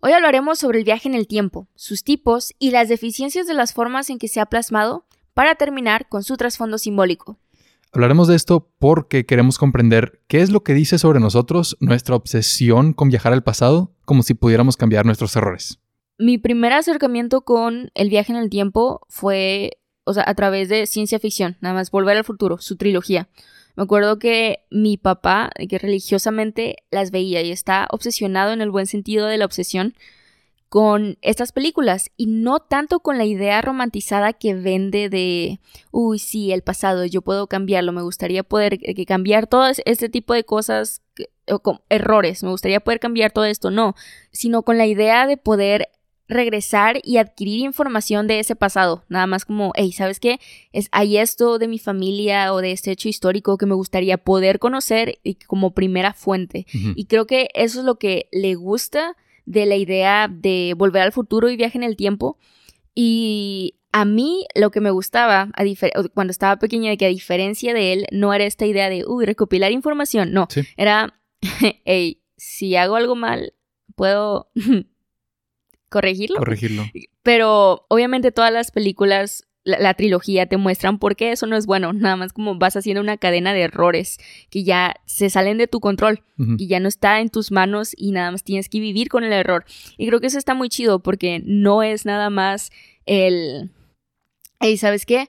Hoy 0.00 0.12
hablaremos 0.12 0.58
sobre 0.58 0.78
el 0.78 0.84
viaje 0.84 1.08
en 1.08 1.14
el 1.14 1.26
tiempo, 1.26 1.68
sus 1.74 2.04
tipos 2.04 2.54
y 2.58 2.70
las 2.70 2.88
deficiencias 2.88 3.46
de 3.46 3.54
las 3.54 3.72
formas 3.72 4.10
en 4.10 4.18
que 4.18 4.28
se 4.28 4.40
ha 4.40 4.46
plasmado, 4.46 5.06
para 5.32 5.54
terminar 5.54 6.08
con 6.08 6.22
su 6.22 6.36
trasfondo 6.36 6.76
simbólico. 6.76 7.38
Hablaremos 7.92 8.28
de 8.28 8.36
esto 8.36 8.70
porque 8.78 9.24
queremos 9.24 9.56
comprender 9.56 10.20
qué 10.28 10.42
es 10.42 10.50
lo 10.50 10.62
que 10.62 10.74
dice 10.74 10.98
sobre 10.98 11.18
nosotros 11.18 11.78
nuestra 11.80 12.14
obsesión 12.14 12.92
con 12.92 13.08
viajar 13.08 13.32
al 13.32 13.42
pasado, 13.42 13.94
como 14.04 14.22
si 14.22 14.34
pudiéramos 14.34 14.76
cambiar 14.76 15.06
nuestros 15.06 15.34
errores. 15.34 15.78
Mi 16.18 16.36
primer 16.36 16.74
acercamiento 16.74 17.42
con 17.42 17.90
el 17.94 18.10
viaje 18.10 18.32
en 18.32 18.38
el 18.38 18.50
tiempo 18.50 19.00
fue, 19.08 19.78
o 20.04 20.12
sea, 20.12 20.24
a 20.26 20.34
través 20.34 20.68
de 20.68 20.86
ciencia 20.86 21.18
ficción, 21.18 21.56
nada 21.60 21.74
más 21.74 21.90
Volver 21.90 22.18
al 22.18 22.24
Futuro, 22.24 22.58
su 22.58 22.76
trilogía. 22.76 23.28
Me 23.76 23.82
acuerdo 23.82 24.18
que 24.18 24.60
mi 24.70 24.96
papá, 24.96 25.50
que 25.68 25.78
religiosamente 25.78 26.76
las 26.90 27.10
veía 27.10 27.42
y 27.42 27.52
está 27.52 27.86
obsesionado 27.90 28.52
en 28.52 28.62
el 28.62 28.70
buen 28.70 28.86
sentido 28.86 29.26
de 29.26 29.36
la 29.36 29.44
obsesión 29.44 29.94
con 30.68 31.18
estas 31.22 31.52
películas 31.52 32.10
y 32.16 32.26
no 32.26 32.58
tanto 32.58 33.00
con 33.00 33.18
la 33.18 33.24
idea 33.24 33.60
romantizada 33.60 34.32
que 34.32 34.54
vende 34.54 35.08
de, 35.08 35.60
uy, 35.92 36.18
sí, 36.18 36.52
el 36.52 36.62
pasado, 36.62 37.04
yo 37.04 37.22
puedo 37.22 37.46
cambiarlo, 37.46 37.92
me 37.92 38.02
gustaría 38.02 38.42
poder 38.42 38.78
eh, 38.82 39.06
cambiar 39.06 39.46
todo 39.46 39.70
este 39.84 40.08
tipo 40.08 40.34
de 40.34 40.44
cosas, 40.44 41.02
o 41.48 41.80
errores, 41.88 42.42
me 42.42 42.50
gustaría 42.50 42.80
poder 42.80 42.98
cambiar 42.98 43.30
todo 43.30 43.44
esto, 43.44 43.70
no, 43.70 43.94
sino 44.32 44.62
con 44.62 44.76
la 44.76 44.86
idea 44.86 45.26
de 45.26 45.36
poder 45.36 45.88
regresar 46.28 47.00
y 47.02 47.18
adquirir 47.18 47.60
información 47.60 48.26
de 48.26 48.40
ese 48.40 48.56
pasado. 48.56 49.04
Nada 49.08 49.26
más 49.26 49.44
como, 49.44 49.72
hey, 49.76 49.92
¿sabes 49.92 50.20
qué? 50.20 50.40
Es, 50.72 50.88
hay 50.92 51.18
esto 51.18 51.58
de 51.58 51.68
mi 51.68 51.78
familia 51.78 52.52
o 52.52 52.60
de 52.60 52.72
este 52.72 52.90
hecho 52.90 53.08
histórico 53.08 53.58
que 53.58 53.66
me 53.66 53.74
gustaría 53.74 54.18
poder 54.18 54.58
conocer 54.58 55.18
y 55.22 55.34
como 55.34 55.74
primera 55.74 56.12
fuente. 56.12 56.66
Y 56.72 57.06
creo 57.06 57.26
que 57.26 57.48
eso 57.54 57.80
es 57.80 57.84
lo 57.84 57.98
que 57.98 58.28
le 58.32 58.54
gusta 58.54 59.16
de 59.44 59.66
la 59.66 59.76
idea 59.76 60.28
de 60.28 60.74
volver 60.76 61.02
al 61.02 61.12
futuro 61.12 61.48
y 61.48 61.56
viaje 61.56 61.78
en 61.78 61.84
el 61.84 61.96
tiempo. 61.96 62.38
Y 62.94 63.76
a 63.92 64.04
mí 64.04 64.46
lo 64.54 64.70
que 64.70 64.80
me 64.80 64.90
gustaba 64.90 65.50
cuando 66.12 66.30
estaba 66.30 66.58
pequeña, 66.58 66.90
de 66.90 66.96
que 66.96 67.06
a 67.06 67.10
diferencia 67.10 67.72
de 67.72 67.92
él, 67.92 68.06
no 68.10 68.34
era 68.34 68.44
esta 68.44 68.66
idea 68.66 68.90
de, 68.90 69.04
uy, 69.06 69.24
recopilar 69.24 69.72
información. 69.72 70.32
No, 70.32 70.48
era, 70.76 71.14
hey, 71.84 72.22
si 72.36 72.76
hago 72.76 72.96
algo 72.96 73.14
mal, 73.14 73.54
puedo 73.94 74.50
corregirlo. 75.88 76.38
Corregirlo. 76.38 76.84
Pero 77.22 77.86
obviamente 77.88 78.32
todas 78.32 78.52
las 78.52 78.70
películas, 78.70 79.46
la, 79.64 79.94
trilogía 79.94 80.46
te 80.46 80.56
muestran 80.56 80.98
por 80.98 81.16
qué 81.16 81.32
eso 81.32 81.46
no 81.46 81.56
es 81.56 81.66
bueno. 81.66 81.92
Nada 81.92 82.16
más 82.16 82.32
como 82.32 82.56
vas 82.56 82.76
haciendo 82.76 83.00
una 83.00 83.16
cadena 83.16 83.52
de 83.52 83.62
errores 83.62 84.18
que 84.50 84.64
ya 84.64 84.96
se 85.06 85.30
salen 85.30 85.58
de 85.58 85.68
tu 85.68 85.80
control 85.80 86.22
y 86.58 86.68
ya 86.68 86.80
no 86.80 86.88
está 86.88 87.20
en 87.20 87.30
tus 87.30 87.50
manos 87.50 87.92
y 87.96 88.12
nada 88.12 88.30
más 88.30 88.44
tienes 88.44 88.68
que 88.68 88.80
vivir 88.80 89.08
con 89.08 89.24
el 89.24 89.32
error. 89.32 89.64
Y 89.96 90.06
creo 90.06 90.20
que 90.20 90.28
eso 90.28 90.38
está 90.38 90.54
muy 90.54 90.68
chido 90.68 91.00
porque 91.00 91.42
no 91.44 91.82
es 91.82 92.04
nada 92.04 92.30
más 92.30 92.70
el... 93.06 93.70
Hey, 94.60 94.76
¿sabes 94.78 95.04
qué? 95.04 95.28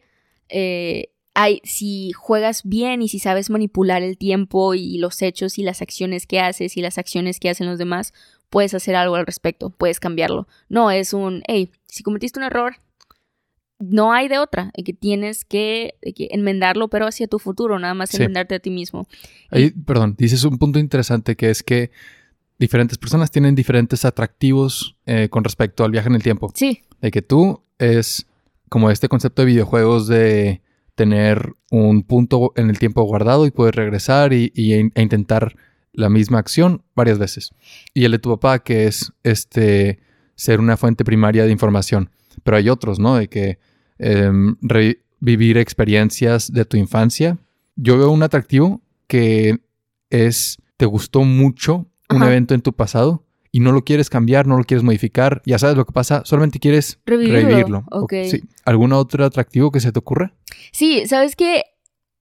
Eh, 0.50 1.10
hay, 1.40 1.62
si 1.64 2.14
juegas 2.14 2.64
bien 2.64 3.04
y 3.04 3.10
si 3.10 3.20
sabes 3.20 3.52
manipular 3.52 4.02
el 4.02 4.18
tiempo 4.18 4.74
y 4.74 4.98
los 4.98 5.22
hechos 5.22 5.60
y 5.60 5.64
las 5.64 5.84
acciones 5.84 6.26
que 6.26 6.40
haces 6.40 6.78
y 6.78 6.82
las 6.82 6.98
acciones 6.98 7.40
que 7.40 7.52
hacen 7.52 7.68
los 7.68 7.78
demás, 7.78 8.12
puedes 8.50 8.74
hacer 8.74 8.96
algo 8.96 9.16
al 9.16 9.26
respecto, 9.26 9.70
puedes 9.70 10.00
cambiarlo. 10.00 10.48
No 10.70 10.92
es 10.92 11.14
un, 11.14 11.44
hey, 11.48 11.72
si 11.88 12.04
cometiste 12.04 12.40
un 12.40 12.46
error, 12.46 12.76
no 13.80 14.12
hay 14.12 14.28
de 14.28 14.40
otra, 14.40 14.72
que 14.84 14.94
tienes 14.94 15.46
que, 15.46 15.96
enmendarlo, 16.02 16.88
pero 16.88 17.06
hacia 17.06 17.28
tu 17.28 17.40
futuro, 17.40 17.78
nada 17.78 17.94
más 17.94 18.14
enmendarte 18.14 18.56
a 18.56 18.60
ti 18.60 18.70
mismo. 18.70 19.08
Ahí, 19.52 19.72
perdón, 19.72 20.16
dices 20.18 20.44
un 20.44 20.58
punto 20.58 20.80
interesante 20.80 21.36
que 21.36 21.50
es 21.50 21.62
que 21.62 21.92
diferentes 22.58 22.98
personas 22.98 23.30
tienen 23.30 23.54
diferentes 23.54 24.04
atractivos 24.04 24.98
eh, 25.06 25.30
con 25.30 25.44
respecto 25.44 25.84
al 25.84 25.92
viaje 25.92 26.10
en 26.10 26.16
el 26.16 26.24
tiempo. 26.24 26.52
Sí. 26.56 26.82
De 27.02 27.12
que 27.12 27.22
tú 27.22 27.62
es 27.78 28.26
como 28.70 28.90
este 28.90 29.08
concepto 29.08 29.44
de 29.44 29.48
videojuegos 29.48 30.08
de 30.08 30.62
tener 30.96 31.54
un 31.70 32.02
punto 32.02 32.54
en 32.56 32.70
el 32.70 32.80
tiempo 32.80 33.04
guardado 33.04 33.46
y 33.46 33.52
poder 33.52 33.76
regresar 33.76 34.34
y, 34.34 34.52
e 34.56 34.90
intentar 35.02 35.56
la 35.98 36.10
misma 36.10 36.38
acción 36.38 36.84
varias 36.96 37.18
veces. 37.18 37.52
Y 37.94 38.06
el 38.06 38.12
de 38.12 38.20
tu 38.20 38.30
papá, 38.30 38.60
que 38.60 38.86
es 38.86 39.12
este 39.24 40.00
ser 40.36 40.60
una 40.60 40.78
fuente 40.78 41.04
primaria 41.04 41.44
de 41.44 41.52
información. 41.52 42.12
Pero 42.44 42.56
hay 42.56 42.70
otros, 42.70 43.00
¿no? 43.00 43.16
De 43.16 43.28
que 43.28 43.58
em, 43.98 44.56
revivir 44.62 45.58
experiencias 45.58 46.54
de 46.54 46.66
tu 46.66 46.78
infancia. 46.78 47.40
Yo 47.76 47.98
veo 47.98 48.12
un 48.12 48.22
atractivo 48.22 48.82
que 49.08 49.60
es, 50.12 50.58
te 50.78 50.86
gustó 50.86 51.24
mucho 51.24 51.88
un 52.10 52.24
evento 52.24 52.54
en 52.54 52.62
tu 52.62 52.74
pasado 52.74 53.26
y 53.52 53.60
no 53.60 53.72
lo 53.72 53.84
quieres 53.84 54.12
cambiar, 54.12 54.46
no 54.46 54.56
lo 54.56 54.64
quieres 54.64 54.84
modificar, 54.84 55.42
ya 55.46 55.58
sabes 55.58 55.76
lo 55.76 55.86
que 55.86 55.94
pasa, 55.94 56.22
solamente 56.26 56.60
quieres 56.60 57.00
revivirlo. 57.06 57.86
Sí. 58.30 58.44
¿Algún 58.66 58.94
otro 58.94 59.26
atractivo 59.26 59.72
que 59.72 59.80
se 59.80 59.92
te 59.92 59.98
ocurra? 59.98 60.36
Sí, 60.72 61.08
sabes 61.08 61.36
que 61.36 61.64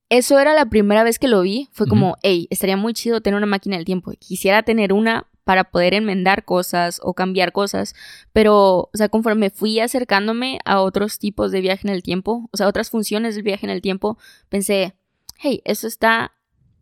eso 0.09 0.39
era 0.39 0.55
la 0.55 0.67
primera 0.67 1.03
vez 1.05 1.19
que 1.19 1.29
lo 1.29 1.43
vi. 1.43 1.69
Fue 1.73 1.87
como, 1.87 2.17
hey, 2.23 2.47
estaría 2.51 2.77
muy 2.77 2.95
chido 2.95 3.21
tener 3.21 3.37
una 3.37 3.47
máquina 3.47 3.77
del 3.77 3.85
tiempo. 3.85 4.13
Quisiera 4.19 4.63
tener 4.63 4.93
una 4.93 5.27
para 5.45 5.65
poder 5.71 5.95
enmendar 5.95 6.45
cosas 6.45 7.01
o 7.03 7.15
cambiar 7.15 7.53
cosas. 7.53 7.95
Pero, 8.33 8.79
o 8.79 8.91
sea, 8.95 9.09
conforme 9.09 9.51
fui 9.51 9.79
acercándome 9.79 10.59
a 10.65 10.81
otros 10.81 11.19
tipos 11.19 11.53
de 11.53 11.61
viaje 11.61 11.87
en 11.87 11.95
el 11.95 12.03
tiempo, 12.03 12.49
o 12.53 12.57
sea, 12.57 12.67
otras 12.67 12.91
funciones 12.91 13.37
del 13.37 13.45
viaje 13.45 13.65
en 13.65 13.71
el 13.71 13.81
tiempo, 13.81 14.19
pensé, 14.49 14.97
hey, 15.39 15.63
esto 15.65 15.87
está, 15.87 16.33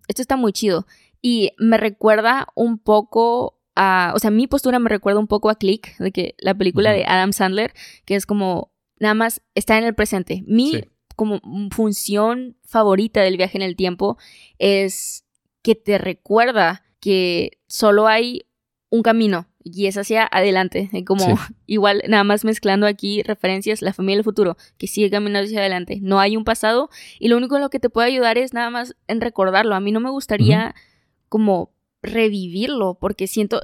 esto 0.08 0.22
está 0.22 0.36
muy 0.36 0.52
chido. 0.52 0.86
Y 1.20 1.52
me 1.58 1.76
recuerda 1.76 2.48
un 2.54 2.78
poco 2.78 3.60
a, 3.74 4.12
o 4.14 4.18
sea, 4.18 4.30
mi 4.30 4.46
postura 4.46 4.78
me 4.78 4.88
recuerda 4.88 5.20
un 5.20 5.26
poco 5.26 5.50
a 5.50 5.56
Click, 5.56 5.96
de 5.98 6.10
que 6.10 6.34
la 6.38 6.54
película 6.54 6.92
de 6.92 7.04
Adam 7.04 7.32
Sandler, 7.32 7.74
que 8.06 8.14
es 8.14 8.24
como, 8.24 8.72
nada 8.98 9.14
más 9.14 9.42
está 9.54 9.76
en 9.76 9.84
el 9.84 9.94
presente. 9.94 10.42
Mi 10.46 10.84
como 11.16 11.40
función 11.70 12.56
favorita 12.64 13.20
del 13.22 13.36
viaje 13.36 13.58
en 13.58 13.62
el 13.62 13.76
tiempo 13.76 14.18
es 14.58 15.24
que 15.62 15.74
te 15.74 15.98
recuerda 15.98 16.84
que 17.00 17.58
solo 17.66 18.06
hay 18.06 18.46
un 18.90 19.02
camino 19.02 19.48
y 19.64 19.86
es 19.86 19.96
hacia 19.96 20.28
adelante, 20.30 20.90
como 21.06 21.26
igual 21.66 22.02
nada 22.06 22.22
más 22.22 22.44
mezclando 22.44 22.86
aquí 22.86 23.22
referencias, 23.22 23.82
la 23.82 23.92
familia 23.92 24.18
del 24.18 24.24
futuro, 24.24 24.56
que 24.78 24.86
sigue 24.86 25.10
caminando 25.10 25.46
hacia 25.46 25.60
adelante, 25.60 25.98
no 26.02 26.20
hay 26.20 26.36
un 26.36 26.44
pasado 26.44 26.90
y 27.18 27.28
lo 27.28 27.36
único 27.36 27.56
en 27.56 27.62
lo 27.62 27.70
que 27.70 27.80
te 27.80 27.90
puede 27.90 28.08
ayudar 28.08 28.38
es 28.38 28.52
nada 28.52 28.70
más 28.70 28.94
en 29.08 29.20
recordarlo, 29.20 29.74
a 29.74 29.80
mí 29.80 29.90
no 29.90 30.00
me 30.00 30.10
gustaría 30.10 30.74
como 31.28 31.72
revivirlo 32.02 32.94
porque 33.00 33.26
siento, 33.26 33.62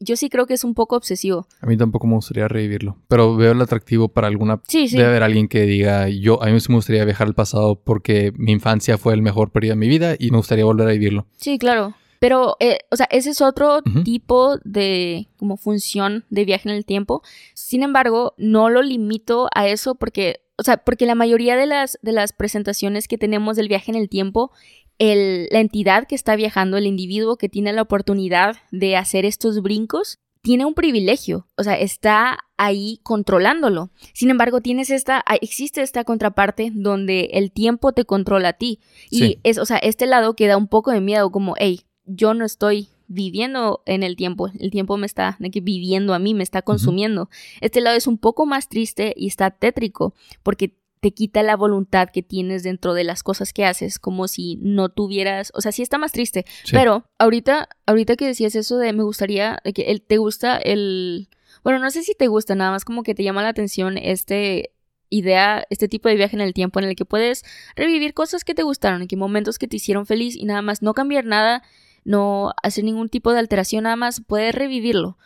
yo 0.00 0.16
sí 0.16 0.30
creo 0.30 0.46
que 0.46 0.54
es 0.54 0.64
un 0.64 0.74
poco 0.74 0.96
obsesivo. 0.96 1.46
A 1.60 1.66
mí 1.66 1.76
tampoco 1.76 2.06
me 2.06 2.14
gustaría 2.14 2.48
revivirlo, 2.48 2.96
pero 3.06 3.36
veo 3.36 3.52
el 3.52 3.60
atractivo 3.60 4.08
para 4.08 4.26
alguna... 4.26 4.60
Sí, 4.66 4.88
sí. 4.88 4.96
Debe 4.96 5.10
haber 5.10 5.22
alguien 5.22 5.46
que 5.46 5.62
diga, 5.62 6.08
yo, 6.08 6.42
a 6.42 6.46
mí 6.46 6.52
me 6.52 6.74
gustaría 6.74 7.04
viajar 7.04 7.28
al 7.28 7.34
pasado 7.34 7.76
porque 7.76 8.32
mi 8.36 8.52
infancia 8.52 8.98
fue 8.98 9.14
el 9.14 9.22
mejor 9.22 9.50
periodo 9.50 9.74
de 9.74 9.80
mi 9.80 9.88
vida 9.88 10.16
y 10.18 10.30
me 10.30 10.38
gustaría 10.38 10.64
volver 10.64 10.88
a 10.88 10.92
vivirlo. 10.92 11.26
Sí, 11.36 11.58
claro. 11.58 11.94
Pero, 12.20 12.56
eh, 12.60 12.80
o 12.90 12.96
sea, 12.96 13.08
ese 13.10 13.30
es 13.30 13.40
otro 13.40 13.80
tipo 14.04 14.58
de 14.64 15.28
como 15.38 15.56
función 15.56 16.26
de 16.28 16.44
viaje 16.44 16.68
en 16.68 16.74
el 16.74 16.84
tiempo. 16.84 17.22
Sin 17.54 17.82
embargo, 17.82 18.34
no 18.36 18.68
lo 18.68 18.82
limito 18.82 19.48
a 19.54 19.68
eso 19.68 19.94
porque, 19.94 20.42
o 20.56 20.62
sea, 20.62 20.76
porque 20.76 21.06
la 21.06 21.14
mayoría 21.14 21.56
de 21.56 21.64
las, 21.64 21.98
de 22.02 22.12
las 22.12 22.34
presentaciones 22.34 23.08
que 23.08 23.16
tenemos 23.16 23.56
del 23.56 23.68
viaje 23.68 23.90
en 23.90 23.96
el 23.96 24.10
tiempo 24.10 24.52
la 25.00 25.60
entidad 25.60 26.06
que 26.06 26.14
está 26.14 26.36
viajando, 26.36 26.76
el 26.76 26.86
individuo 26.86 27.36
que 27.36 27.48
tiene 27.48 27.72
la 27.72 27.82
oportunidad 27.82 28.56
de 28.70 28.96
hacer 28.96 29.24
estos 29.24 29.62
brincos, 29.62 30.18
tiene 30.42 30.64
un 30.64 30.74
privilegio, 30.74 31.46
o 31.56 31.62
sea, 31.62 31.74
está 31.74 32.38
ahí 32.56 33.00
controlándolo. 33.02 33.90
Sin 34.14 34.30
embargo, 34.30 34.60
tienes 34.60 34.90
esta, 34.90 35.22
existe 35.40 35.82
esta 35.82 36.04
contraparte 36.04 36.70
donde 36.74 37.30
el 37.32 37.52
tiempo 37.52 37.92
te 37.92 38.04
controla 38.04 38.50
a 38.50 38.52
ti. 38.54 38.80
Y 39.10 39.38
es, 39.42 39.58
o 39.58 39.66
sea, 39.66 39.76
este 39.78 40.06
lado 40.06 40.34
que 40.34 40.46
da 40.46 40.56
un 40.56 40.68
poco 40.68 40.92
de 40.92 41.00
miedo, 41.00 41.30
como, 41.30 41.54
hey, 41.58 41.80
yo 42.06 42.32
no 42.32 42.44
estoy 42.44 42.88
viviendo 43.06 43.82
en 43.86 44.02
el 44.02 44.16
tiempo, 44.16 44.48
el 44.58 44.70
tiempo 44.70 44.96
me 44.96 45.06
está 45.06 45.36
viviendo 45.40 46.14
a 46.14 46.18
mí, 46.18 46.32
me 46.32 46.44
está 46.44 46.62
consumiendo. 46.62 47.28
Este 47.60 47.80
lado 47.80 47.96
es 47.96 48.06
un 48.06 48.18
poco 48.18 48.46
más 48.46 48.68
triste 48.68 49.12
y 49.16 49.26
está 49.26 49.50
tétrico, 49.50 50.14
porque 50.42 50.79
te 51.00 51.12
quita 51.12 51.42
la 51.42 51.56
voluntad 51.56 52.08
que 52.12 52.22
tienes 52.22 52.62
dentro 52.62 52.92
de 52.94 53.04
las 53.04 53.22
cosas 53.22 53.52
que 53.52 53.64
haces, 53.64 53.98
como 53.98 54.28
si 54.28 54.56
no 54.56 54.90
tuvieras, 54.90 55.50
o 55.54 55.60
sea, 55.60 55.72
sí 55.72 55.82
está 55.82 55.98
más 55.98 56.12
triste, 56.12 56.44
pero 56.70 57.04
ahorita, 57.18 57.68
ahorita 57.86 58.16
que 58.16 58.26
decías 58.26 58.54
eso 58.54 58.76
de 58.76 58.92
me 58.92 59.02
gustaría, 59.02 59.60
que 59.74 59.82
el, 59.82 60.02
te 60.02 60.18
gusta 60.18 60.58
el, 60.58 61.28
bueno, 61.64 61.78
no 61.78 61.90
sé 61.90 62.02
si 62.02 62.14
te 62.14 62.28
gusta, 62.28 62.54
nada 62.54 62.70
más 62.70 62.84
como 62.84 63.02
que 63.02 63.14
te 63.14 63.24
llama 63.24 63.42
la 63.42 63.48
atención 63.48 63.96
este, 63.96 64.72
idea, 65.08 65.64
este 65.70 65.88
tipo 65.88 66.08
de 66.08 66.16
viaje 66.16 66.36
en 66.36 66.42
el 66.42 66.52
tiempo 66.52 66.78
en 66.78 66.86
el 66.86 66.96
que 66.96 67.06
puedes 67.06 67.44
revivir 67.76 68.12
cosas 68.12 68.44
que 68.44 68.54
te 68.54 68.62
gustaron, 68.62 69.02
en 69.02 69.08
que 69.08 69.16
momentos 69.16 69.58
que 69.58 69.68
te 69.68 69.76
hicieron 69.76 70.04
feliz 70.04 70.36
y 70.36 70.44
nada 70.44 70.60
más 70.60 70.82
no 70.82 70.92
cambiar 70.92 71.24
nada, 71.24 71.62
no 72.04 72.52
hacer 72.62 72.84
ningún 72.84 73.08
tipo 73.08 73.32
de 73.32 73.38
alteración, 73.38 73.84
nada 73.84 73.96
más 73.96 74.22
puedes 74.26 74.54
revivirlo. 74.54 75.16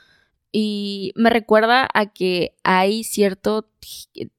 Y 0.57 1.11
me 1.17 1.31
recuerda 1.31 1.89
a 1.95 2.07
que 2.07 2.55
hay 2.63 3.03
cierto 3.03 3.69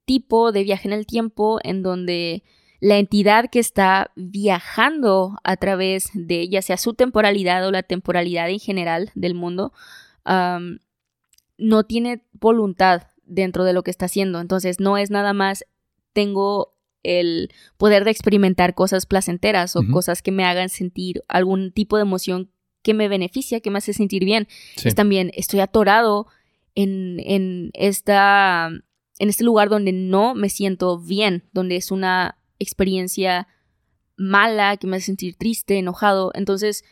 tipo 0.05 0.53
de 0.53 0.63
viaje 0.63 0.87
en 0.87 0.93
el 0.93 1.05
tiempo 1.05 1.59
en 1.61 1.83
donde 1.83 2.41
la 2.79 2.99
entidad 2.99 3.49
que 3.51 3.59
está 3.59 4.11
viajando 4.15 5.37
a 5.43 5.57
través 5.57 6.11
de 6.13 6.47
ya 6.47 6.61
sea 6.61 6.77
su 6.77 6.93
temporalidad 6.93 7.67
o 7.67 7.71
la 7.71 7.83
temporalidad 7.83 8.49
en 8.49 8.59
general 8.59 9.11
del 9.13 9.33
mundo, 9.35 9.73
no 11.57 11.83
tiene 11.83 12.23
voluntad 12.31 13.07
dentro 13.25 13.65
de 13.65 13.73
lo 13.73 13.83
que 13.83 13.91
está 13.91 14.05
haciendo. 14.05 14.39
Entonces 14.39 14.79
no 14.79 14.97
es 14.97 15.11
nada 15.11 15.33
más 15.33 15.65
tengo 16.13 16.77
el 17.03 17.51
poder 17.75 18.05
de 18.05 18.11
experimentar 18.11 18.73
cosas 18.73 19.05
placenteras 19.05 19.75
o 19.75 19.81
cosas 19.91 20.21
que 20.21 20.31
me 20.31 20.45
hagan 20.45 20.69
sentir 20.69 21.23
algún 21.27 21.73
tipo 21.73 21.97
de 21.97 22.03
emoción 22.03 22.51
que 22.85 22.93
me 22.93 23.07
beneficia, 23.07 23.61
que 23.61 23.71
me 23.71 23.79
hace 23.79 23.93
sentir 23.93 24.23
bien. 24.23 24.47
Es 24.81 24.93
también 24.93 25.31
estoy 25.33 25.59
atorado 25.59 26.27
en, 26.75 27.19
en, 27.19 27.71
esta, 27.73 28.69
en 29.17 29.29
este 29.29 29.43
lugar 29.43 29.69
donde 29.69 29.91
no 29.91 30.35
me 30.35 30.49
siento 30.49 30.99
bien, 30.99 31.43
donde 31.51 31.77
es 31.77 31.89
una 31.89 32.37
experiencia 32.59 33.47
mala, 34.17 34.77
que 34.77 34.85
me 34.85 34.97
hace 34.97 35.07
sentir 35.07 35.35
triste, 35.35 35.79
enojado. 35.79 36.31
Entonces, 36.35 36.85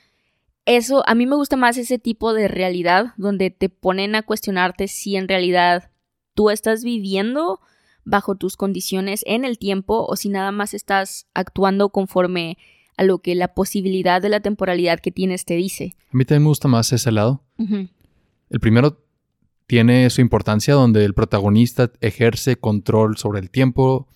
eso, 0.65 1.03
a 1.05 1.13
mí 1.13 1.27
me 1.27 1.35
gusta 1.35 1.57
más 1.57 1.77
ese 1.77 1.99
tipo 1.99 2.33
de 2.33 2.47
realidad 2.47 3.13
donde 3.17 3.51
te 3.51 3.69
ponen 3.69 4.15
a 4.15 4.23
cuestionarte 4.23 4.87
si 4.87 5.15
en 5.15 5.27
realidad 5.27 5.91
tú 6.33 6.49
estás 6.49 6.83
viviendo 6.83 7.59
bajo 8.03 8.33
tus 8.33 8.57
condiciones 8.57 9.21
en 9.27 9.45
el 9.45 9.59
tiempo 9.59 10.07
o 10.07 10.15
si 10.15 10.29
nada 10.29 10.51
más 10.51 10.73
estás 10.73 11.27
actuando 11.35 11.89
conforme 11.89 12.57
a 12.97 13.03
lo 13.03 13.19
que 13.19 13.35
la 13.35 13.53
posibilidad 13.53 14.21
de 14.21 14.29
la 14.29 14.39
temporalidad 14.39 14.99
que 14.99 15.11
tienes 15.11 15.45
te 15.45 15.55
dice. 15.55 15.95
A 16.11 16.17
mí 16.17 16.25
también 16.25 16.43
me 16.43 16.49
gusta 16.49 16.67
más 16.67 16.91
ese 16.93 17.11
lado. 17.11 17.43
El 17.57 18.59
primero 18.59 19.03
tiene 19.67 20.09
su 20.09 20.21
importancia 20.21 20.73
donde 20.73 21.05
el 21.05 21.13
protagonista 21.13 21.91
ejerce 22.01 22.57
control 22.57 23.17
sobre 23.17 23.39
el 23.39 23.49
tiempo, 23.49 24.07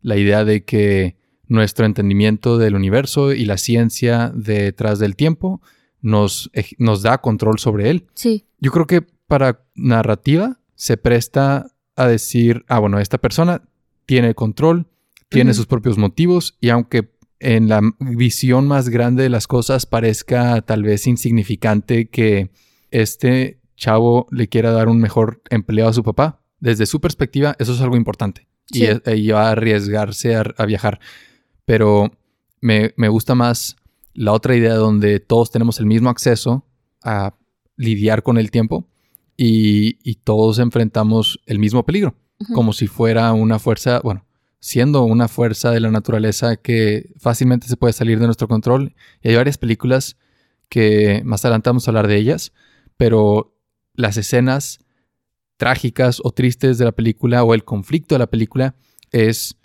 la 0.00 0.16
idea 0.16 0.44
de 0.44 0.64
que 0.64 1.16
nuestro 1.46 1.86
entendimiento 1.86 2.58
del 2.58 2.74
universo 2.74 3.32
y 3.32 3.44
la 3.44 3.58
ciencia 3.58 4.32
detrás 4.34 4.98
del 4.98 5.14
tiempo 5.14 5.60
nos, 6.00 6.50
nos 6.78 7.02
da 7.02 7.18
control 7.20 7.58
sobre 7.58 7.90
él. 7.90 8.06
Sí. 8.14 8.46
Yo 8.58 8.70
creo 8.72 8.86
que 8.86 9.02
para 9.26 9.64
narrativa 9.74 10.58
se 10.74 10.96
presta 10.96 11.72
a 11.96 12.06
decir, 12.06 12.64
ah, 12.68 12.78
bueno, 12.78 12.98
esta 12.98 13.18
persona 13.18 13.62
tiene 14.06 14.34
control, 14.34 14.86
tiene 15.28 15.54
sus 15.54 15.66
propios 15.66 15.98
motivos 15.98 16.56
y 16.60 16.68
aunque 16.68 17.02
en 17.40 17.68
la 17.68 17.80
visión 17.98 18.66
más 18.66 18.88
grande 18.88 19.22
de 19.22 19.28
las 19.28 19.46
cosas 19.46 19.86
parezca 19.86 20.62
tal 20.62 20.82
vez 20.82 21.06
insignificante 21.06 22.08
que 22.08 22.50
este 22.90 23.60
chavo 23.76 24.26
le 24.30 24.48
quiera 24.48 24.70
dar 24.70 24.88
un 24.88 25.00
mejor 25.00 25.42
empleo 25.50 25.88
a 25.88 25.92
su 25.92 26.02
papá, 26.02 26.40
desde 26.60 26.86
su 26.86 27.00
perspectiva 27.00 27.56
eso 27.58 27.74
es 27.74 27.80
algo 27.80 27.96
importante. 27.96 28.46
Y, 28.70 29.30
va 29.30 29.48
a 29.48 29.52
arriesgarse 29.52 30.36
a, 30.36 30.64
viajar. 30.64 30.98
Pero 31.66 32.10
me, 32.60 32.92
gusta 33.08 33.34
más 33.34 33.76
la 34.14 34.32
otra 34.32 34.56
idea 34.56 34.74
donde 34.74 35.20
todos 35.20 35.50
tenemos 35.50 35.80
el 35.80 35.86
mismo 35.86 36.08
acceso 36.08 36.64
a 37.02 37.34
lidiar 37.76 38.22
con 38.22 38.38
el 38.38 38.50
tiempo 38.50 38.88
y, 39.36 40.14
todos 40.24 40.58
enfrentamos 40.58 41.40
el 41.46 41.58
mismo 41.58 41.84
peligro, 41.84 42.14
como 42.54 42.72
si 42.72 42.86
fuera 42.86 43.32
una 43.34 43.58
fuerza, 43.58 44.00
bueno, 44.02 44.24
siendo 44.64 45.04
una 45.04 45.28
fuerza 45.28 45.72
de 45.72 45.80
la 45.80 45.90
naturaleza 45.90 46.56
que 46.56 47.12
fácilmente 47.18 47.68
se 47.68 47.76
puede 47.76 47.92
salir 47.92 48.18
de 48.18 48.24
nuestro 48.24 48.48
control. 48.48 48.94
Y 49.20 49.28
hay 49.28 49.36
varias 49.36 49.58
películas 49.58 50.16
que 50.70 51.20
más 51.22 51.44
adelante 51.44 51.68
vamos 51.68 51.86
a 51.86 51.90
hablar 51.90 52.08
de 52.08 52.16
ellas, 52.16 52.54
pero 52.96 53.54
las 53.92 54.16
escenas 54.16 54.78
trágicas 55.58 56.18
o 56.24 56.30
tristes 56.30 56.78
de 56.78 56.86
la 56.86 56.92
película 56.92 57.44
o 57.44 57.52
el 57.52 57.62
conflicto 57.64 58.14
de 58.14 58.20
la 58.20 58.30
película 58.30 58.74
es 59.12 59.58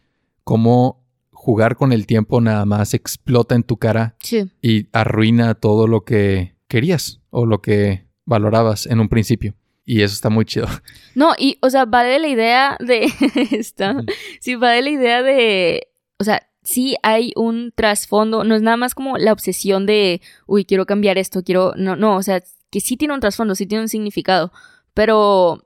cómo 0.43 1.07
jugar 1.31 1.77
con 1.77 1.93
el 1.93 2.05
tiempo 2.05 2.41
nada 2.41 2.65
más 2.65 2.93
explota 2.93 3.55
en 3.55 3.63
tu 3.63 3.77
cara 3.77 4.17
y 4.61 4.89
arruina 4.91 5.55
todo 5.55 5.87
lo 5.87 6.03
que 6.03 6.57
querías 6.67 7.21
o 7.29 7.45
lo 7.45 7.61
que 7.61 8.05
valorabas 8.25 8.85
en 8.85 8.99
un 8.99 9.07
principio. 9.07 9.55
Y 9.89 10.03
eso 10.03 10.13
está 10.13 10.29
muy 10.29 10.45
chido. 10.45 10.67
No, 11.15 11.33
y, 11.35 11.57
o 11.63 11.69
sea, 11.71 11.85
va 11.85 12.03
de 12.03 12.19
la 12.19 12.27
idea 12.27 12.77
de. 12.79 13.11
esta, 13.51 13.95
sí, 14.39 14.53
va 14.53 14.69
de 14.69 14.83
la 14.83 14.89
idea 14.91 15.23
de. 15.23 15.87
O 16.19 16.23
sea, 16.23 16.47
sí 16.61 16.95
hay 17.01 17.33
un 17.35 17.73
trasfondo. 17.75 18.43
No 18.43 18.53
es 18.53 18.61
nada 18.61 18.77
más 18.77 18.93
como 18.93 19.17
la 19.17 19.33
obsesión 19.33 19.87
de. 19.87 20.21
Uy, 20.45 20.65
quiero 20.65 20.85
cambiar 20.85 21.17
esto, 21.17 21.43
quiero. 21.43 21.73
No, 21.75 21.95
no, 21.95 22.17
o 22.17 22.21
sea, 22.21 22.43
que 22.69 22.81
sí 22.81 22.97
tiene 22.97 23.15
un 23.15 23.19
trasfondo, 23.19 23.55
sí 23.55 23.65
tiene 23.65 23.81
un 23.81 23.89
significado. 23.89 24.51
Pero 24.93 25.63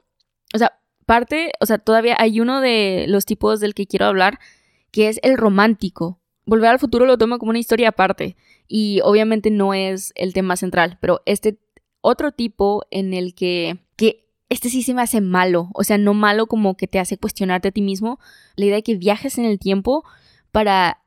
o 0.54 0.58
sea, 0.58 0.80
parte, 1.06 1.52
o 1.60 1.66
sea, 1.66 1.80
todavía 1.80 2.16
hay 2.18 2.40
uno 2.40 2.62
de 2.62 3.06
los 3.10 3.26
tipos 3.26 3.60
del 3.60 3.74
que 3.74 3.88
quiero 3.88 4.06
hablar, 4.06 4.40
que 4.92 5.10
es 5.10 5.20
el 5.24 5.36
romántico. 5.36 6.22
Volver 6.46 6.70
al 6.70 6.80
futuro 6.80 7.06
lo 7.06 7.18
tomo 7.18 7.40
como 7.40 7.50
una 7.50 7.60
historia 7.60 7.90
aparte 7.90 8.38
y 8.70 9.02
obviamente 9.04 9.52
no 9.52 9.74
es 9.74 10.14
el 10.16 10.34
tema 10.34 10.56
central, 10.56 10.98
pero 11.02 11.22
este 11.26 11.60
otro 12.02 12.32
tipo 12.32 12.84
en 12.92 13.14
el 13.14 13.34
que, 13.34 13.80
que 13.96 14.26
este 14.50 14.70
sí 14.70 14.84
se 14.84 14.94
me 14.94 15.02
hace 15.02 15.22
malo, 15.22 15.70
o 15.74 15.84
sea, 15.84 15.98
no 15.98 16.14
malo 16.14 16.48
como 16.48 16.76
que 16.78 16.88
te 16.88 17.00
hace 17.00 17.18
cuestionarte 17.18 17.70
a 17.70 17.72
ti 17.72 17.82
mismo, 17.82 18.20
la 18.56 18.66
idea 18.66 18.76
de 18.76 18.84
que 18.84 18.96
viajes 18.96 19.38
en 19.38 19.46
el 19.46 19.60
tiempo 19.60 20.04
para, 20.52 21.02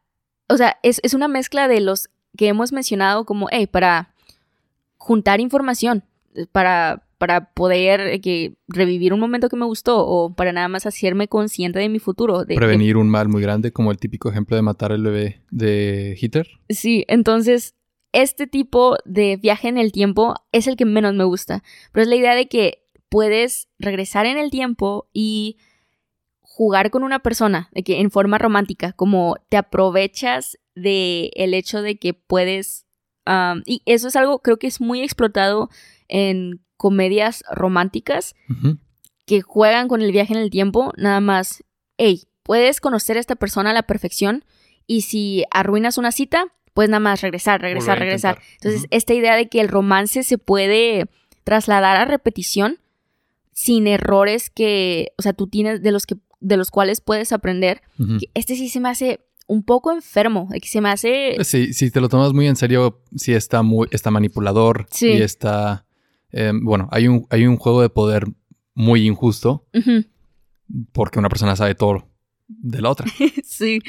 o 0.49 0.57
sea, 0.57 0.79
es, 0.83 1.01
es 1.03 1.15
una 1.15 1.29
mezcla 1.29 1.69
de 1.69 1.81
los 1.81 2.09
que 2.37 2.49
hemos 2.49 2.73
mencionado 2.73 3.25
como, 3.25 3.49
hey, 3.51 3.67
para 3.67 4.15
juntar 4.97 5.41
información, 5.41 6.05
para 6.53 7.07
para 7.19 7.53
poder 7.53 8.21
que 8.21 8.57
revivir 8.69 9.13
un 9.15 9.21
momento 9.21 9.49
que 9.49 9.57
me 9.57 9.65
gustó 9.65 10.07
o 10.07 10.35
para 10.35 10.53
nada 10.53 10.69
más 10.69 10.87
hacerme 10.87 11.29
consciente 11.29 11.79
de 11.79 11.89
mi 11.89 11.99
futuro. 11.99 12.45
De 12.45 12.57
Prevenir 12.57 12.97
un 12.97 13.09
mal 13.09 13.29
muy 13.29 13.41
grande, 13.41 13.73
como 13.73 13.91
el 13.91 13.99
típico 13.99 14.29
ejemplo 14.29 14.57
de 14.57 14.63
matar 14.63 14.93
al 14.93 15.03
bebé 15.03 15.41
de 15.51 16.17
Hitler. 16.21 16.47
Sí, 16.69 17.05
entonces 17.09 17.75
este 18.23 18.47
tipo 18.47 18.97
de 19.05 19.37
viaje 19.37 19.69
en 19.69 19.77
el 19.77 19.93
tiempo 19.93 20.35
es 20.51 20.67
el 20.67 20.77
que 20.77 20.87
menos 20.87 21.15
me 21.15 21.25
gusta, 21.25 21.63
pero 21.93 22.03
es 22.03 22.09
la 22.09 22.17
idea 22.17 22.35
de 22.35 22.49
que 22.49 22.83
puedes 23.09 23.69
regresar 23.79 24.25
en 24.27 24.39
el 24.39 24.51
tiempo 24.51 25.09
y 25.13 25.59
jugar 26.41 26.91
con 26.91 27.03
una 27.03 27.19
persona, 27.19 27.69
de 27.73 27.83
que 27.83 28.01
en 28.01 28.11
forma 28.11 28.39
romántica, 28.39 28.93
como 28.93 29.37
te 29.51 29.59
aprovechas 29.59 30.59
de 30.75 31.31
el 31.35 31.53
hecho 31.53 31.83
de 31.83 31.99
que 31.99 32.15
puedes 32.15 32.87
y 33.67 33.83
eso 33.87 34.09
es 34.09 34.17
algo 34.17 34.39
creo 34.39 34.59
que 34.59 34.69
es 34.69 34.81
muy 34.81 35.03
explotado 35.03 35.69
en 36.07 36.61
comedias 36.77 37.43
románticas 37.51 38.35
que 39.27 39.43
juegan 39.43 39.89
con 39.89 40.01
el 40.01 40.13
viaje 40.13 40.33
en 40.33 40.41
el 40.41 40.51
tiempo, 40.51 40.93
nada 40.97 41.21
más, 41.21 41.65
hey, 41.99 42.29
puedes 42.45 42.81
conocer 42.81 43.17
a 43.17 43.21
esta 43.21 43.37
persona 43.37 43.71
a 43.71 43.75
la 43.75 43.83
perfección 43.83 44.45
y 44.87 45.03
si 45.03 45.45
arruinas 45.51 45.99
una 45.99 46.13
cita, 46.13 46.56
pues 46.77 46.89
nada 46.89 47.01
más 47.01 47.23
regresar, 47.23 47.61
regresar, 47.61 47.99
regresar. 47.99 48.39
Entonces, 48.55 48.87
esta 48.93 49.15
idea 49.15 49.35
de 49.35 49.49
que 49.49 49.61
el 49.61 49.67
romance 49.67 50.23
se 50.23 50.39
puede 50.39 51.07
trasladar 51.43 51.97
a 51.97 52.05
repetición 52.05 52.79
sin 53.53 53.89
errores 53.89 54.49
que, 54.49 55.13
o 55.19 55.23
sea, 55.23 55.33
tú 55.33 55.49
tienes 55.49 55.83
de 55.83 55.91
los 55.91 56.07
que 56.07 56.15
de 56.39 56.57
los 56.57 56.71
cuales 56.71 57.01
puedes 57.01 57.33
aprender. 57.33 57.83
Este 58.35 58.55
sí 58.55 58.69
se 58.69 58.79
me 58.79 58.91
hace 58.91 59.21
un 59.49 59.65
poco 59.65 59.91
enfermo, 59.91 60.49
que 60.53 60.69
se 60.69 60.81
me 60.81 60.91
hace 60.91 61.37
Sí, 61.43 61.73
si 61.73 61.91
te 61.91 62.01
lo 62.01 62.09
tomas 62.09 62.33
muy 62.33 62.47
en 62.47 62.55
serio, 62.55 63.03
sí 63.17 63.33
está 63.33 63.63
muy 63.63 63.89
está 63.91 64.13
manipulador 64.13 64.87
sí. 64.91 65.09
y 65.09 65.23
está 65.23 65.87
Em, 66.37 66.63
bueno, 66.63 66.89
hay 66.93 67.09
un, 67.09 67.27
hay 67.31 67.47
un 67.47 67.57
juego 67.57 67.81
de 67.81 67.89
poder 67.89 68.27
muy 68.75 69.07
injusto 69.07 69.67
porque 70.93 71.19
una 71.19 71.31
persona 71.31 71.57
sabe 71.57 71.75
todo 71.75 72.11
de 72.47 72.83
la 72.83 72.91
otra. 72.91 73.07
sí. 73.45 73.81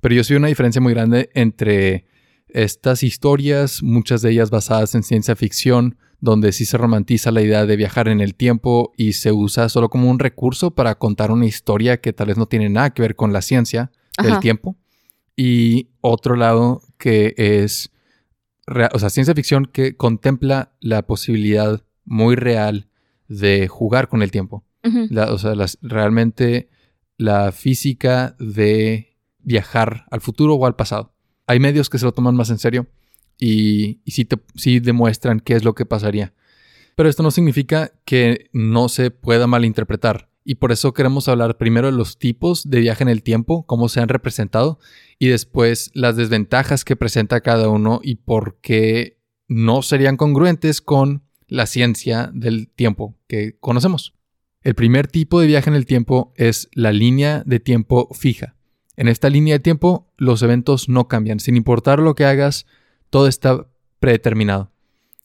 Pero 0.00 0.14
yo 0.14 0.24
soy 0.24 0.36
una 0.36 0.48
diferencia 0.48 0.80
muy 0.80 0.94
grande 0.94 1.30
entre 1.34 2.06
estas 2.54 3.02
historias, 3.02 3.82
muchas 3.82 4.22
de 4.22 4.30
ellas 4.30 4.50
basadas 4.50 4.94
en 4.94 5.02
ciencia 5.02 5.36
ficción, 5.36 5.96
donde 6.20 6.52
sí 6.52 6.64
se 6.64 6.76
romantiza 6.76 7.30
la 7.30 7.42
idea 7.42 7.66
de 7.66 7.76
viajar 7.76 8.08
en 8.08 8.20
el 8.20 8.34
tiempo 8.34 8.92
y 8.96 9.14
se 9.14 9.32
usa 9.32 9.68
solo 9.68 9.88
como 9.88 10.10
un 10.10 10.18
recurso 10.18 10.72
para 10.72 10.96
contar 10.96 11.30
una 11.30 11.46
historia 11.46 12.00
que 12.00 12.12
tal 12.12 12.28
vez 12.28 12.36
no 12.36 12.46
tiene 12.46 12.68
nada 12.68 12.90
que 12.90 13.02
ver 13.02 13.16
con 13.16 13.32
la 13.32 13.42
ciencia 13.42 13.90
del 14.22 14.38
tiempo. 14.40 14.76
Y 15.34 15.88
otro 16.02 16.36
lado 16.36 16.82
que 16.98 17.34
es, 17.36 17.90
o 18.92 18.98
sea, 18.98 19.08
ciencia 19.08 19.34
ficción 19.34 19.64
que 19.64 19.96
contempla 19.96 20.72
la 20.80 21.06
posibilidad 21.06 21.82
muy 22.04 22.36
real 22.36 22.88
de 23.28 23.68
jugar 23.68 24.08
con 24.08 24.22
el 24.22 24.30
tiempo. 24.30 24.64
o 24.82 25.38
sea, 25.38 25.54
realmente 25.80 26.68
la 27.16 27.52
física 27.52 28.36
de 28.38 29.16
viajar 29.38 30.06
al 30.10 30.20
futuro 30.20 30.54
o 30.54 30.66
al 30.66 30.76
pasado. 30.76 31.14
Hay 31.50 31.58
medios 31.58 31.90
que 31.90 31.98
se 31.98 32.04
lo 32.04 32.12
toman 32.12 32.36
más 32.36 32.48
en 32.50 32.60
serio 32.60 32.86
y, 33.36 33.98
y 34.04 34.12
sí, 34.54 34.78
demuestran 34.78 35.40
qué 35.40 35.54
es 35.54 35.64
lo 35.64 35.74
que 35.74 35.84
pasaría. 35.84 36.32
Pero 36.94 37.08
esto 37.08 37.24
no 37.24 37.32
significa 37.32 37.90
que 38.04 38.48
no 38.52 38.88
se 38.88 39.10
pueda 39.10 39.48
malinterpretar. 39.48 40.30
Y 40.44 40.54
por 40.54 40.70
eso 40.70 40.94
queremos 40.94 41.26
hablar 41.26 41.58
primero 41.58 41.88
de 41.90 41.96
los 41.96 42.20
tipos 42.20 42.70
de 42.70 42.78
viaje 42.78 43.02
en 43.02 43.08
el 43.08 43.24
tiempo, 43.24 43.66
cómo 43.66 43.88
se 43.88 43.98
han 43.98 44.08
representado, 44.08 44.78
y 45.18 45.26
después 45.26 45.90
las 45.92 46.14
desventajas 46.14 46.84
que 46.84 46.94
presenta 46.94 47.40
cada 47.40 47.68
uno 47.68 47.98
y 48.00 48.14
por 48.14 48.60
qué 48.60 49.18
no 49.48 49.82
serían 49.82 50.16
congruentes 50.16 50.80
con 50.80 51.24
la 51.48 51.66
ciencia 51.66 52.30
del 52.32 52.68
tiempo 52.68 53.18
que 53.26 53.56
conocemos. 53.58 54.14
El 54.62 54.76
primer 54.76 55.08
tipo 55.08 55.40
de 55.40 55.48
viaje 55.48 55.68
en 55.68 55.74
el 55.74 55.84
tiempo 55.84 56.32
es 56.36 56.68
la 56.74 56.92
línea 56.92 57.42
de 57.44 57.58
tiempo 57.58 58.08
fija. 58.12 58.54
En 59.00 59.08
esta 59.08 59.30
línea 59.30 59.54
de 59.54 59.60
tiempo 59.60 60.12
los 60.18 60.42
eventos 60.42 60.90
no 60.90 61.08
cambian. 61.08 61.40
Sin 61.40 61.56
importar 61.56 62.00
lo 62.00 62.14
que 62.14 62.26
hagas, 62.26 62.66
todo 63.08 63.28
está 63.28 63.66
predeterminado. 63.98 64.72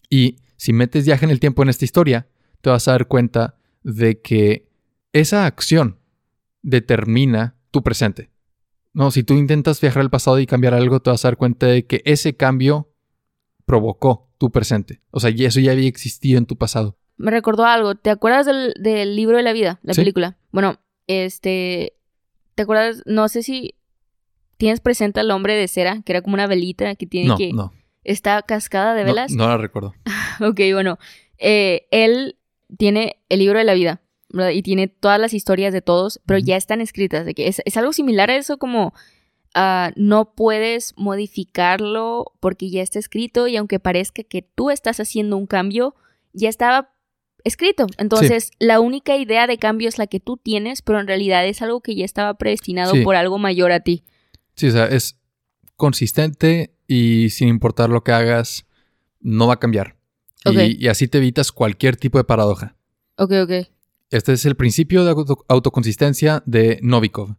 Y 0.10 0.38
si 0.56 0.72
metes 0.72 1.06
viaje 1.06 1.26
en 1.26 1.32
el 1.32 1.42
tiempo 1.42 1.62
en 1.62 1.68
esta 1.68 1.84
historia, 1.84 2.26
te 2.62 2.70
vas 2.70 2.88
a 2.88 2.92
dar 2.92 3.10
cuenta 3.10 3.58
de 3.84 4.22
que 4.22 4.70
esa 5.12 5.46
acción 5.46 6.00
determina 6.62 7.58
tu 7.72 7.84
presente. 7.84 8.30
No, 8.94 9.12
si 9.12 9.24
tú 9.24 9.34
intentas 9.34 9.82
viajar 9.82 10.04
al 10.04 10.10
pasado 10.10 10.40
y 10.40 10.46
cambiar 10.46 10.74
algo, 10.74 11.02
te 11.02 11.10
vas 11.10 11.26
a 11.26 11.28
dar 11.28 11.36
cuenta 11.36 11.68
de 11.68 11.86
que 11.86 12.02
ese 12.06 12.38
cambio 12.38 12.94
provocó 13.66 14.30
tu 14.38 14.54
presente. 14.54 15.02
O 15.12 15.20
sea, 15.20 15.32
y 15.32 15.44
eso 15.44 15.60
ya 15.60 15.74
había 15.74 15.90
existido 15.90 16.38
en 16.38 16.46
tu 16.46 16.56
pasado. 16.56 16.98
Me 17.18 17.30
recordó 17.30 17.66
algo. 17.66 17.96
¿Te 17.96 18.10
acuerdas 18.10 18.46
del, 18.46 19.16
libro 19.18 19.36
de 19.36 19.44
la 19.44 19.52
vida, 19.52 19.82
la 19.84 19.94
película? 19.94 20.38
Bueno, 20.54 20.80
este. 21.08 21.95
¿Te 22.56 22.64
acuerdas? 22.64 23.04
No 23.06 23.28
sé 23.30 23.44
si 23.44 23.76
tienes 24.58 24.80
presente 24.80 25.20
al 25.20 25.32
hombre 25.32 25.56
de 25.56 25.68
cera, 25.68 26.02
que 26.04 26.14
era 26.14 26.22
como 26.22 26.34
una 26.34 26.48
velita 26.48 26.96
que 26.96 27.06
tiene 27.06 27.36
que. 27.38 27.54
No. 27.54 27.74
¿Está 28.04 28.42
cascada 28.42 28.94
de 28.94 29.04
velas? 29.04 29.32
No, 29.32 29.48
la 29.48 29.58
recuerdo. 29.58 29.94
ok, 30.40 30.60
bueno. 30.74 30.98
Eh, 31.38 31.88
él 31.92 32.38
tiene 32.78 33.18
el 33.30 33.40
libro 33.40 33.60
de 33.60 33.66
la 33.66 33.74
vida. 33.74 34.02
Y 34.54 34.64
tiene 34.64 34.88
todas 34.90 35.20
las 35.20 35.34
historias 35.34 35.72
de 35.72 35.82
todos, 35.82 36.20
pero 36.26 36.40
ya 36.40 36.58
están 36.58 36.82
escritas. 36.82 37.26
De 37.26 37.34
que 37.34 37.48
es, 37.48 37.62
es 37.64 37.78
algo 37.78 37.94
similar 37.94 38.30
a 38.30 38.36
eso 38.36 38.58
como 38.58 38.94
Ah, 39.58 39.94
no 39.96 40.36
puedes 40.36 40.94
modificarlo 40.98 42.34
porque 42.42 42.70
ya 42.70 42.82
está 42.82 43.00
escrito 43.00 43.48
y 43.48 43.56
aunque 43.56 43.80
parezca 43.80 44.22
que 44.24 44.42
tú 44.42 44.70
estás 44.70 45.00
haciendo 45.00 45.38
un 45.38 45.48
cambio, 45.48 45.96
ya 46.34 46.50
estaba 46.50 46.92
escrito. 47.46 47.88
Entonces, 47.98 48.52
la 48.60 48.82
única 48.82 49.16
idea 49.16 49.48
de 49.48 49.58
cambio 49.58 49.88
es 49.88 49.98
la 49.98 50.08
que 50.08 50.20
tú 50.20 50.36
tienes, 50.36 50.82
pero 50.82 51.00
en 51.00 51.08
realidad 51.08 51.48
es 51.48 51.62
algo 51.62 51.80
que 51.80 51.96
ya 51.96 52.04
estaba 52.04 52.34
predestinado 52.34 52.94
por 53.04 53.16
algo 53.16 53.38
mayor 53.38 53.72
a 53.72 53.80
ti. 53.80 54.04
Sí, 54.56 54.68
o 54.68 54.72
sea, 54.72 54.88
es 54.88 55.18
consistente 55.78 56.76
y 56.88 57.30
sin 57.30 57.48
importar 57.48 57.90
lo 57.90 58.04
que 58.04 58.12
hagas, 58.12 58.66
no 59.22 59.48
va 59.48 59.54
a 59.54 59.60
cambiar. 59.60 59.96
Y, 60.46 60.88
así 60.88 61.08
te 61.08 61.18
evitas 61.18 61.52
cualquier 61.52 61.98
tipo 61.98 62.18
de 62.18 62.24
paradoja. 62.24 62.76
Ok, 63.18 63.32
ok. 63.44 63.52
Este 64.12 64.34
es 64.34 64.46
el 64.46 64.56
principio 64.56 65.04
de 65.04 65.16
autoconsistencia 65.48 66.44
de 66.46 66.80
Novikov. 66.84 67.36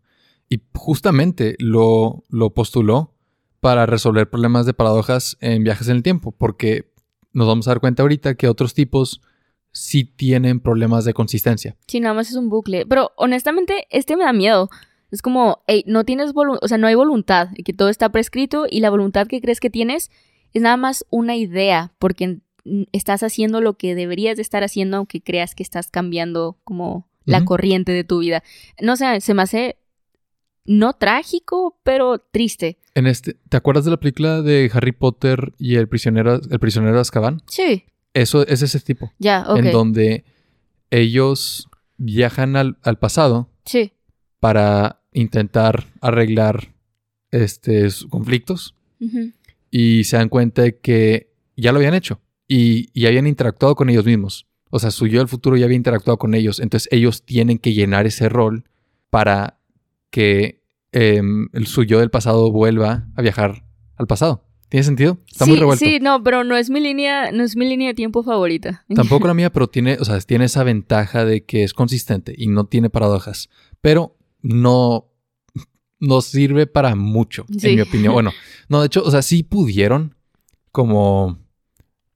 Y 0.48 0.60
justamente 0.75 1.56
lo, 1.58 2.25
lo 2.28 2.54
postuló 2.54 3.14
para 3.60 3.86
resolver 3.86 4.28
problemas 4.28 4.66
de 4.66 4.75
paradojas 4.75 5.36
en 5.40 5.62
viajes 5.64 5.88
en 5.88 5.96
el 5.96 6.02
tiempo, 6.02 6.32
porque 6.32 6.92
nos 7.32 7.46
vamos 7.46 7.66
a 7.66 7.70
dar 7.70 7.80
cuenta 7.80 8.02
ahorita 8.02 8.34
que 8.34 8.48
otros 8.48 8.75
tipos 8.75 9.20
sí 9.76 10.04
tienen 10.04 10.59
problemas 10.61 11.04
de 11.04 11.12
consistencia. 11.12 11.76
Sí, 11.87 12.00
nada 12.00 12.14
más 12.14 12.30
es 12.30 12.37
un 12.37 12.49
bucle. 12.49 12.87
Pero 12.87 13.12
honestamente, 13.16 13.87
este 13.90 14.16
me 14.16 14.25
da 14.25 14.33
miedo. 14.33 14.71
Es 15.11 15.21
como, 15.21 15.62
hey, 15.66 15.85
no 15.87 16.04
tienes 16.04 16.33
voluntad, 16.33 16.64
o 16.64 16.68
sea, 16.68 16.78
no 16.78 16.87
hay 16.87 16.95
voluntad, 16.95 17.50
y 17.54 17.62
que 17.62 17.75
todo 17.75 17.90
está 17.90 18.09
prescrito 18.09 18.66
y 18.68 18.80
la 18.80 18.90
voluntad 18.90 19.26
que 19.26 19.40
crees 19.40 19.61
que 19.61 19.71
tienes 19.71 20.11
es 20.52 20.62
nada 20.62 20.76
más 20.76 21.04
una 21.11 21.37
idea, 21.37 21.92
porque 21.99 22.38
estás 22.92 23.23
haciendo 23.23 23.61
lo 23.61 23.75
que 23.75 23.95
deberías 23.95 24.37
de 24.37 24.42
estar 24.42 24.64
haciendo, 24.64 24.97
aunque 24.97 25.21
creas 25.21 25.54
que 25.54 25.62
estás 25.62 25.90
cambiando 25.90 26.59
como 26.64 27.06
la 27.25 27.45
corriente 27.45 27.92
de 27.92 28.04
tu 28.04 28.21
vida. 28.21 28.42
No 28.80 28.97
sé, 28.97 29.21
se 29.21 29.35
me 29.35 29.42
hace 29.42 29.76
no 30.64 30.95
trágico, 30.95 31.78
pero 31.83 32.18
triste. 32.18 32.78
En 32.95 33.06
este, 33.06 33.35
¿te 33.49 33.56
acuerdas 33.56 33.85
de 33.85 33.90
la 33.90 33.99
película 33.99 34.42
de 34.42 34.71
Harry 34.73 34.92
Potter 34.92 35.52
y 35.59 35.76
el 35.76 35.88
prisionero, 35.88 36.40
el 36.50 36.59
prisionero 36.59 36.95
de 36.95 37.00
Azkaban? 37.00 37.42
Sí. 37.47 37.85
Eso 38.16 38.46
es 38.46 38.62
ese 38.62 38.80
tipo. 38.80 39.12
Ya, 39.18 39.44
ok. 39.46 39.58
En 39.58 39.73
donde 39.73 40.25
ellos 40.90 41.68
viajan 41.99 42.56
al, 42.56 42.99
pasado. 42.99 43.50
Sí. 43.66 43.92
Para 44.40 45.02
intentar 45.12 45.85
arreglar 46.00 46.75
este, 47.30 47.87
conflictos. 48.08 48.75
Y 49.70 50.04
se 50.04 50.16
dan 50.16 50.30
cuenta 50.30 50.62
de 50.62 50.78
que 50.78 51.35
ya 51.58 51.73
lo 51.73 51.78
habían 51.78 51.92
hecho. 51.92 52.23
Y, 52.49 52.88
y 52.99 53.04
habían 53.04 53.26
interactuado 53.26 53.75
con 53.75 53.90
ellos 53.90 54.06
mismos. 54.06 54.46
O 54.70 54.78
sea, 54.78 54.90
su 54.90 55.06
yo 55.06 55.18
del 55.18 55.28
futuro 55.28 55.58
ya 55.58 55.66
había 55.66 55.76
interactuado 55.76 56.16
con 56.16 56.32
ellos. 56.32 56.58
Entonces 56.58 56.88
ellos 56.90 57.23
tienen 57.23 57.58
que 57.58 57.75
llenar 57.75 58.06
ese 58.06 58.30
rol 58.30 58.64
para 59.11 59.58
que 60.08 60.62
em, 60.92 61.50
el 61.52 61.66
suyo 61.66 61.99
del 61.99 62.08
pasado 62.08 62.50
vuelva 62.50 63.08
a 63.14 63.20
viajar 63.20 63.66
al 63.96 64.06
pasado. 64.06 64.46
¿Tiene 64.68 64.85
sentido? 64.85 65.18
Está 65.30 65.46
muy 65.46 65.56
revuelto. 65.56 65.85
Sí, 65.85 65.99
no, 66.00 66.23
pero 66.23 66.42
no 66.42 66.56
es 66.56 66.70
mi 66.70 66.80
línea, 66.80 67.30
no 67.30 67.44
es 67.44 67.56
mi 67.56 67.68
línea 67.68 67.88
de 67.88 67.94
tiempo 67.94 68.23
favorita. 68.23 68.85
Tampoco 68.94 69.28
la 69.28 69.35
mía, 69.35 69.50
pero 69.50 69.68
tiene, 69.68 69.96
o 70.00 70.04
sea, 70.04 70.18
tiene 70.20 70.46
esa 70.46 70.64
ventaja 70.64 71.25
de 71.25 71.44
que 71.44 71.62
es 71.62 71.73
consistente 71.73 72.35
y 72.37 72.49
no 72.49 72.66
tiene 72.66 72.90
paradojas. 72.90 73.49
Pero 73.80 74.16
no, 74.42 75.12
no 76.00 76.20
sirve 76.20 76.66
para 76.66 76.96
mucho, 76.96 77.46
en 77.49 77.75
mi 77.76 77.80
opinión. 77.80 78.12
Bueno, 78.12 78.32
no, 78.68 78.80
de 78.80 78.87
hecho, 78.87 79.02
o 79.04 79.11
sea, 79.11 79.23
sí 79.23 79.42
pudieron 79.42 80.16
como 80.73 81.38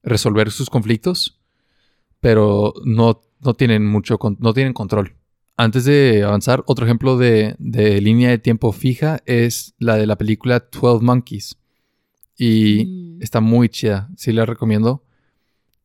resolver 0.03 0.51
sus 0.51 0.71
conflictos, 0.71 1.41
pero 2.21 2.75
no, 2.85 3.21
no 3.41 3.55
tienen 3.55 3.87
mucho, 3.87 4.19
no 4.39 4.53
tienen 4.53 4.73
control. 4.73 5.15
Antes 5.57 5.85
de 5.85 6.23
avanzar, 6.25 6.63
otro 6.67 6.87
ejemplo 6.87 7.19
de, 7.19 7.55
línea 8.01 8.31
de 8.31 8.39
tiempo 8.39 8.73
fija 8.73 9.21
es 9.27 9.75
la 9.79 9.97
de 9.97 10.07
la 10.07 10.17
película 10.17 10.67
12 10.73 11.05
Monkeys. 11.05 11.59
Y 12.43 12.87
mm. 12.87 13.23
está 13.23 13.41
muy 13.41 13.69
chida, 13.69 14.09
sí 14.17 14.33
la 14.33 14.47
recomiendo. 14.47 15.05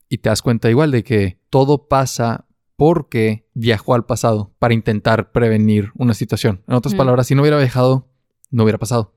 Y 0.07 0.19
te 0.19 0.29
das 0.29 0.41
cuenta 0.41 0.69
igual 0.69 0.89
de 0.89 1.03
que 1.03 1.37
todo 1.49 1.89
pasa 1.89 2.45
porque 2.77 3.45
viajó 3.53 3.93
al 3.93 4.05
pasado 4.05 4.53
para 4.57 4.73
intentar 4.73 5.33
prevenir 5.33 5.91
una 5.95 6.13
situación. 6.13 6.63
En 6.69 6.75
otras 6.75 6.93
mm. 6.93 6.97
palabras, 6.97 7.27
si 7.27 7.35
no 7.35 7.41
hubiera 7.41 7.57
viajado, 7.57 8.07
no 8.51 8.63
hubiera 8.63 8.77
pasado. 8.77 9.13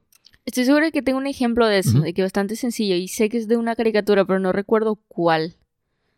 Estoy 0.46 0.64
segura 0.64 0.86
de 0.86 0.92
que 0.92 1.00
tengo 1.00 1.18
un 1.18 1.28
ejemplo 1.28 1.68
de 1.68 1.78
eso, 1.78 2.00
de 2.00 2.12
que 2.12 2.22
es 2.22 2.24
bastante 2.24 2.56
sencillo. 2.56 2.96
Y 2.96 3.06
sé 3.06 3.28
que 3.28 3.38
es 3.38 3.46
de 3.46 3.56
una 3.56 3.76
caricatura, 3.76 4.24
pero 4.24 4.40
no 4.40 4.50
recuerdo 4.50 4.96
cuál. 5.06 5.58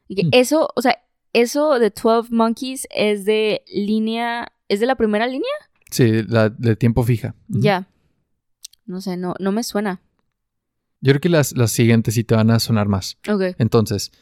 Y 0.08 0.14
que 0.14 0.24
mm. 0.24 0.30
eso, 0.32 0.70
o 0.74 0.80
sea, 0.80 1.02
eso 1.34 1.78
de 1.78 1.90
12 1.90 2.30
Monkeys 2.34 2.88
es 2.88 3.26
de 3.26 3.62
línea. 3.70 4.52
¿Es 4.68 4.80
de 4.80 4.86
la 4.86 4.94
primera 4.94 5.26
línea? 5.26 5.52
Sí, 5.90 6.22
la 6.22 6.48
de 6.48 6.76
tiempo 6.76 7.02
fija. 7.02 7.34
Ya. 7.48 7.88
No 8.86 9.02
sé, 9.02 9.18
no, 9.18 9.34
no 9.38 9.52
me 9.52 9.64
suena. 9.64 10.00
Yo 11.00 11.12
creo 11.12 11.21
que 11.21 11.28
las, 11.28 11.57
las 11.57 11.73
siguientes 11.73 12.14
sí 12.14 12.25
te 12.25 12.35
van 12.35 12.50
a 12.50 12.59
sonar 12.59 12.88
más. 12.88 13.19
Ok. 13.28 13.57
Entonces, 13.59 14.12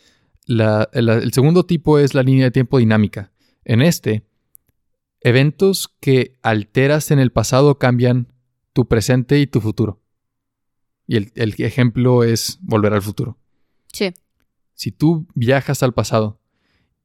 el 0.47 1.33
segundo 1.33 1.67
tipo 1.67 1.99
es 1.99 2.15
la 2.15 2.23
línea 2.23 2.45
de 2.45 2.51
tiempo 2.51 2.79
dinámica. 2.79 3.33
En 3.65 3.83
este, 3.83 4.27
eventos 5.21 5.89
que 6.01 6.39
alteras 6.43 7.11
en 7.11 7.19
el 7.19 7.33
pasado 7.33 7.79
cambian 7.79 8.33
tu 8.73 8.87
presente 8.87 9.39
y 9.41 9.47
tu 9.47 9.61
futuro. 9.61 10.01
Y 11.07 11.17
el, 11.17 11.33
el 11.35 11.55
ejemplo 11.59 12.23
es 12.23 12.59
volver 12.63 12.93
al 12.93 13.03
futuro. 13.03 13.39
Sí. 13.93 14.15
Si 14.75 14.93
tú 14.93 15.27
viajas 15.35 15.83
al 15.83 15.95
pasado 15.95 16.41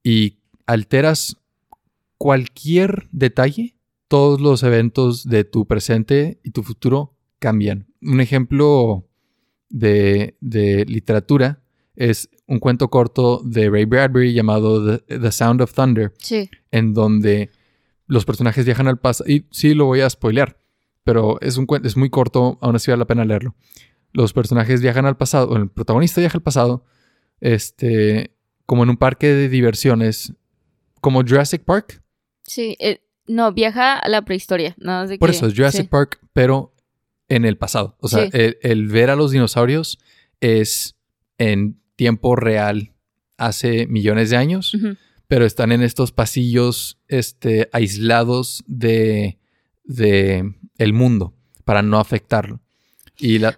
y 0.03 0.39
alteras 0.67 1.37
cualquier 2.17 3.07
detalle, 3.11 3.75
todos 4.07 4.39
los 4.39 4.61
eventos 4.61 5.27
de 5.27 5.43
tu 5.43 5.65
presente 5.65 6.39
y 6.43 6.51
tu 6.51 6.61
futuro 6.63 7.17
cambian. 7.39 7.87
Un 8.01 8.21
ejemplo 8.21 9.09
de, 9.73 10.85
literatura 10.87 11.61
es 11.95 12.29
un 12.47 12.59
cuento 12.59 12.89
corto 12.89 13.41
de 13.43 13.69
Ray 13.69 13.85
Bradbury 13.85 14.33
llamado 14.33 14.99
The, 14.99 15.31
Sound 15.31 15.61
of 15.61 15.73
Thunder, 15.73 16.13
en 16.71 16.93
donde 16.93 17.49
los 18.07 18.25
personajes 18.25 18.65
viajan 18.65 18.87
al 18.87 18.99
pasado. 18.99 19.29
Y 19.29 19.45
sí, 19.51 19.73
lo 19.73 19.85
voy 19.85 20.01
a 20.01 20.09
spoilear, 20.09 20.59
pero 21.03 21.39
es, 21.41 21.57
un, 21.57 21.67
es 21.83 21.97
muy 21.97 22.09
corto, 22.09 22.57
aún 22.61 22.75
así 22.75 22.89
vale 22.89 22.99
la 22.99 23.07
pena 23.07 23.25
leerlo. 23.25 23.55
Los 24.11 24.33
personajes 24.33 24.81
viajan 24.81 25.05
al 25.05 25.17
pasado, 25.17 25.55
el 25.57 25.69
protagonista 25.69 26.21
viaja 26.21 26.37
al 26.37 26.43
pasado, 26.43 26.85
este, 27.39 28.35
como 28.65 28.83
en 28.83 28.89
un 28.89 28.97
parque 28.97 29.27
de 29.27 29.49
diversiones, 29.49 30.33
como 31.01 31.21
Jurassic 31.21 31.63
Park. 31.63 32.03
Sí, 32.43 32.75
eh, 32.79 33.01
no, 33.27 33.53
viaja 33.53 33.97
a 33.97 34.09
la 34.09 34.23
prehistoria. 34.23 34.75
No, 34.77 35.05
Por 35.19 35.29
eso, 35.29 35.47
es 35.47 35.53
Jurassic 35.53 35.89
Park, 35.89 36.19
pero 36.33 36.72
en 37.35 37.45
el 37.45 37.57
pasado. 37.57 37.97
O 37.99 38.07
sea, 38.07 38.29
el, 38.31 38.87
ver 38.87 39.09
a 39.09 39.15
los 39.15 39.31
dinosaurios 39.31 39.97
es 40.39 40.95
en 41.37 41.79
tiempo 41.95 42.35
real 42.35 42.93
hace 43.37 43.87
millones 43.87 44.29
de 44.29 44.37
años, 44.37 44.77
pero 45.27 45.45
están 45.45 45.71
en 45.71 45.81
estos 45.81 46.11
pasillos 46.11 46.99
este, 47.07 47.69
aislados 47.71 48.63
de, 48.67 49.39
de 49.83 50.53
el 50.77 50.93
mundo 50.93 51.33
para 51.65 51.81
no 51.81 51.99
afectarlo. 51.99 52.61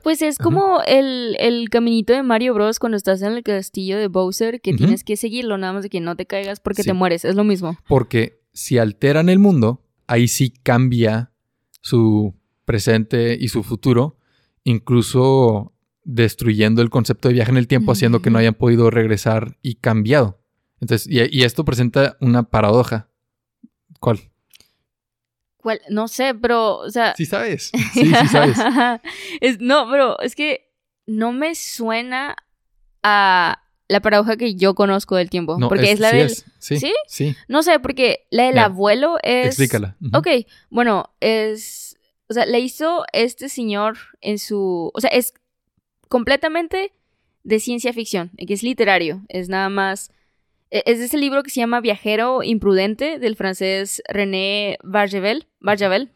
Pues 0.03 0.21
es 0.21 0.37
como 0.37 0.81
el, 0.85 1.67
caminito 1.69 2.13
de 2.13 2.23
Mario 2.23 2.53
Bros. 2.53 2.77
cuando 2.77 2.97
estás 2.97 3.21
en 3.21 3.33
el 3.33 3.43
castillo 3.43 3.97
de 3.97 4.07
Bowser, 4.07 4.61
que 4.61 4.73
tienes 4.73 5.03
que 5.03 5.17
seguirlo, 5.17 5.57
nada 5.57 5.73
más 5.73 5.83
de 5.83 5.89
que 5.89 5.99
no 5.99 6.15
te 6.15 6.25
caigas 6.25 6.59
porque 6.59 6.83
te 6.83 6.93
mueres. 6.93 7.25
Es 7.25 7.35
lo 7.35 7.43
mismo. 7.43 7.77
Porque 7.87 8.41
si 8.53 8.77
alteran 8.77 9.27
el 9.27 9.39
mundo, 9.39 9.81
ahí 10.07 10.27
sí 10.27 10.51
cambia 10.51 11.31
su 11.81 12.35
presente 12.65 13.37
y 13.39 13.47
su 13.47 13.63
futuro, 13.63 14.17
incluso 14.63 15.73
destruyendo 16.03 16.81
el 16.81 16.89
concepto 16.89 17.27
de 17.27 17.35
viaje 17.35 17.51
en 17.51 17.57
el 17.57 17.67
tiempo, 17.67 17.91
haciendo 17.91 18.21
que 18.21 18.29
no 18.29 18.37
hayan 18.37 18.53
podido 18.53 18.89
regresar 18.91 19.57
y 19.61 19.75
cambiado. 19.75 20.39
Entonces, 20.81 21.07
y, 21.09 21.43
esto 21.43 21.65
presenta 21.65 22.17
una 22.19 22.43
paradoja. 22.43 23.09
¿Cuál? 23.99 24.19
¿Cuál? 25.57 25.81
No 25.89 26.07
sé, 26.07 26.35
pero, 26.35 26.77
o 26.77 26.89
sea... 26.89 27.15
Sí 27.15 27.25
sabes. 27.25 27.71
Sí, 27.93 28.05
sí 28.05 28.27
sabes. 28.27 28.57
no, 29.59 29.87
pero 29.89 30.19
es 30.19 30.35
que 30.35 30.71
no 31.07 31.31
me 31.31 31.55
suena 31.55 32.35
a 33.01 33.61
la 33.87 33.99
paradoja 34.01 34.37
que 34.37 34.55
yo 34.55 34.75
conozco 34.75 35.15
del 35.15 35.29
tiempo. 35.29 35.57
porque 35.67 35.91
es, 35.91 35.99
la 35.99 36.11
del. 36.11 36.29
Sí, 36.29 36.79
sí, 36.79 36.93
sí, 37.07 37.35
No 37.47 37.61
sé, 37.63 37.79
porque 37.79 38.27
la 38.31 38.43
del 38.43 38.57
abuelo 38.57 39.17
es. 39.21 39.47
Explícala. 39.47 39.95
Ok, 40.13 40.27
bueno, 40.69 41.13
es. 41.19 41.84
O 42.27 42.33
sea, 42.33 42.45
le 42.45 42.59
hizo 42.59 43.05
este 43.13 43.49
señor 43.49 43.97
en 44.21 44.39
su. 44.39 44.91
O 44.93 45.01
sea, 45.01 45.09
es 45.09 45.33
completamente 46.09 46.91
de 47.43 47.59
ciencia 47.59 47.93
ficción, 47.93 48.31
que 48.35 48.53
es 48.53 48.63
literario. 48.63 49.23
Es 49.29 49.49
nada 49.49 49.69
más. 49.69 50.11
E, 50.71 50.83
es 50.85 50.99
de 50.99 51.05
ese 51.05 51.17
libro 51.17 51.43
que 51.43 51.51
se 51.51 51.59
llama 51.59 51.81
Viajero 51.81 52.43
Imprudente 52.43 53.19
del 53.19 53.35
francés 53.35 54.01
René 54.09 54.77
Barjavel. 54.83 55.47
Barjavel. 55.59 56.11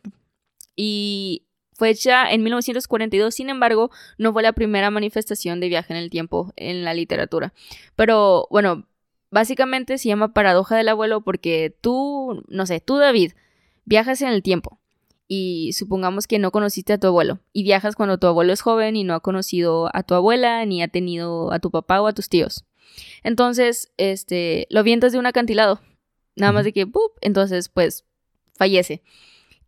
Y 0.76 1.46
fue 1.74 1.90
hecha 1.90 2.30
en 2.32 2.44
1942, 2.44 3.34
sin 3.34 3.50
embargo, 3.50 3.92
no 4.18 4.34
fue 4.34 4.44
la 4.44 4.54
primera 4.54 4.92
manifestación 4.92 5.60
de 5.60 5.70
viaje 5.70 5.94
en 5.94 6.00
el 6.00 6.10
tiempo 6.10 6.52
en 6.56 6.84
la 6.84 6.94
literatura. 6.94 7.54
Pero 7.96 8.48
bueno, 8.50 8.88
básicamente 9.32 9.98
se 9.98 10.10
llama 10.10 10.34
paradoja 10.34 10.76
del 10.76 10.90
abuelo 10.90 11.22
porque 11.22 11.76
tú, 11.82 12.44
no 12.48 12.66
sé, 12.66 12.82
tú 12.82 12.98
David, 12.98 13.34
viajas 13.86 14.22
en 14.22 14.30
el 14.30 14.44
tiempo 14.44 14.80
y 15.32 15.74
supongamos 15.74 16.26
que 16.26 16.40
no 16.40 16.52
conociste 16.52 16.92
a 16.92 16.98
tu 16.98 17.06
abuelo 17.06 17.40
y 17.54 17.62
viajas 17.64 17.96
cuando 17.96 18.18
tu 18.18 18.26
abuelo 18.26 18.52
es 18.52 18.62
joven 18.62 18.96
y 18.96 19.04
no 19.04 19.14
ha 19.14 19.20
conocido 19.20 19.90
a 19.94 20.02
tu 20.02 20.16
abuela 20.16 20.66
ni 20.66 20.82
ha 20.82 20.88
tenido 20.88 21.54
a 21.54 21.60
tu 21.60 21.70
papá 21.70 22.02
o 22.02 22.08
a 22.08 22.14
tus 22.14 22.30
tíos. 22.30 22.66
Entonces, 23.24 23.94
este, 23.98 24.66
lo 24.72 24.82
vientas 24.82 25.12
de 25.12 25.20
un 25.20 25.28
acantilado, 25.28 25.82
nada 26.36 26.52
más 26.52 26.66
de 26.66 26.74
que, 26.74 26.88
¡pup! 26.88 27.12
entonces, 27.22 27.70
pues, 27.70 28.06
fallece. 28.56 29.04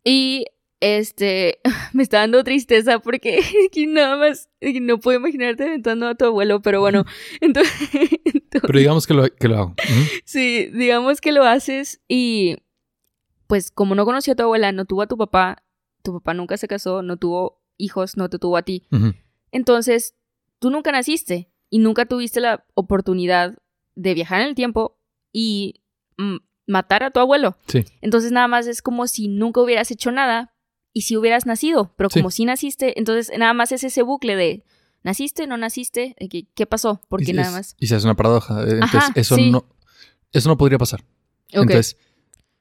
Y 0.02 0.46
este, 0.80 1.60
me 1.92 2.02
está 2.02 2.18
dando 2.18 2.42
tristeza 2.42 2.98
porque 2.98 3.40
nada 3.86 4.16
más 4.16 4.50
no 4.60 4.98
puedo 4.98 5.20
imaginarte 5.20 5.62
aventando 5.62 6.08
a 6.08 6.16
tu 6.16 6.24
abuelo, 6.24 6.60
pero 6.60 6.80
bueno, 6.80 7.04
entonces... 7.40 7.88
pero 8.50 8.78
digamos 8.78 9.06
que 9.06 9.14
lo, 9.14 9.32
que 9.32 9.46
lo 9.46 9.58
hago. 9.58 9.74
Sí, 10.24 10.66
digamos 10.74 11.20
que 11.20 11.30
lo 11.30 11.44
haces 11.44 12.02
y 12.08 12.56
pues 13.52 13.70
como 13.70 13.94
no 13.94 14.06
conoció 14.06 14.32
a 14.32 14.36
tu 14.36 14.44
abuela, 14.44 14.72
no 14.72 14.86
tuvo 14.86 15.02
a 15.02 15.06
tu 15.06 15.18
papá, 15.18 15.62
tu 16.02 16.14
papá 16.14 16.32
nunca 16.32 16.56
se 16.56 16.68
casó, 16.68 17.02
no 17.02 17.18
tuvo 17.18 17.62
hijos, 17.76 18.16
no 18.16 18.30
te 18.30 18.38
tuvo 18.38 18.56
a 18.56 18.62
ti. 18.62 18.86
Entonces, 19.50 20.14
tú 20.58 20.70
nunca 20.70 20.90
naciste 20.90 21.52
y 21.68 21.78
nunca 21.78 22.06
tuviste 22.06 22.40
la 22.40 22.64
oportunidad 22.72 23.58
de 23.94 24.14
viajar 24.14 24.40
en 24.40 24.48
el 24.48 24.54
tiempo 24.54 24.98
y 25.34 25.82
mm, 26.16 26.36
matar 26.66 27.02
a 27.02 27.10
tu 27.10 27.20
abuelo. 27.20 27.58
Sí. 27.66 27.84
Entonces 28.00 28.32
nada 28.32 28.48
más 28.48 28.66
es 28.66 28.80
como 28.80 29.06
si 29.06 29.28
nunca 29.28 29.60
hubieras 29.60 29.90
hecho 29.90 30.12
nada, 30.12 30.54
y 30.94 31.02
si 31.02 31.18
hubieras 31.18 31.44
nacido, 31.44 31.92
pero 31.98 32.08
como 32.08 32.30
si 32.30 32.46
naciste, 32.46 32.98
entonces 32.98 33.30
nada 33.38 33.52
más 33.52 33.70
es 33.72 33.84
ese 33.84 34.00
bucle 34.00 34.34
de 34.34 34.64
naciste, 35.02 35.46
no 35.46 35.58
naciste, 35.58 36.16
¿qué, 36.54 36.66
pasó? 36.66 37.02
Porque 37.10 37.34
nada 37.34 37.50
más. 37.50 37.76
Y 37.78 37.88
se 37.88 37.96
hace 37.96 38.06
una 38.06 38.16
paradoja. 38.16 38.62
Eh, 38.62 38.80
entonces, 38.80 39.10
eso 39.14 39.36
no 39.36 39.66
eso 40.32 40.48
no 40.48 40.56
podría 40.56 40.78
pasar. 40.78 41.04
Entonces, 41.50 41.98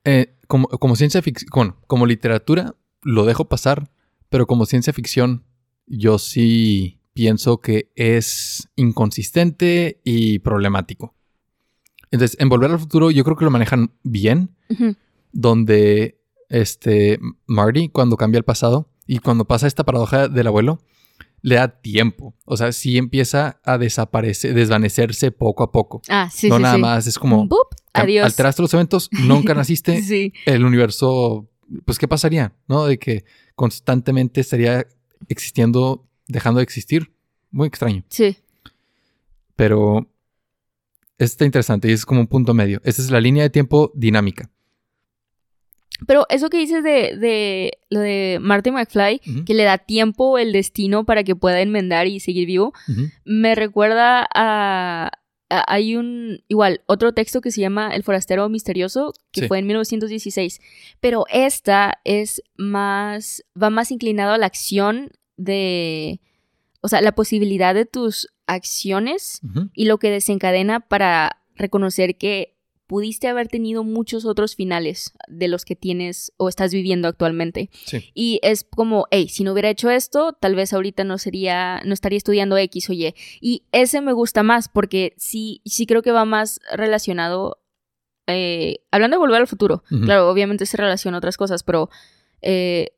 eh, 0.03 0.35
como, 0.51 0.67
como 0.67 0.97
ciencia 0.97 1.21
ficción, 1.21 1.77
como 1.87 2.05
literatura, 2.05 2.75
lo 3.03 3.23
dejo 3.23 3.45
pasar, 3.45 3.89
pero 4.27 4.47
como 4.47 4.65
ciencia 4.65 4.91
ficción, 4.91 5.45
yo 5.87 6.19
sí 6.19 6.99
pienso 7.13 7.61
que 7.61 7.89
es 7.95 8.67
inconsistente 8.75 10.01
y 10.03 10.39
problemático. 10.39 11.15
Entonces, 12.11 12.35
en 12.37 12.49
Volver 12.49 12.69
al 12.69 12.79
Futuro, 12.79 13.11
yo 13.11 13.23
creo 13.23 13.37
que 13.37 13.45
lo 13.45 13.51
manejan 13.51 13.93
bien, 14.03 14.53
donde 15.31 16.19
este, 16.49 17.17
Marty 17.45 17.87
cuando 17.87 18.17
cambia 18.17 18.37
el 18.37 18.43
pasado 18.43 18.89
y 19.07 19.19
cuando 19.19 19.45
pasa 19.45 19.67
esta 19.67 19.85
paradoja 19.85 20.27
del 20.27 20.47
abuelo, 20.47 20.81
le 21.41 21.55
da 21.55 21.67
tiempo. 21.67 22.35
O 22.45 22.57
sea, 22.57 22.71
sí 22.71 22.97
empieza 22.97 23.59
a 23.63 23.77
desaparecer, 23.77 24.53
desvanecerse 24.53 25.31
poco 25.31 25.63
a 25.63 25.71
poco. 25.71 26.01
Ah, 26.09 26.29
sí, 26.31 26.49
no 26.49 26.59
nada 26.59 26.77
más, 26.77 27.07
es 27.07 27.17
como... 27.17 27.47
Adiós. 27.93 28.25
Alteraste 28.25 28.61
los 28.61 28.73
eventos, 28.73 29.09
nunca 29.25 29.53
naciste. 29.53 30.01
sí. 30.01 30.33
El 30.45 30.63
universo, 30.63 31.49
pues, 31.85 31.97
¿qué 31.97 32.07
pasaría? 32.07 32.53
¿No? 32.67 32.85
De 32.85 32.97
que 32.97 33.25
constantemente 33.55 34.41
estaría 34.41 34.87
existiendo, 35.27 36.07
dejando 36.27 36.59
de 36.59 36.63
existir. 36.63 37.13
Muy 37.49 37.67
extraño. 37.67 38.05
Sí. 38.07 38.37
Pero 39.57 40.09
está 41.17 41.43
interesante 41.43 41.89
y 41.89 41.91
es 41.91 42.05
como 42.05 42.21
un 42.21 42.27
punto 42.27 42.53
medio. 42.53 42.81
Esa 42.85 43.01
es 43.01 43.11
la 43.11 43.19
línea 43.19 43.43
de 43.43 43.49
tiempo 43.49 43.91
dinámica. 43.93 44.49
Pero 46.07 46.25
eso 46.29 46.49
que 46.49 46.57
dices 46.57 46.83
de, 46.83 47.15
de 47.17 47.79
lo 47.89 47.99
de 47.99 48.39
Marty 48.41 48.71
McFly, 48.71 49.19
que 49.45 49.53
le 49.53 49.63
da 49.63 49.77
tiempo 49.77 50.37
el 50.37 50.51
destino 50.51 51.05
para 51.05 51.23
que 51.23 51.35
pueda 51.35 51.61
enmendar 51.61 52.07
y 52.07 52.19
seguir 52.19 52.47
vivo, 52.47 52.73
me 53.23 53.53
recuerda 53.55 54.27
a, 54.33 55.11
Hay 55.49 55.95
un. 55.95 56.43
Igual, 56.47 56.81
otro 56.87 57.13
texto 57.13 57.41
que 57.41 57.51
se 57.51 57.61
llama 57.61 57.93
El 57.93 58.03
Forastero 58.03 58.47
Misterioso, 58.49 59.13
que 59.31 59.47
fue 59.47 59.59
en 59.59 59.67
1916. 59.67 60.59
Pero 60.99 61.25
esta 61.29 61.99
es 62.03 62.41
más. 62.57 63.43
va 63.61 63.69
más 63.69 63.91
inclinado 63.91 64.33
a 64.33 64.37
la 64.37 64.47
acción 64.47 65.11
de. 65.37 66.19
O 66.81 66.87
sea, 66.87 67.01
la 67.01 67.11
posibilidad 67.11 67.75
de 67.75 67.85
tus 67.85 68.27
acciones 68.47 69.39
y 69.73 69.85
lo 69.85 69.99
que 69.99 70.09
desencadena 70.09 70.79
para 70.79 71.43
reconocer 71.55 72.17
que 72.17 72.50
pudiste 72.91 73.29
haber 73.29 73.47
tenido 73.47 73.85
muchos 73.85 74.25
otros 74.25 74.57
finales 74.57 75.13
de 75.29 75.47
los 75.47 75.63
que 75.63 75.77
tienes 75.77 76.33
o 76.35 76.49
estás 76.49 76.73
viviendo 76.73 77.07
actualmente. 77.07 77.69
Y 78.13 78.41
es 78.43 78.65
como, 78.65 79.07
hey, 79.11 79.29
si 79.29 79.45
no 79.45 79.53
hubiera 79.53 79.69
hecho 79.69 79.89
esto, 79.89 80.33
tal 80.33 80.55
vez 80.55 80.73
ahorita 80.73 81.05
no 81.05 81.17
sería, 81.17 81.81
no 81.85 81.93
estaría 81.93 82.17
estudiando 82.17 82.57
X 82.57 82.89
o 82.89 82.93
Y. 82.93 83.15
Y 83.39 83.63
ese 83.71 84.01
me 84.01 84.11
gusta 84.11 84.43
más 84.43 84.67
porque 84.67 85.13
sí, 85.15 85.61
sí 85.63 85.85
creo 85.85 86.01
que 86.01 86.11
va 86.11 86.25
más 86.25 86.59
relacionado, 86.73 87.61
eh, 88.27 88.79
hablando 88.91 89.15
de 89.15 89.19
volver 89.19 89.39
al 89.39 89.47
futuro, 89.47 89.85
claro, 89.87 90.29
obviamente 90.29 90.65
se 90.65 90.75
relaciona 90.75 91.15
a 91.15 91.19
otras 91.19 91.37
cosas, 91.37 91.63
pero... 91.63 91.89
Eh, 92.41 92.89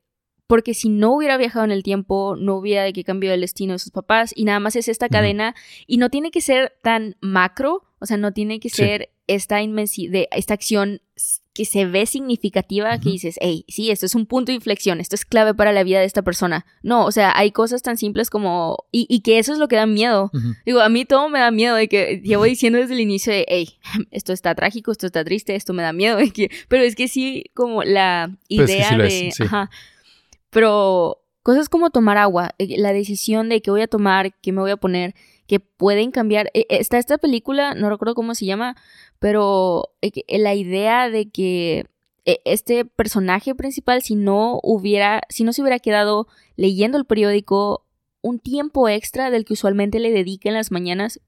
porque 0.48 0.74
si 0.74 0.90
no 0.90 1.14
hubiera 1.14 1.38
viajado 1.38 1.66
en 1.66 1.72
el 1.72 1.84
tiempo, 1.84 2.36
no 2.38 2.56
hubiera 2.56 2.84
de 2.84 2.94
qué 2.94 3.04
cambió 3.04 3.34
el 3.34 3.42
destino 3.42 3.74
de 3.74 3.80
sus 3.80 3.92
papás 3.92 4.34
y 4.36 4.44
nada 4.44 4.60
más 4.60 4.76
es 4.76 4.88
esta 4.88 5.08
cadena 5.08 5.56
y 5.88 5.98
no 5.98 6.10
tiene 6.10 6.32
que 6.32 6.42
ser 6.42 6.74
tan 6.82 7.16
macro, 7.22 7.84
o 8.00 8.06
sea, 8.06 8.18
no 8.18 8.34
tiene 8.34 8.60
que 8.60 8.70
ser 8.70 9.13
esta 9.28 9.62
inmensidad, 9.62 10.24
esta 10.32 10.54
acción 10.54 11.02
que 11.54 11.66
se 11.66 11.86
ve 11.86 12.08
significativa, 12.08 12.98
que 12.98 13.12
dices, 13.12 13.36
hey, 13.40 13.64
sí, 13.68 13.92
esto 13.92 14.08
es 14.08 14.16
un 14.16 14.26
punto 14.26 14.52
de 14.52 14.56
inflexión, 14.56 15.00
esto 15.00 15.16
es 15.16 15.24
clave 15.24 15.54
para 15.54 15.72
la 15.72 15.84
vida 15.84 16.00
de 16.00 16.06
esta 16.06 16.24
persona. 16.24 16.66
No, 16.82 17.06
o 17.06 17.12
sea, 17.12 17.32
hay 17.36 17.52
cosas 17.52 17.84
tan 17.84 17.96
simples 17.96 18.32
como, 18.32 18.86
y, 18.92 19.22
que 19.22 19.38
eso 19.38 19.54
es 19.54 19.60
lo 19.60 19.68
que 19.68 19.76
da 19.76 19.86
miedo. 19.86 20.32
Digo, 20.66 20.82
a 20.82 20.90
mí 20.90 21.06
todo 21.06 21.30
me 21.30 21.40
da 21.40 21.52
miedo 21.52 21.76
de 21.76 21.88
que 21.88 22.22
llevo 22.24 22.46
diciendo 22.46 22.80
desde 22.80 22.96
el 22.96 23.02
inicio 23.02 23.32
de, 23.32 23.46
hey, 23.48 23.78
esto 24.12 24.34
está 24.34 24.56
trágico, 24.56 24.92
esto 24.92 25.06
está 25.06 25.24
triste, 25.24 25.56
esto 25.56 25.74
me 25.74 25.84
da 25.84 25.94
miedo, 25.94 26.18
que, 26.34 26.50
pero 26.68 26.84
es 26.84 26.96
que 26.96 27.08
sí, 27.08 27.46
como 27.54 27.84
la 27.84 28.36
idea 28.48 28.98
de, 28.98 29.32
ajá, 29.40 29.70
pero 30.50 31.24
cosas 31.44 31.70
como 31.70 31.92
tomar 31.92 32.18
agua, 32.18 32.56
eh, 32.58 32.78
la 32.78 32.94
decisión 32.94 33.50
de 33.50 33.62
qué 33.62 33.70
voy 33.70 33.82
a 33.82 33.88
tomar, 33.88 34.34
qué 34.42 34.52
me 34.52 34.62
voy 34.62 34.72
a 34.72 34.78
poner, 34.78 35.14
que 35.46 35.60
pueden 35.60 36.12
cambiar. 36.12 36.50
E, 36.54 36.66
e, 36.70 36.80
está 36.80 36.98
esta 36.98 37.18
película, 37.18 37.76
no 37.76 37.90
recuerdo 37.90 38.16
cómo 38.16 38.34
se 38.34 38.46
llama, 38.46 38.76
pero 39.24 39.94
eh, 40.02 40.12
eh, 40.28 40.38
la 40.38 40.54
idea 40.54 41.10
de 41.10 41.30
que 41.30 41.86
este 42.26 42.84
personaje 42.84 43.56
principal, 43.56 44.02
si 44.02 44.16
no 44.16 44.60
hubiera, 44.62 45.22
si 45.30 45.46
no 45.46 45.54
se 45.54 45.62
hubiera 45.62 45.80
quedado 45.80 46.28
leyendo 46.58 46.98
el 46.98 47.06
periódico 47.06 47.86
un 48.22 48.40
tiempo 48.40 48.90
extra 48.90 49.32
del 49.32 49.46
que 49.46 49.54
usualmente 49.54 50.02
le 50.02 50.12
dedica 50.12 50.50
en 50.50 50.56
las 50.56 50.72
mañanas, 50.72 51.22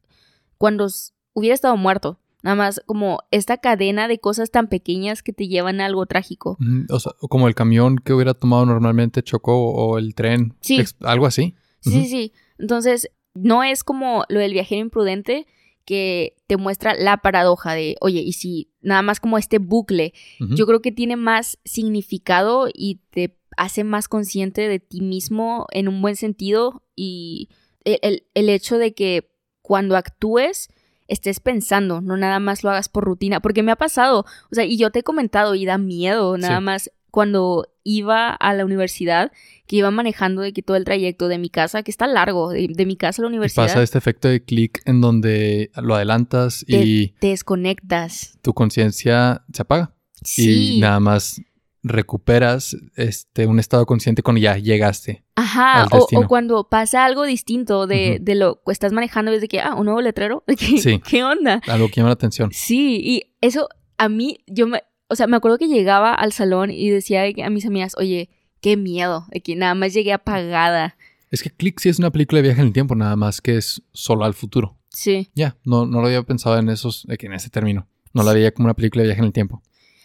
cuando 0.57 0.89
hubiera 1.31 1.53
estado 1.53 1.77
muerto. 1.77 2.19
Nada 2.43 2.57
más 2.57 2.81
como 2.85 3.19
esta 3.31 3.59
cadena 3.59 4.09
de 4.09 4.19
cosas 4.19 4.51
tan 4.51 4.67
pequeñas 4.67 5.23
que 5.23 5.31
te 5.31 5.47
llevan 5.47 5.79
a 5.79 5.85
algo 5.85 6.05
trágico. 6.05 6.57
o 6.89 6.99
sea, 6.99 7.13
como 7.29 7.47
el 7.47 7.55
camión 7.55 7.97
que 7.97 8.11
hubiera 8.11 8.33
tomado 8.33 8.65
normalmente 8.65 9.23
chocó 9.23 9.71
o 9.71 9.97
el 9.97 10.15
tren. 10.15 10.53
Sí. 10.59 10.83
Algo 10.99 11.27
así. 11.27 11.55
Sí, 11.79 12.07
sí. 12.07 12.33
Entonces, 12.57 13.09
no 13.35 13.63
es 13.63 13.85
como 13.85 14.25
lo 14.27 14.41
del 14.41 14.51
viajero 14.51 14.81
imprudente 14.81 15.47
que 15.85 16.35
te 16.47 16.57
muestra 16.57 16.95
la 16.95 17.17
paradoja 17.17 17.73
de, 17.73 17.95
oye, 18.01 18.21
y 18.21 18.33
si 18.33 18.71
nada 18.81 19.01
más 19.03 19.19
como 19.19 19.37
este 19.37 19.59
bucle, 19.59 20.13
yo 20.39 20.65
creo 20.65 20.81
que 20.81 20.91
tiene 20.91 21.15
más 21.15 21.57
significado 21.63 22.67
y 22.73 23.01
te 23.11 23.37
hace 23.57 23.83
más 23.83 24.07
consciente 24.07 24.67
de 24.67 24.79
ti 24.79 25.01
mismo 25.01 25.67
en 25.71 25.87
un 25.87 26.01
buen 26.01 26.15
sentido 26.15 26.83
y 26.95 27.49
el, 27.83 28.25
el 28.33 28.49
hecho 28.49 28.77
de 28.77 28.93
que 28.93 29.31
cuando 29.61 29.95
actúes 29.95 30.69
estés 31.07 31.39
pensando, 31.39 32.01
no 32.01 32.17
nada 32.17 32.39
más 32.39 32.63
lo 32.63 32.71
hagas 32.71 32.89
por 32.89 33.03
rutina, 33.05 33.39
porque 33.39 33.61
me 33.63 33.71
ha 33.71 33.75
pasado, 33.75 34.25
o 34.51 34.55
sea, 34.55 34.65
y 34.65 34.75
yo 34.77 34.89
te 34.89 34.99
he 34.99 35.03
comentado 35.03 35.53
y 35.55 35.65
da 35.65 35.77
miedo 35.77 36.35
nada 36.37 36.57
Sí. 36.57 36.63
más 36.63 36.91
cuando 37.15 37.69
iba 37.85 38.29
a 38.29 38.53
la 38.53 38.65
universidad, 38.65 39.31
que 39.67 39.77
iba 39.77 39.89
manejando 39.89 40.41
de 40.41 40.51
que 40.51 40.61
todo 40.61 40.75
el 40.75 40.83
trayecto 40.83 41.29
de 41.29 41.37
mi 41.37 41.49
casa, 41.49 41.81
que 41.81 41.89
está 41.89 42.07
largo, 42.07 42.49
de, 42.49 42.67
de 42.67 42.85
mi 42.85 42.97
casa 42.97 43.21
a 43.21 43.23
la 43.23 43.29
universidad, 43.29 43.67
pasa 43.67 43.81
este 43.81 43.97
efecto 43.97 44.27
de 44.27 44.43
clic 44.43 44.81
en 44.83 44.99
donde 44.99 45.71
lo 45.81 45.95
adelantas 45.95 46.65
y 46.67 47.13
te 47.19 47.27
desconectas. 47.27 48.37
tu 48.41 48.53
conciencia 48.53 49.45
se 49.53 49.61
apaga. 49.61 49.95
Sí. 50.25 50.75
Y 50.75 50.79
nada 50.81 50.99
más 50.99 51.41
recuperas 51.83 52.75
este, 52.97 53.47
un 53.47 53.59
estado 53.59 53.85
consciente 53.85 54.21
cuando 54.21 54.41
ya 54.41 54.57
llegaste. 54.57 55.23
Ajá, 55.35 55.83
al 55.83 55.87
o, 55.93 56.27
cuando 56.27 56.67
pasa 56.67 57.05
algo 57.05 57.23
distinto 57.23 57.87
de, 57.87 58.19
lo 58.25 58.61
que 58.61 58.73
estás 58.73 58.91
manejando, 58.91 59.31
es 59.31 59.39
de 59.39 59.47
que, 59.47 59.61
ah, 59.61 59.73
un 59.75 59.85
nuevo 59.85 60.01
letrero, 60.01 60.43
Sí. 60.57 60.99
¿qué 60.99 61.23
onda? 61.23 61.61
Algo 61.65 61.87
que 61.87 61.95
llama 61.95 62.09
la 62.09 62.15
atención. 62.15 62.49
Sí, 62.51 62.99
y 63.01 63.35
eso 63.39 63.69
a 63.97 64.09
mí, 64.09 64.39
yo 64.47 64.67
me, 64.67 64.83
o 65.09 65.15
sea, 65.15 65.27
me 65.27 65.37
acuerdo 65.37 65.57
que 65.57 65.67
llegaba 65.67 66.13
al 66.13 66.31
salón 66.31 66.71
y 66.71 66.89
decía 66.89 67.23
a 67.45 67.49
mis 67.49 67.65
amigas, 67.65 67.95
oye, 67.97 68.29
qué 68.61 68.77
miedo, 68.77 69.25
de 69.31 69.41
que 69.41 69.55
nada 69.55 69.75
más 69.75 69.93
llegué 69.93 70.13
apagada. 70.13 70.97
Es 71.31 71.43
que 71.43 71.49
Click 71.49 71.79
sí 71.79 71.89
es 71.89 71.99
una 71.99 72.11
película 72.11 72.37
de 72.41 72.47
viaje 72.47 72.61
en 72.61 72.67
el 72.67 72.73
tiempo, 72.73 72.95
nada 72.95 73.15
más 73.15 73.41
que 73.41 73.57
es 73.57 73.81
solo 73.93 74.25
al 74.25 74.33
futuro. 74.33 74.77
Sí, 74.89 75.29
Ya, 75.35 75.57
no, 75.65 75.85
no 75.85 75.99
lo 76.01 76.07
había 76.07 76.23
pensado 76.23 76.57
en 76.57 76.69
esos, 76.69 77.05
en 77.09 77.33
ese 77.33 77.49
término. 77.49 77.87
No 78.13 78.23
la 78.23 78.31
veía 78.33 78.53
como 78.53 78.65
una 78.67 78.73
película 78.75 79.01
de 79.01 79.07
viaje 79.09 79.19
en 79.19 79.25
el 79.27 79.33
tiempo. 79.33 79.61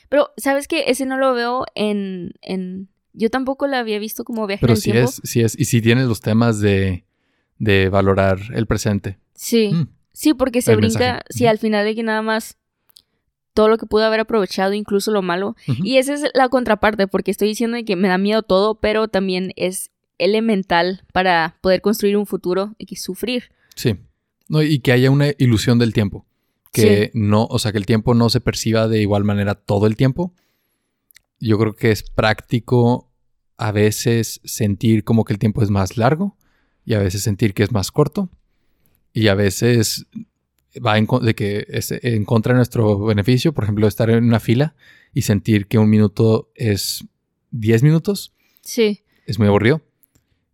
pero 0.08 0.30
¿sabes 0.36 0.66
qué? 0.66 0.84
Ese 0.88 1.06
no 1.06 1.16
lo 1.16 1.32
veo 1.32 1.64
en, 1.76 2.32
en... 2.42 2.88
Yo 3.12 3.30
tampoco 3.30 3.66
la 3.68 3.78
había 3.78 3.98
visto 4.00 4.24
como 4.24 4.46
viaje 4.46 4.60
Pero 4.62 4.72
en 4.72 4.76
el 4.76 4.82
sí 4.82 4.90
tiempo. 4.90 5.08
es, 5.10 5.20
sí 5.24 5.40
es, 5.42 5.58
y 5.58 5.64
sí 5.66 5.80
tienes 5.80 6.06
los 6.06 6.20
temas 6.20 6.58
de, 6.60 7.04
de 7.58 7.88
valorar 7.88 8.38
el 8.54 8.66
presente. 8.66 9.18
Sí, 9.34 9.70
Mm, 9.72 9.88
sí, 10.12 10.34
porque 10.34 10.60
se 10.62 10.72
el 10.72 10.78
brinca, 10.78 10.98
mensaje. 10.98 11.22
sí, 11.30 11.46
al 11.46 11.58
final 11.58 11.84
de 11.84 11.94
que 11.94 12.02
nada 12.02 12.22
más 12.22 12.56
todo 13.60 13.68
lo 13.68 13.76
que 13.76 13.84
pude 13.84 14.06
haber 14.06 14.20
aprovechado, 14.20 14.72
incluso 14.72 15.10
lo 15.10 15.20
malo. 15.20 15.54
Y 15.66 15.98
esa 15.98 16.14
es 16.14 16.24
la 16.32 16.48
contraparte, 16.48 17.06
porque 17.06 17.30
estoy 17.30 17.48
diciendo 17.48 17.76
que 17.84 17.94
me 17.94 18.08
da 18.08 18.16
miedo 18.16 18.42
todo, 18.42 18.76
pero 18.76 19.06
también 19.08 19.52
es 19.56 19.90
elemental 20.16 21.04
para 21.12 21.58
poder 21.60 21.82
construir 21.82 22.16
un 22.16 22.24
futuro 22.24 22.74
y 22.78 22.86
que 22.86 22.96
sufrir. 22.96 23.50
Sí. 23.74 23.96
No, 24.48 24.62
y 24.62 24.78
que 24.78 24.92
haya 24.92 25.10
una 25.10 25.26
ilusión 25.36 25.78
del 25.78 25.92
tiempo. 25.92 26.24
Que 26.72 27.10
no, 27.12 27.44
o 27.50 27.58
sea, 27.58 27.70
que 27.70 27.76
el 27.76 27.84
tiempo 27.84 28.14
no 28.14 28.30
se 28.30 28.40
perciba 28.40 28.88
de 28.88 29.02
igual 29.02 29.24
manera 29.24 29.54
todo 29.54 29.86
el 29.86 29.94
tiempo. 29.94 30.32
Yo 31.38 31.58
creo 31.58 31.74
que 31.74 31.90
es 31.90 32.02
práctico 32.02 33.12
a 33.58 33.72
veces 33.72 34.40
sentir 34.42 35.04
como 35.04 35.24
que 35.24 35.34
el 35.34 35.38
tiempo 35.38 35.62
es 35.62 35.68
más 35.68 35.98
largo 35.98 36.38
y 36.86 36.94
a 36.94 36.98
veces 36.98 37.22
sentir 37.22 37.52
que 37.52 37.62
es 37.62 37.72
más 37.72 37.92
corto 37.92 38.30
y 39.12 39.28
a 39.28 39.34
veces 39.34 40.06
va 40.84 40.98
en, 40.98 41.06
con- 41.06 41.24
de 41.24 41.34
que 41.34 41.66
es 41.68 41.90
en 41.92 42.24
contra 42.24 42.52
de 42.52 42.58
nuestro 42.58 42.98
beneficio, 43.04 43.52
por 43.52 43.64
ejemplo, 43.64 43.86
estar 43.88 44.08
en 44.10 44.24
una 44.24 44.40
fila 44.40 44.74
y 45.12 45.22
sentir 45.22 45.66
que 45.66 45.78
un 45.78 45.90
minuto 45.90 46.50
es 46.54 47.04
10 47.50 47.82
minutos 47.82 48.34
Sí. 48.62 49.02
es 49.26 49.38
muy 49.38 49.48
aburrido 49.48 49.80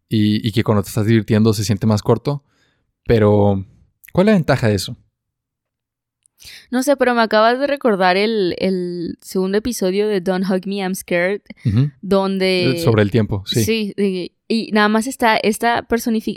y, 0.08 0.46
y 0.46 0.52
que 0.52 0.62
cuando 0.64 0.82
te 0.82 0.88
estás 0.88 1.06
divirtiendo 1.06 1.52
se 1.52 1.64
siente 1.64 1.86
más 1.86 2.02
corto. 2.02 2.44
Pero, 3.04 3.64
¿cuál 4.12 4.28
es 4.28 4.32
la 4.32 4.36
ventaja 4.38 4.68
de 4.68 4.74
eso? 4.76 4.96
No 6.70 6.82
sé, 6.82 6.96
pero 6.96 7.14
me 7.14 7.22
acabas 7.22 7.58
de 7.58 7.66
recordar 7.66 8.16
el, 8.16 8.54
el 8.58 9.18
segundo 9.22 9.58
episodio 9.58 10.06
de 10.08 10.20
Don't 10.20 10.44
Hug 10.48 10.66
Me, 10.66 10.76
I'm 10.76 10.94
Scared, 10.94 11.40
donde... 12.02 12.80
Sobre 12.84 13.02
el 13.02 13.10
tiempo, 13.10 13.42
sí. 13.46 13.64
Sí, 13.64 13.94
y 14.48 14.70
nada 14.72 14.88
más 14.88 15.06
está 15.08 15.36
esta 15.36 15.86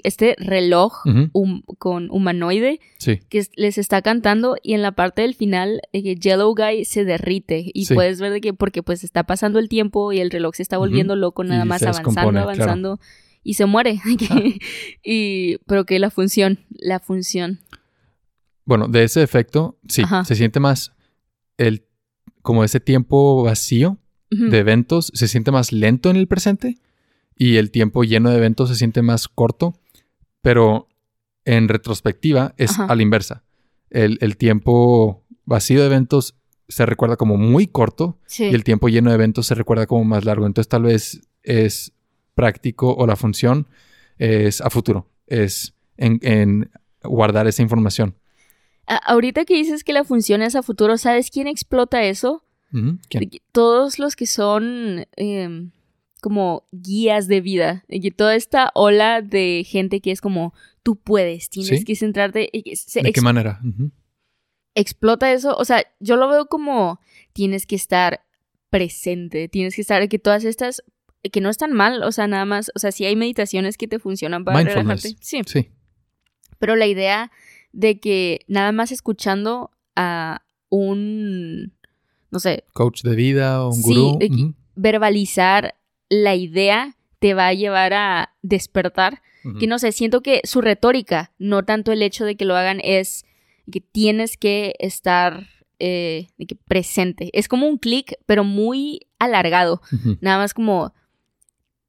este 0.03 0.35
reloj 0.39 1.03
hum- 1.33 1.61
con 1.77 2.09
humanoide 2.09 2.79
Sí, 2.97 3.19
que 3.29 3.37
es- 3.39 3.51
les 3.55 3.77
está 3.77 4.01
cantando 4.01 4.55
y 4.63 4.73
en 4.73 4.81
la 4.81 4.93
parte 4.93 5.21
del 5.21 5.35
final 5.35 5.81
eh, 5.93 6.15
Yellow 6.15 6.55
Guy 6.55 6.85
se 6.85 7.05
derrite 7.05 7.69
y 7.73 7.85
Sí. 7.85 7.93
puedes 7.93 8.19
ver 8.19 8.31
de 8.31 8.41
que 8.41 8.53
porque 8.53 8.81
pues 8.81 9.03
está 9.03 9.23
pasando 9.25 9.59
el 9.59 9.69
tiempo 9.69 10.11
y 10.11 10.19
el 10.19 10.31
reloj 10.31 10.55
se 10.55 10.63
está 10.63 10.77
volviendo 10.79 11.15
loco 11.15 11.43
nada 11.43 11.65
Y 11.65 11.67
más 11.67 11.83
avanzando, 11.83 12.31
claro. 12.31 12.39
avanzando 12.39 12.99
y 13.43 13.53
se 13.53 13.65
muere. 13.67 13.99
y 15.03 15.57
pero 15.67 15.85
que 15.85 15.99
la 15.99 16.09
función, 16.09 16.59
la 16.71 16.99
función. 16.99 17.59
Bueno, 18.65 18.87
de 18.87 19.03
ese 19.03 19.23
efecto, 19.23 19.79
sí, 19.87 20.01
Ajá. 20.03 20.25
se 20.25 20.35
siente 20.35 20.59
más 20.59 20.93
el 21.57 21.85
como 22.41 22.63
ese 22.63 22.79
tiempo 22.79 23.43
vacío 23.43 23.97
de 24.31 24.57
eventos, 24.59 25.11
se 25.15 25.27
siente 25.27 25.51
más 25.51 25.71
lento 25.71 26.09
en 26.11 26.15
el 26.15 26.27
presente 26.27 26.77
y 27.39 27.55
el 27.57 27.71
tiempo 27.71 28.03
lleno 28.03 28.29
de 28.29 28.37
eventos 28.37 28.69
se 28.69 28.75
siente 28.75 29.01
más 29.01 29.27
corto, 29.27 29.73
pero 30.41 30.87
en 31.45 31.67
retrospectiva 31.69 32.53
es 32.57 32.71
Ajá. 32.73 32.85
a 32.85 32.95
la 32.95 33.01
inversa. 33.01 33.43
El, 33.89 34.19
el 34.21 34.37
tiempo 34.37 35.23
vacío 35.45 35.79
de 35.79 35.87
eventos 35.87 36.35
se 36.67 36.85
recuerda 36.85 37.15
como 37.15 37.37
muy 37.37 37.65
corto 37.65 38.19
Sí. 38.27 38.43
y 38.43 38.53
el 38.53 38.63
tiempo 38.63 38.89
lleno 38.89 39.09
de 39.09 39.15
eventos 39.15 39.47
se 39.47 39.55
recuerda 39.55 39.87
como 39.87 40.03
más 40.03 40.25
largo. 40.25 40.45
Entonces 40.45 40.69
tal 40.69 40.83
vez 40.83 41.21
es 41.41 41.93
práctico 42.35 42.93
o 42.93 43.07
la 43.07 43.15
función 43.15 43.67
es 44.19 44.61
a 44.61 44.69
futuro, 44.69 45.09
es 45.25 45.73
en, 45.97 46.19
en 46.21 46.69
guardar 47.01 47.47
esa 47.47 47.61
información. 47.63 48.15
A- 48.85 48.97
ahorita 48.97 49.45
que 49.45 49.55
dices 49.55 49.83
que 49.83 49.93
la 49.93 50.03
función 50.03 50.41
es 50.41 50.55
a 50.55 50.61
futuro, 50.61 50.97
¿sabes 50.97 51.31
quién 51.31 51.47
explota 51.47 52.03
eso? 52.03 52.43
Todos 53.51 53.97
los 53.97 54.15
que 54.15 54.25
son 54.27 55.05
em, 55.15 55.71
como 56.21 56.67
guías 56.71 57.27
de 57.27 57.41
vida, 57.41 57.85
que 57.89 58.11
toda 58.11 58.35
esta 58.35 58.71
ola 58.75 59.21
de 59.21 59.63
gente 59.67 60.01
que 60.01 60.11
es 60.11 60.21
como 60.21 60.53
tú 60.83 60.95
puedes, 60.97 61.49
tienes 61.49 61.79
Sí. 61.79 61.85
que 61.85 61.95
centrarte, 61.95 62.49
y 62.51 62.75
se 62.75 63.01
¿De 63.01 63.11
qué 63.11 63.21
manera? 63.21 63.59
Explota 64.75 65.31
eso, 65.33 65.55
o 65.57 65.65
sea, 65.65 65.83
yo 65.99 66.15
lo 66.15 66.29
veo 66.29 66.45
como 66.47 66.99
tienes 67.33 67.65
que 67.65 67.75
estar 67.75 68.21
presente, 68.69 69.47
tienes 69.49 69.75
que 69.75 69.81
estar, 69.81 70.07
que 70.07 70.19
todas 70.19 70.45
estas, 70.45 70.83
que 71.31 71.41
no 71.41 71.49
están 71.49 71.73
mal, 71.73 72.03
o 72.03 72.11
sea, 72.11 72.27
nada 72.27 72.45
más, 72.45 72.71
o 72.75 72.79
sea, 72.79 72.91
sí 72.91 73.03
hay 73.05 73.15
meditaciones 73.15 73.77
que 73.77 73.87
te 73.87 73.99
funcionan 73.99 74.45
para 74.45 74.61
relajarte, 74.61 75.15
sí, 75.21 75.41
Sí. 75.45 75.69
pero 76.59 76.75
la 76.75 76.85
idea 76.87 77.31
de 77.73 77.99
que 77.99 78.41
nada 78.47 78.71
más 78.71 78.91
escuchando 78.91 79.71
a 79.95 80.43
un, 80.69 81.73
no 82.31 82.39
sé, 82.39 82.63
Coach 82.73 83.01
de 83.03 83.15
vida 83.15 83.63
o 83.65 83.69
un 83.69 83.73
Sí, 83.73 83.81
gurú. 83.81 84.53
verbalizar 84.75 85.75
la 86.09 86.35
idea 86.35 86.97
te 87.19 87.33
va 87.33 87.47
a 87.47 87.53
llevar 87.53 87.93
a 87.93 88.33
despertar. 88.41 89.21
Que 89.57 89.67
no 89.67 89.79
sé, 89.79 89.93
siento 89.93 90.21
que 90.21 90.41
su 90.43 90.59
retórica, 90.59 91.31
no 91.39 91.63
tanto 91.63 91.93
el 91.93 92.01
hecho 92.01 92.25
de 92.25 92.35
que 92.35 92.43
lo 92.43 92.57
hagan, 92.57 92.81
es 92.83 93.25
que 93.71 93.79
tienes 93.79 94.35
que 94.35 94.75
estar 94.79 95.47
eh, 95.79 96.27
que 96.45 96.55
presente. 96.55 97.29
Es 97.31 97.47
como 97.47 97.65
un 97.67 97.77
clic, 97.77 98.15
pero 98.25 98.43
muy 98.43 99.07
alargado. 99.17 99.81
Nada 100.19 100.39
más 100.39 100.53
como 100.53 100.93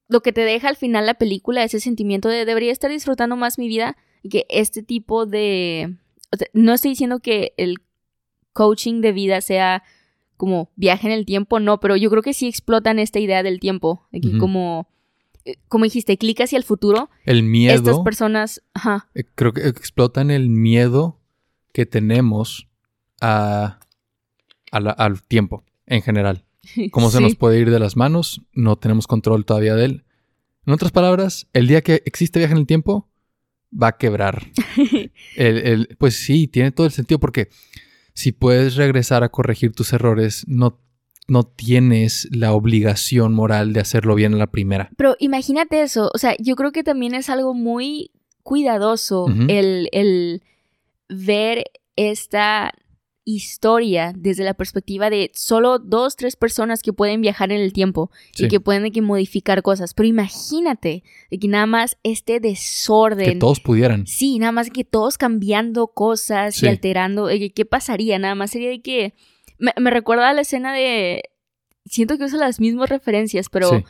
lo 0.09 0.23
que 0.23 0.33
te 0.33 0.43
deja 0.43 0.69
al 0.69 0.77
final 0.77 1.07
la 1.07 1.15
película, 1.15 1.65
ese 1.65 1.81
sentimiento 1.81 2.29
de 2.29 2.45
debería 2.45 2.73
estar 2.73 2.91
disfrutando 2.91 3.37
más 3.37 3.59
mi 3.59 3.67
vida. 3.67 3.97
Que 4.29 4.47
este 4.49 4.83
tipo 4.83 5.27
de... 5.27 5.97
o 6.33 6.37
sea, 6.37 6.47
no 6.53 6.73
estoy 6.73 6.91
diciendo 6.91 7.19
que 7.19 7.53
el 7.57 7.79
coaching 8.53 9.01
de 9.01 9.13
vida 9.13 9.41
sea 9.41 9.83
como 10.41 10.71
viaje 10.75 11.07
en 11.07 11.13
el 11.13 11.27
tiempo, 11.27 11.61
no, 11.61 11.81
pero 11.81 11.97
yo 11.97 12.09
creo 12.09 12.23
que 12.23 12.33
sí 12.33 12.49
explotan 12.49 12.99
esta 12.99 13.19
idea 13.21 13.43
del 13.43 13.61
tiempo. 13.61 14.09
Ujú. 14.11 14.39
como, 14.39 14.89
eh, 15.45 15.57
como 15.69 15.85
dijiste, 15.85 16.17
clic 16.17 16.41
hacia 16.41 16.57
el 16.57 16.65
futuro. 16.65 17.11
El 17.27 17.43
miedo. 17.43 17.75
Estas 17.75 17.99
personas, 18.01 18.63
ajá, 18.73 19.11
eh, 19.15 19.25
Creo 19.35 19.53
que 19.53 19.69
explotan 19.69 20.31
el 20.31 20.49
miedo 20.49 21.21
que 21.75 21.85
tenemos 21.85 22.69
a, 23.21 23.81
a 24.73 24.81
la- 24.81 24.93
al 24.93 25.23
tiempo 25.23 25.63
en 25.87 26.01
general. 26.01 26.47
Cómo 26.91 27.11
se 27.11 27.21
nos 27.21 27.37
puede 27.37 27.61
ir 27.61 27.71
de 27.71 27.79
las 27.79 27.97
manos, 27.97 28.41
no 28.55 28.77
tenemos 28.77 29.07
control 29.07 29.45
todavía 29.45 29.75
de 29.75 29.85
él. 29.85 30.05
En 30.65 30.73
otras 30.73 30.91
palabras, 30.93 31.49
el 31.53 31.67
día 31.69 31.83
que 31.83 32.03
existe 32.07 32.39
viaje 32.39 32.53
en 32.55 32.61
el 32.61 32.67
tiempo, 32.67 33.09
va 33.71 33.89
a 33.89 33.99
quebrar. 33.99 34.47
El- 35.37 35.59
el- 35.59 35.97
pues 35.99 36.17
sí, 36.17 36.49
tiene 36.49 36.73
todo 36.73 36.87
el 36.87 36.93
sentido 36.93 37.21
porque 37.21 37.49
si 38.15 38.33
puedes 38.33 38.77
regresar 38.77 39.23
a 39.23 39.29
corregir 39.29 39.73
tus 39.73 39.93
errores, 39.93 40.45
no, 40.47 40.79
no 41.29 41.45
tienes 41.45 42.29
la 42.33 42.53
obligación 42.53 43.35
moral 43.35 43.73
de 43.73 43.81
hacerlo 43.81 44.15
bien 44.15 44.35
a 44.35 44.39
la 44.39 44.49
primera. 44.49 44.91
Pero 44.97 45.17
imagínate 45.19 45.83
eso, 45.83 46.11
o 46.15 46.19
sea, 46.19 46.35
yo 46.39 46.57
creo 46.57 46.73
que 46.73 46.83
también 46.83 47.15
es 47.15 47.29
algo 47.29 47.55
muy 47.55 48.11
cuidadoso 48.43 49.27
el, 49.49 49.89
el 49.93 50.43
ver 51.09 51.65
esta 51.97 52.73
historia 53.25 54.13
desde 54.17 54.45
la 54.45 54.55
perspectiva 54.55 55.11
de 55.11 55.31
solo 55.35 55.79
dos, 55.79 56.17
tres 56.17 56.37
personas 56.37 56.83
que 56.83 56.93
pueden 56.93 57.21
viajar 57.21 57.53
en 57.53 57.61
el 57.61 57.73
tiempo 57.73 58.11
Sí. 58.33 58.45
y 58.47 58.49
que 58.49 58.61
pueden 58.61 58.83
de 58.83 58.91
que 58.93 59.03
modificar 59.03 59.63
cosas. 59.63 59.95
Pero 59.95 60.09
imagínate 60.09 61.03
de 61.31 61.39
que 61.39 61.49
nada 61.49 61.67
más 61.67 61.97
este 62.03 62.41
desorden. 62.41 63.27
Que 63.35 63.37
todos 63.37 63.61
pudieran. 63.61 64.07
Sí, 64.07 64.39
nada 64.39 64.53
más 64.53 64.71
que 64.71 64.85
todos 64.85 65.19
cambiando 65.19 65.89
cosas 65.89 66.55
Sí. 66.57 66.67
y 66.67 66.69
alterando. 66.69 67.29
¿Qué 67.55 67.65
pasaría? 67.65 68.19
Nada 68.19 68.35
más 68.35 68.51
sería 68.51 68.71
de 68.71 68.81
que. 68.83 69.15
Me, 69.59 69.73
me 69.79 69.91
recuerda 69.91 70.29
a 70.31 70.33
la 70.35 70.41
escena 70.41 70.73
de. 70.73 71.23
Siento 71.85 72.17
que 72.19 72.25
uso 72.25 72.37
las 72.37 72.61
mismas 72.61 72.89
referencias, 72.89 73.49
pero 73.51 73.69
Sí. 73.71 73.85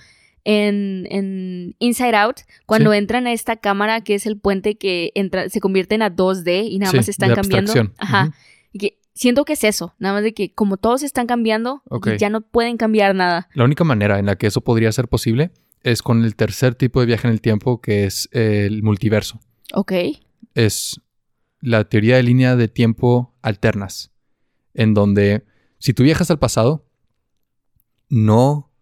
en, 0.45 1.07
en 1.11 1.77
Inside 1.81 2.16
Out, 2.16 2.37
cuando 2.66 2.93
Sí. 2.93 2.99
entran 2.99 3.27
a 3.27 3.33
esta 3.33 3.57
cámara 3.57 4.01
que 4.01 4.14
es 4.14 4.27
el 4.27 4.38
puente 4.38 4.77
que 4.79 5.12
entra, 5.14 5.49
se 5.49 5.61
convierten 5.61 6.03
a 6.03 6.11
2D 6.11 6.62
y 6.69 6.79
nada 6.79 6.90
Sí, 6.93 6.97
más 6.97 7.09
están 7.09 7.29
de 7.31 7.35
cambiando. 7.37 7.73
Ajá. 7.99 8.25
Ujú. 8.25 8.35
Y 8.73 8.79
que 8.79 8.99
siento 9.20 9.44
que 9.44 9.52
es 9.52 9.64
eso, 9.64 9.94
nada 9.98 10.14
más 10.14 10.22
de 10.22 10.33
que 10.33 10.54
como 10.54 10.78
todos 10.78 11.02
están 11.02 11.26
cambiando, 11.26 11.83
ya 12.18 12.30
no 12.30 12.40
pueden 12.40 12.78
cambiar 12.78 13.14
nada. 13.14 13.48
La 13.52 13.64
única 13.64 13.85
manera 13.85 14.18
en 14.18 14.24
la 14.24 14.37
que 14.37 14.46
eso 14.46 14.62
podría 14.62 14.90
ser 14.92 15.09
posible 15.09 15.50
es 15.83 16.00
con 16.00 16.24
el 16.24 16.35
tercer 16.37 16.74
tipo 16.74 17.00
de 17.00 17.06
viaje 17.06 17.28
en 17.28 17.35
el 17.35 17.42
tiempo, 17.42 17.83
que 17.83 18.04
es 18.04 18.30
el 18.33 18.83
multiverso. 18.83 19.38
Ok. 19.74 19.92
Es 20.54 21.02
la 21.61 21.85
teoría 21.85 22.16
de 22.16 22.22
línea 22.22 22.56
de 22.56 22.68
tiempo 22.68 23.35
alternas, 23.42 24.11
en 24.72 24.94
donde 24.94 25.44
si 25.78 25.92
tú 25.92 26.02
viajas 26.02 26.30
al 26.30 26.38
pasado, 26.38 26.87
no, 28.09 28.72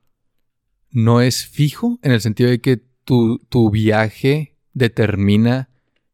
no 0.93 1.21
es 1.21 1.47
fijo 1.47 1.99
en 2.03 2.13
el 2.13 2.21
sentido 2.21 2.49
de 2.49 2.61
que 2.61 2.81
tu, 3.05 3.39
tu 3.49 3.71
viaje 3.71 4.57
determina 4.73 5.69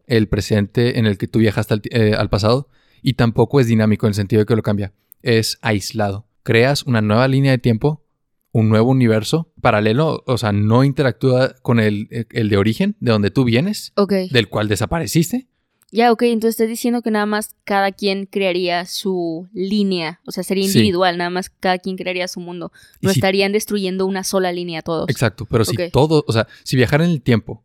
el 0.06 0.28
presente 0.28 0.98
en 0.98 1.04
el 1.04 1.18
que 1.18 1.28
tú 1.28 1.40
viajaste 1.40 1.74
al, 1.74 1.82
eh, 1.90 2.14
al 2.14 2.30
pasado 2.30 2.70
y 3.04 3.12
tampoco 3.14 3.60
es 3.60 3.66
dinámico 3.68 4.06
en 4.06 4.10
el 4.10 4.14
sentido 4.14 4.40
de 4.40 4.46
que 4.46 4.56
lo 4.56 4.62
cambia. 4.62 4.92
Es 5.22 5.58
aislado. 5.60 6.26
Creas 6.42 6.82
una 6.84 7.02
nueva 7.02 7.28
línea 7.28 7.52
de 7.52 7.58
tiempo, 7.58 8.02
un 8.50 8.70
nuevo 8.70 8.90
universo 8.90 9.52
paralelo, 9.60 10.22
o 10.26 10.38
sea, 10.38 10.52
no 10.52 10.84
interactúa 10.84 11.54
con 11.62 11.80
el, 11.80 12.08
el 12.30 12.48
de 12.48 12.56
origen, 12.56 12.96
de 13.00 13.12
donde 13.12 13.30
tú 13.30 13.44
vienes, 13.44 13.92
Ok. 13.96 14.12
del 14.30 14.48
cual 14.48 14.68
desapareciste. 14.68 15.48
Ya, 15.92 16.10
ok, 16.12 16.22
entonces 16.22 16.54
estás 16.56 16.68
diciendo 16.68 17.02
que 17.02 17.10
nada 17.10 17.26
más 17.26 17.54
cada 17.64 17.92
quien 17.92 18.24
crearía 18.26 18.84
su 18.86 19.48
línea, 19.52 20.20
o 20.26 20.32
sea, 20.32 20.42
sería 20.42 20.64
Sí. 20.66 20.70
individual, 20.78 21.18
nada 21.18 21.30
más 21.30 21.50
cada 21.50 21.78
quien 21.78 21.96
crearía 21.96 22.26
su 22.26 22.40
mundo. 22.40 22.72
No 23.02 23.10
si- 23.10 23.18
estarían 23.18 23.52
destruyendo 23.52 24.06
una 24.06 24.24
sola 24.24 24.50
línea 24.50 24.82
todos. 24.82 25.08
Exacto, 25.10 25.44
pero 25.48 25.64
si 25.64 25.76
todo, 25.92 26.24
o 26.26 26.32
sea, 26.32 26.48
si 26.64 26.76
viajar 26.76 27.02
en 27.02 27.10
el 27.10 27.20
tiempo, 27.22 27.64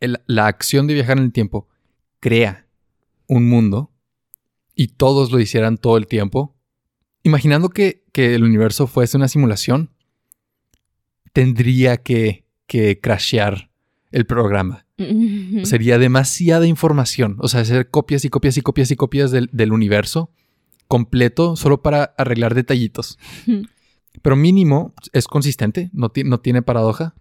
el- 0.00 0.18
la 0.26 0.46
acción 0.46 0.86
de 0.86 0.94
viajar 0.94 1.18
en 1.18 1.24
el 1.24 1.32
tiempo 1.32 1.68
crea 2.20 2.66
un 3.28 3.48
mundo 3.48 3.90
y 4.76 4.88
todos 4.88 5.32
lo 5.32 5.40
hicieran 5.40 5.76
todo 5.78 5.96
el 5.96 6.06
tiempo, 6.06 6.54
imaginando 7.24 7.70
que, 7.70 8.04
que 8.12 8.34
el 8.36 8.44
universo 8.44 8.86
fuese 8.86 9.16
una 9.16 9.26
simulación, 9.26 9.90
tendría 11.32 11.96
que, 11.98 12.44
que 12.66 13.00
crashear 13.00 13.70
el 14.12 14.26
programa. 14.26 14.86
Sería 15.64 15.98
demasiada 15.98 16.66
información, 16.66 17.36
o 17.40 17.48
sea, 17.48 17.60
hacer 17.60 17.90
copias 17.90 18.24
y 18.24 18.30
copias 18.30 18.56
y 18.56 18.62
copias 18.62 18.90
y 18.90 18.96
copias 18.96 19.30
del, 19.30 19.50
del 19.52 19.72
universo 19.72 20.30
completo 20.88 21.56
solo 21.56 21.82
para 21.82 22.14
arreglar 22.16 22.54
detallitos. 22.54 23.18
Pero 24.22 24.36
mínimo 24.36 24.94
es 25.12 25.26
consistente, 25.26 25.90
no, 25.92 26.10
no 26.24 26.40
tiene 26.40 26.62
paradoja. 26.62 27.14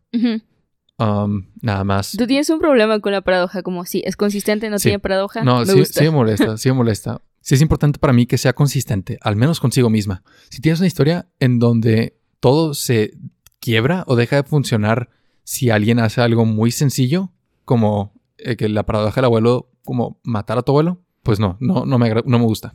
Um, 0.97 1.47
nada 1.61 1.83
más. 1.83 2.11
Tú 2.17 2.25
tienes 2.25 2.49
un 2.49 2.59
problema 2.59 3.01
con 3.01 3.11
la 3.11 3.19
paradoja, 3.21 3.61
como 3.63 3.83
si 3.83 4.01
es 4.05 4.15
consistente, 4.15 4.69
no 4.69 4.79
Sí. 4.79 4.83
tiene 4.83 4.99
paradoja. 4.99 5.43
No, 5.43 5.59
me 5.59 5.65
sí, 5.65 5.77
gusta. 5.79 5.99
sí 5.99 6.05
me 6.05 6.11
molesta, 6.11 6.55
sí 6.57 6.69
me 6.69 6.75
molesta. 6.75 7.21
Sí 7.45 7.53
es 7.53 7.61
importante 7.61 7.99
para 7.99 8.11
mí 8.11 8.25
que 8.25 8.39
sea 8.39 8.53
consistente, 8.53 9.19
al 9.21 9.35
menos 9.35 9.59
consigo 9.59 9.91
misma. 9.91 10.23
Si 10.49 10.61
tienes 10.61 10.79
una 10.79 10.87
historia 10.87 11.29
en 11.39 11.59
donde 11.59 12.17
todo 12.39 12.73
se 12.73 13.13
quiebra 13.59 14.03
o 14.07 14.15
deja 14.15 14.37
de 14.37 14.49
funcionar 14.49 15.11
si 15.43 15.69
alguien 15.69 15.99
hace 15.99 16.21
algo 16.21 16.45
muy 16.45 16.71
sencillo, 16.71 17.29
como 17.63 18.13
eh, 18.39 18.55
que 18.55 18.67
la 18.67 18.87
paradoja 18.87 19.21
del 19.21 19.25
abuelo, 19.25 19.69
como 19.83 20.19
matar 20.23 20.57
a 20.57 20.63
tu 20.63 20.71
abuelo, 20.71 21.03
pues 21.21 21.39
no, 21.39 21.55
no, 21.59 21.85
no, 21.85 21.99
me, 21.99 22.09
no 22.15 22.39
me 22.39 22.45
gusta. 22.45 22.73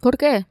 ¿Por 0.00 0.18
qué? 0.18 0.44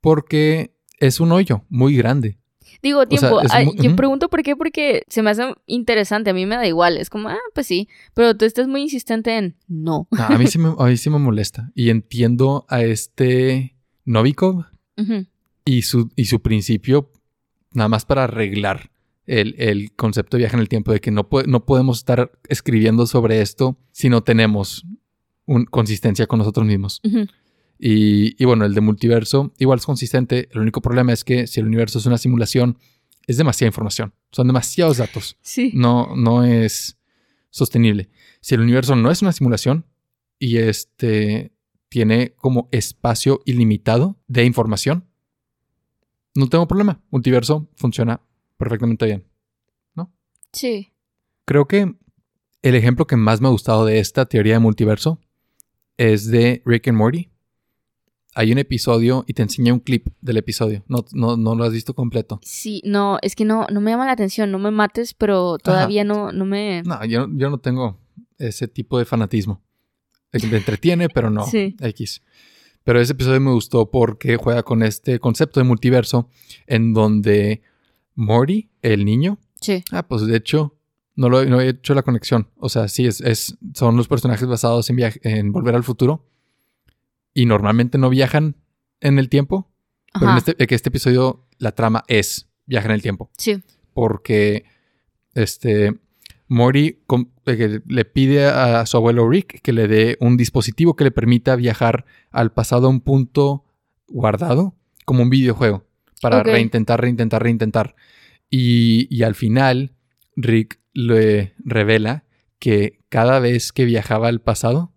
Porque 0.00 0.72
es 1.00 1.18
un 1.18 1.32
hoyo 1.32 1.64
muy 1.70 1.96
grande. 1.96 2.38
Digo, 2.82 3.06
tiempo. 3.06 3.40
mu- 3.64 3.72
yo 3.74 3.96
pregunto 3.96 4.28
por 4.28 4.42
qué, 4.42 4.56
porque 4.56 5.02
se 5.08 5.22
me 5.22 5.30
hace 5.30 5.54
interesante. 5.66 6.30
A 6.30 6.34
mí 6.34 6.46
me 6.46 6.56
da 6.56 6.66
igual. 6.66 6.96
Es 6.96 7.10
como, 7.10 7.28
ah, 7.28 7.38
pues 7.54 7.66
sí. 7.66 7.88
Pero 8.14 8.36
tú 8.36 8.44
estás 8.44 8.66
muy 8.68 8.82
insistente 8.82 9.36
en 9.36 9.56
no. 9.68 10.08
No, 10.10 10.22
a, 10.24 10.38
mí 10.38 10.46
sí 10.46 10.58
me, 10.58 10.74
a 10.78 10.84
mí 10.86 10.96
sí 10.96 11.10
me 11.10 11.18
molesta. 11.18 11.70
Y 11.74 11.90
entiendo 11.90 12.66
a 12.68 12.82
este 12.82 13.76
Novikov 14.04 14.64
y 15.64 15.82
su, 15.82 16.10
y 16.16 16.24
su 16.26 16.40
principio 16.42 17.10
nada 17.72 17.88
más 17.88 18.04
para 18.04 18.24
arreglar 18.24 18.90
el, 19.26 19.54
el 19.58 19.92
concepto 19.94 20.36
de 20.36 20.42
viaje 20.42 20.56
en 20.56 20.60
el 20.60 20.68
tiempo, 20.68 20.92
de 20.92 21.00
que 21.00 21.10
no, 21.10 21.28
no 21.46 21.64
podemos 21.64 21.98
estar 21.98 22.32
escribiendo 22.48 23.06
sobre 23.06 23.40
esto 23.40 23.78
si 23.92 24.08
no 24.08 24.22
tenemos 24.22 24.84
un, 25.46 25.64
consistencia 25.66 26.26
con 26.26 26.38
nosotros 26.40 26.66
mismos. 26.66 27.00
Y, 27.82 28.40
y 28.42 28.44
bueno, 28.44 28.66
el 28.66 28.74
de 28.74 28.80
multiverso 28.80 29.54
igual 29.58 29.78
es 29.78 29.86
consistente. 29.86 30.48
El 30.52 30.60
único 30.60 30.82
problema 30.82 31.12
es 31.12 31.24
que 31.24 31.46
si 31.46 31.60
el 31.60 31.66
universo 31.66 31.98
es 31.98 32.06
una 32.06 32.18
simulación, 32.18 32.78
es 33.26 33.36
demasiada 33.38 33.68
información. 33.68 34.12
Son 34.32 34.46
demasiados 34.46 34.98
datos. 34.98 35.38
Sí. 35.40 35.72
No, 35.74 36.14
no 36.14 36.44
es 36.44 36.98
sostenible. 37.48 38.10
Si 38.40 38.54
el 38.54 38.60
universo 38.60 38.96
no 38.96 39.10
es 39.10 39.22
una 39.22 39.32
simulación 39.32 39.86
y 40.38 40.58
este 40.58 41.52
tiene 41.88 42.34
como 42.36 42.68
espacio 42.70 43.40
ilimitado 43.46 44.16
de 44.28 44.44
información, 44.44 45.06
no 46.34 46.48
tengo 46.48 46.68
problema. 46.68 47.00
Multiverso 47.10 47.68
funciona 47.76 48.20
perfectamente 48.56 49.06
bien. 49.06 49.30
Sí. 50.52 50.92
Creo 51.44 51.66
que 51.66 51.94
el 52.62 52.74
ejemplo 52.74 53.06
que 53.06 53.16
más 53.16 53.40
me 53.40 53.48
ha 53.48 53.50
gustado 53.50 53.84
de 53.84 53.98
esta 53.98 54.26
teoría 54.26 54.54
de 54.54 54.60
multiverso 54.60 55.20
es 55.96 56.30
de 56.30 56.62
Rick 56.64 56.88
and 56.88 56.98
Morty. 56.98 57.29
Hay 58.34 58.52
un 58.52 58.58
episodio 58.58 59.24
y 59.26 59.34
te 59.34 59.42
enseña 59.42 59.72
un 59.72 59.80
clip 59.80 60.06
del 60.20 60.36
episodio. 60.36 60.84
No, 60.86 61.04
no, 61.12 61.36
no 61.36 61.54
lo 61.56 61.64
has 61.64 61.72
visto 61.72 61.94
completo. 61.94 62.38
Sí, 62.42 62.80
no, 62.84 63.18
es 63.22 63.34
que 63.34 63.44
no, 63.44 63.66
no 63.72 63.80
me 63.80 63.90
llama 63.90 64.06
la 64.06 64.12
atención, 64.12 64.52
no 64.52 64.58
me 64.58 64.70
mates, 64.70 65.14
pero 65.14 65.58
todavía 65.58 66.04
no, 66.04 66.30
no 66.30 66.44
me. 66.44 66.82
No, 66.84 67.04
yo, 67.04 67.26
yo 67.32 67.50
no 67.50 67.58
tengo 67.58 67.98
ese 68.38 68.68
tipo 68.68 68.98
de 68.98 69.04
fanatismo. 69.04 69.60
Me 70.32 70.56
entretiene, 70.58 71.08
pero 71.08 71.28
no. 71.30 71.44
Sí. 71.50 71.76
X. 71.80 72.22
Pero 72.84 73.00
ese 73.00 73.12
episodio 73.12 73.40
me 73.40 73.52
gustó 73.52 73.90
porque 73.90 74.36
juega 74.36 74.62
con 74.62 74.82
este 74.82 75.18
concepto 75.18 75.60
de 75.60 75.64
multiverso 75.64 76.28
en 76.66 76.94
donde 76.94 77.62
Morty, 78.14 78.70
el 78.82 79.04
niño, 79.04 79.38
Sí. 79.60 79.84
ah, 79.90 80.06
pues 80.06 80.24
de 80.24 80.36
hecho, 80.36 80.78
no, 81.16 81.28
lo, 81.28 81.44
no 81.44 81.60
he 81.60 81.68
hecho 81.68 81.94
la 81.94 82.02
conexión. 82.02 82.48
O 82.56 82.68
sea, 82.68 82.88
sí, 82.88 83.06
es, 83.06 83.20
es, 83.20 83.58
son 83.74 83.96
los 83.96 84.08
personajes 84.08 84.48
basados 84.48 84.88
en, 84.88 84.96
viaje, 84.96 85.20
en 85.24 85.52
Volver 85.52 85.74
al 85.74 85.84
Futuro 85.84 86.29
y 87.34 87.46
normalmente 87.46 87.98
no 87.98 88.10
viajan 88.10 88.56
en 89.00 89.18
el 89.18 89.28
tiempo. 89.28 89.70
Pero 90.18 90.32
en 90.32 90.38
este, 90.38 90.56
este 90.58 90.88
episodio, 90.88 91.46
la 91.58 91.72
trama 91.72 92.04
es 92.08 92.48
viajar 92.66 92.90
en 92.90 92.94
el 92.96 93.02
tiempo 93.02 93.30
Sí. 93.38 93.62
porque 93.94 94.64
este 95.34 95.94
Mori 96.48 96.98
eh, 97.46 97.80
le 97.86 98.04
pide 98.04 98.46
a 98.46 98.84
su 98.86 98.96
abuelo 98.96 99.28
Rick 99.28 99.60
que 99.62 99.72
le 99.72 99.86
dé 99.86 100.16
un 100.20 100.36
dispositivo 100.36 100.96
que 100.96 101.04
le 101.04 101.10
permita 101.12 101.54
viajar 101.56 102.04
al 102.30 102.52
pasado 102.52 102.86
a 102.88 102.90
un 102.90 103.00
punto 103.00 103.64
guardado 104.08 104.74
como 105.04 105.22
un 105.22 105.30
videojuego 105.30 105.84
para 106.20 106.42
reintentar, 106.42 107.00
reintentar, 107.00 107.42
reintentar. 107.42 107.94
Y, 108.50 109.06
y 109.16 109.22
al 109.22 109.34
final 109.36 109.92
Rick 110.36 110.80
le 110.92 111.54
revela 111.58 112.24
que 112.58 112.98
cada 113.08 113.38
vez 113.38 113.72
que 113.72 113.84
viajaba 113.84 114.26
al 114.28 114.40
pasado 114.40 114.92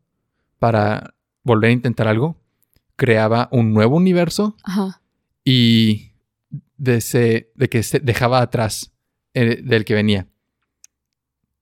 para 0.57 1.13
volver 1.43 1.69
a 1.69 1.73
intentar 1.73 2.07
algo, 2.07 2.37
creaba 2.95 3.49
un 3.51 3.73
nuevo 3.73 3.95
universo 3.97 4.55
Ajá. 4.63 5.01
y 5.43 6.11
de, 6.77 6.95
ese, 6.97 7.51
de 7.55 7.69
que 7.69 7.83
se 7.83 7.99
dejaba 7.99 8.41
atrás 8.41 8.93
eh, 9.33 9.61
del 9.63 9.85
que 9.85 9.93
venía. 9.93 10.27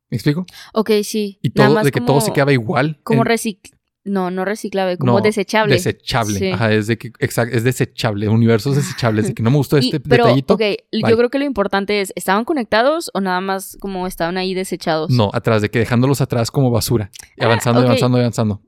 ¿Me 0.10 0.18
explico? 0.18 0.46
Ok, 0.74 0.92
sí. 1.04 1.40
Y 1.42 1.52
todo, 1.52 1.82
de 1.84 1.92
que 1.92 2.00
como, 2.00 2.06
todo 2.06 2.22
se 2.22 2.34
quedaba 2.34 2.52
igual. 2.54 3.00
Como 3.04 3.22
en- 3.22 3.26
recic... 3.28 3.76
No, 4.04 4.32
no 4.32 4.46
reciclable, 4.46 4.98
como 4.98 5.14
no, 5.14 5.22
desechable. 5.22 5.76
Desechable. 5.76 6.40
Sí. 6.40 6.50
Ajá, 6.50 6.72
es 6.74 6.88
de 6.88 6.98
que, 6.98 7.12
exacto, 7.20 7.56
es 7.56 7.64
desechable. 7.64 8.28
Universos 8.30 8.76
desechables. 8.76 9.28
De 9.28 9.34
que 9.36 9.44
no 9.44 9.52
me 9.52 9.58
gustó 9.58 9.78
Y- 9.80 9.86
este 9.86 10.00
pero, 10.00 10.26
detallito. 10.26 10.56
ok, 10.56 10.60
bye. 10.60 10.78
yo 11.10 11.18
creo 11.18 11.30
que 11.30 11.38
lo 11.38 11.46
importante 11.46 12.02
es, 12.02 12.12
¿estaban 12.16 12.44
conectados 12.46 13.12
o 13.14 13.22
nada 13.22 13.42
más 13.42 13.78
como 13.80 14.08
estaban 14.08 14.38
ahí 14.38 14.54
desechados? 14.56 15.12
No, 15.12 15.30
atrás, 15.34 15.62
de 15.62 15.70
que 15.70 15.78
dejándolos 15.80 16.20
atrás 16.22 16.50
como 16.50 16.72
basura. 16.72 17.12
Y 17.38 17.44
Ah, 17.44 17.46
avanzando, 17.46 17.82
avanzando, 17.82 18.18
avanzando. 18.18 18.62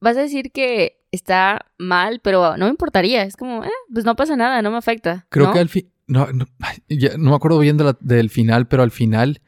Vas 0.00 0.16
a 0.16 0.22
decir 0.22 0.50
que 0.50 1.00
está 1.12 1.66
mal, 1.78 2.20
pero 2.22 2.56
no 2.56 2.64
me 2.64 2.70
importaría. 2.70 3.22
Es 3.22 3.36
como, 3.36 3.64
eh, 3.64 3.70
pues 3.92 4.04
no 4.04 4.16
pasa 4.16 4.34
nada, 4.36 4.60
no 4.62 4.70
me 4.72 4.78
afecta. 4.78 5.26
Creo 5.30 5.46
¿no? 5.46 5.52
que 5.52 5.58
al 5.60 5.68
fin. 5.68 5.88
No, 6.08 6.32
no, 6.32 6.46
ya 6.88 7.16
no 7.16 7.30
me 7.30 7.36
acuerdo 7.36 7.60
bien 7.60 7.76
de 7.76 7.84
la- 7.84 7.98
del 8.00 8.28
final, 8.30 8.66
pero 8.66 8.82
al 8.82 8.90
final 8.90 9.40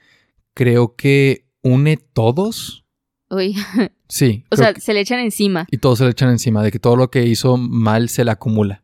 creo 0.54 0.94
que 0.94 1.48
une 1.62 1.96
todos. 1.96 2.84
Uy, 3.30 3.56
Sí. 4.14 4.44
o 4.50 4.56
sea, 4.56 4.74
que- 4.74 4.80
se 4.82 4.92
le 4.92 5.00
echan 5.00 5.20
encima. 5.20 5.66
y 5.70 5.78
todos 5.78 5.98
se 5.98 6.04
le 6.04 6.10
echan 6.10 6.28
encima, 6.30 6.62
de 6.62 6.70
que 6.70 6.78
todo 6.78 6.96
lo 6.96 7.10
que 7.10 7.24
hizo 7.26 7.56
mal 7.56 8.10
se 8.10 8.24
le 8.26 8.30
acumula. 8.30 8.82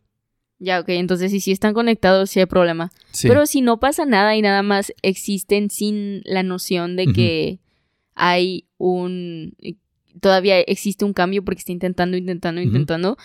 Ya, 0.58 0.80
ok, 0.80 0.88
entonces 0.88 1.30
si 1.30 1.40
sí 1.40 1.52
están 1.52 1.74
conectados, 1.74 2.30
sí 2.30 2.40
hay 2.40 2.46
problema. 2.46 2.90
Sí. 3.12 3.28
Pero 3.28 3.44
si 3.46 3.60
no 3.60 3.78
pasa 3.78 4.06
nada 4.06 4.34
y 4.36 4.42
nada 4.42 4.62
más 4.62 4.92
existen 5.02 5.68
sin 5.70 6.22
la 6.24 6.42
noción 6.42 6.96
de 6.96 7.06
que 7.12 7.60
hay 8.14 8.66
un... 8.78 9.54
Todavía 10.20 10.58
existe 10.60 11.04
un 11.04 11.12
cambio 11.12 11.44
porque 11.44 11.58
está 11.60 11.72
intentando, 11.72 12.16
intentando, 12.16 12.60
intentando. 12.60 13.16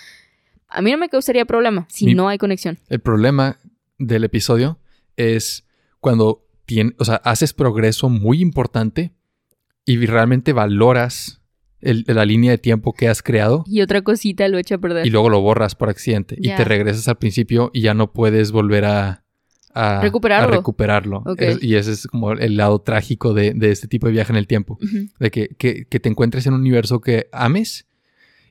A 0.67 0.81
mí 0.81 0.91
no 0.91 0.97
me 0.97 1.09
causaría 1.09 1.45
problema 1.45 1.87
si 1.89 2.05
Mi- 2.05 2.13
no 2.15 2.27
hay 2.27 2.37
conexión. 2.37 2.77
El 2.89 2.99
problema 2.99 3.57
del 3.97 4.25
episodio 4.25 4.77
es 5.15 5.65
cuando 6.01 6.45
tien- 6.67 6.95
o 6.99 7.05
sea, 7.05 7.15
haces 7.23 7.53
progreso 7.53 8.09
muy 8.09 8.41
importante 8.41 9.13
y 9.85 10.05
realmente 10.05 10.51
valoras 10.53 11.39
el- 11.83 12.05
la 12.07 12.25
línea 12.25 12.51
de 12.51 12.57
tiempo 12.57 12.93
que 12.93 13.07
has 13.07 13.21
creado 13.21 13.63
Y 13.67 13.81
otra 13.81 14.01
cosita 14.01 14.47
lo 14.47 14.57
echa 14.57 14.75
a 14.75 14.77
perder. 14.77 15.05
y 15.05 15.09
luego 15.09 15.29
lo 15.29 15.41
borras 15.41 15.75
por 15.75 15.89
accidente 15.89 16.35
y 16.37 16.49
te 16.57 16.63
regresas 16.63 17.07
al 17.07 17.17
principio 17.17 17.69
y 17.73 17.81
ya 17.81 17.93
no 17.93 18.11
puedes 18.13 18.51
volver 18.51 18.85
a, 18.85 19.23
a- 19.73 20.01
Recuperarlo. 20.01 20.47
a 20.53 20.57
recuperarlo. 20.57 21.23
Es- 21.37 21.63
y 21.63 21.75
ese 21.75 21.91
es 21.91 22.07
como 22.07 22.31
el 22.33 22.57
lado 22.57 22.79
trágico 22.81 23.33
de, 23.33 23.53
de 23.53 23.71
este 23.71 23.87
tipo 23.87 24.07
de 24.07 24.13
viaje 24.13 24.31
en 24.31 24.37
el 24.37 24.47
tiempo. 24.47 24.77
De 25.19 25.31
que, 25.31 25.49
que- 25.57 25.85
que 25.85 25.99
te 25.99 26.09
encuentres 26.09 26.45
en 26.47 26.53
un 26.53 26.61
universo 26.61 27.01
que 27.01 27.27
ames 27.31 27.87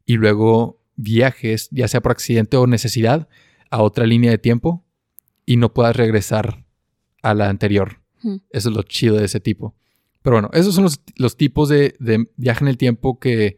y 0.05 0.15
luego 0.17 0.81
viajes, 0.97 1.69
ya 1.71 1.89
sea 1.89 2.01
por 2.03 2.13
accidente 2.13 2.57
o 2.57 2.67
necesidad, 2.67 3.29
a 3.71 3.83
otra 3.83 4.05
línea 4.07 4.31
de 4.31 4.39
tiempo 4.39 4.85
y 5.47 5.57
no 5.57 5.73
puedas 5.73 5.97
regresar 5.97 6.65
a 7.23 7.35
la 7.35 7.49
anterior. 7.49 8.01
Eso 8.51 8.69
es 8.69 8.77
lo 8.77 8.83
chido 8.83 9.17
de 9.17 9.25
ese 9.25 9.41
tipo. 9.41 9.75
Pero 10.23 10.37
bueno, 10.37 10.51
esos 10.53 10.75
son 10.75 10.85
los, 10.85 11.01
los 11.17 11.37
tipos 11.37 11.69
de, 11.69 11.95
de 11.99 12.27
viaje 12.37 12.65
en 12.65 12.69
el 12.69 12.79
tiempo 12.79 13.19
que 13.19 13.57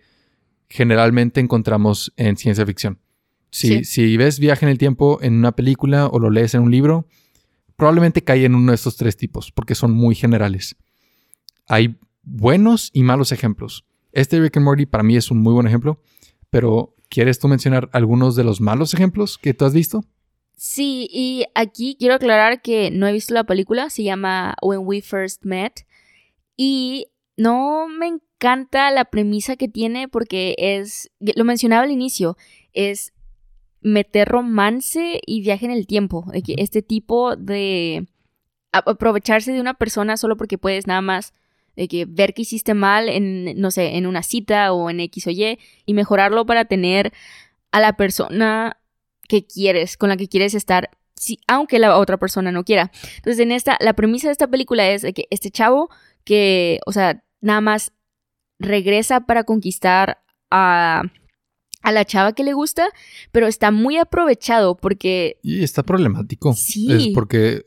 generalmente 0.69 1.41
encontramos 1.41 2.13
en 2.17 2.37
ciencia 2.37 2.65
ficción. 2.67 2.99
Si, 3.51 3.69
Sí. 3.69 3.85
si 3.85 4.17
ves 4.17 4.39
viaje 4.39 4.65
en 4.65 4.71
el 4.71 4.79
tiempo 4.79 5.19
en 5.23 5.35
una 5.35 5.53
película 5.53 6.07
o 6.09 6.19
lo 6.19 6.31
lees 6.31 6.55
en 6.55 6.63
un 6.63 6.71
libro, 6.71 7.07
probablemente 7.77 8.25
cae 8.25 8.45
en 8.45 8.55
uno 8.55 8.73
de 8.73 8.77
estos 8.77 8.97
tres 8.97 9.17
tipos, 9.17 9.53
porque 9.53 9.75
son 9.75 9.93
muy 9.93 10.15
generales. 10.15 10.77
Hay 11.69 11.97
buenos 12.23 12.91
y 12.93 13.03
malos 13.03 13.31
ejemplos. 13.33 13.85
Este 14.13 14.41
Rick 14.41 14.57
and 14.57 14.65
Morty 14.65 14.87
para 14.87 15.05
mí 15.05 15.17
es 15.17 15.31
un 15.31 15.39
muy 15.39 15.53
buen 15.53 15.67
ejemplo, 15.67 16.01
pero 16.51 16.95
¿quieres 17.09 17.39
tú 17.39 17.49
mencionar 17.49 17.91
algunos 17.93 18.37
de 18.37 18.45
los 18.45 18.61
malos 18.61 18.95
ejemplos 18.95 19.39
que 19.39 19.55
tú 19.55 19.65
has 19.65 19.75
visto? 19.75 20.05
Sí, 20.57 21.09
y 21.13 21.45
aquí 21.55 21.97
quiero 21.99 22.15
aclarar 22.15 22.63
que 22.63 22.91
no 22.91 23.07
he 23.07 23.13
visto 23.13 23.35
la 23.35 23.45
película, 23.45 23.91
se 23.91 24.05
llama 24.05 24.55
When 24.63 24.81
We 24.85 25.01
First 25.03 25.45
Met, 25.45 25.81
y 26.57 27.07
no 27.37 27.89
me 27.89 28.07
encanta 28.07 28.91
la 28.91 29.07
premisa 29.07 29.57
que 29.57 29.69
tiene 29.69 30.09
porque 30.09 30.55
es, 30.59 31.11
lo 31.21 31.45
mencionaba 31.45 31.85
al 31.85 31.91
inicio, 31.91 32.37
es 32.73 33.13
meter 33.81 34.29
romance 34.29 35.21
y 35.27 35.43
viaje 35.43 35.67
en 35.67 35.73
el 35.73 35.87
tiempo, 35.87 36.27
este 36.33 36.83
tipo 36.83 37.37
de 37.37 38.07
aprovecharse 38.73 39.53
de 39.53 39.61
una 39.61 39.75
persona 39.75 40.17
solo 40.17 40.37
porque 40.37 40.59
puedes 40.59 40.87
nada 40.87 41.01
más 41.01 41.33
de 41.77 41.89
que 41.89 42.07
ver 42.07 42.35
que 42.35 42.43
hiciste 42.43 42.75
mal 42.75 43.09
en, 43.09 43.61
no 43.61 43.71
sé, 43.71 43.97
en 43.97 44.07
una 44.07 44.23
cita 44.23 44.73
o 44.73 44.91
en 44.91 45.01
X 45.01 45.27
o 45.27 45.31
Y 45.31 45.59
y 45.87 45.95
mejorarlo 45.95 46.47
para 46.47 46.65
tener 46.65 47.13
a 47.73 47.81
la 47.81 47.97
persona 47.97 48.79
que 49.29 49.45
quieres, 49.47 49.97
con 49.97 50.09
la 50.09 50.17
que 50.17 50.29
quieres 50.29 50.55
estar, 50.55 50.91
sí, 51.15 51.41
aunque 51.47 51.79
la 51.79 51.99
otra 51.99 52.17
persona 52.17 52.53
no 52.53 52.65
quiera. 52.65 52.93
Entonces, 53.17 53.41
en 53.41 53.53
esta, 53.53 53.77
la 53.81 53.95
premisa 53.95 54.29
de 54.29 54.33
esta 54.33 54.49
película 54.49 54.89
es 54.89 55.03
de 55.03 55.13
que 55.13 55.27
este 55.31 55.51
chavo 55.51 55.91
que, 56.25 56.81
o 56.87 56.93
sea, 56.93 57.23
nada 57.41 57.61
más 57.61 57.93
regresa 58.59 59.21
para 59.21 59.45
conquistar 59.45 60.19
a, 60.51 61.03
a 61.83 61.93
la 61.93 62.05
chava 62.05 62.33
que 62.33 62.45
le 62.45 62.53
gusta, 62.53 62.89
pero 63.31 63.47
está 63.47 63.71
muy 63.71 63.99
aprovechado 63.99 64.77
porque 64.77 65.39
Y 65.43 65.63
está 65.63 65.83
problemático. 65.83 66.55
Sí. 66.55 66.91
Es 66.91 67.09
porque, 67.15 67.63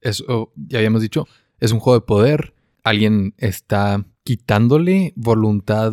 eso 0.00 0.52
ya 0.56 0.78
habíamos 0.78 1.02
dicho, 1.02 1.26
es 1.58 1.72
un 1.72 1.80
juego 1.80 1.98
de 2.00 2.06
poder. 2.06 2.54
Alguien 2.84 3.34
está 3.36 4.06
quitándole 4.22 5.12
voluntad 5.16 5.92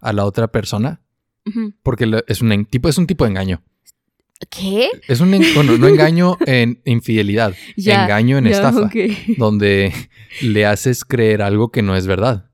a 0.00 0.12
la 0.12 0.24
otra 0.24 0.52
persona 0.52 1.02
porque 1.82 2.22
es 2.28 2.42
un, 2.42 2.66
tipo, 2.66 2.88
es 2.88 2.98
un 2.98 3.06
tipo 3.06 3.24
de 3.24 3.30
engaño. 3.30 3.62
¿Qué? 4.48 4.88
Es 5.08 5.20
un, 5.20 5.34
en- 5.34 5.44
bueno, 5.54 5.76
no 5.78 5.86
engaño 5.88 6.36
en 6.46 6.80
infidelidad, 6.84 7.54
Ya, 7.76 8.04
engaño 8.04 8.38
en 8.38 8.44
ya, 8.44 8.50
estafa, 8.50 8.90
donde 9.36 9.92
le 10.42 10.66
haces 10.66 11.04
creer 11.04 11.42
algo 11.42 11.70
que 11.70 11.82
no 11.82 11.96
es 11.96 12.06
verdad. 12.06 12.50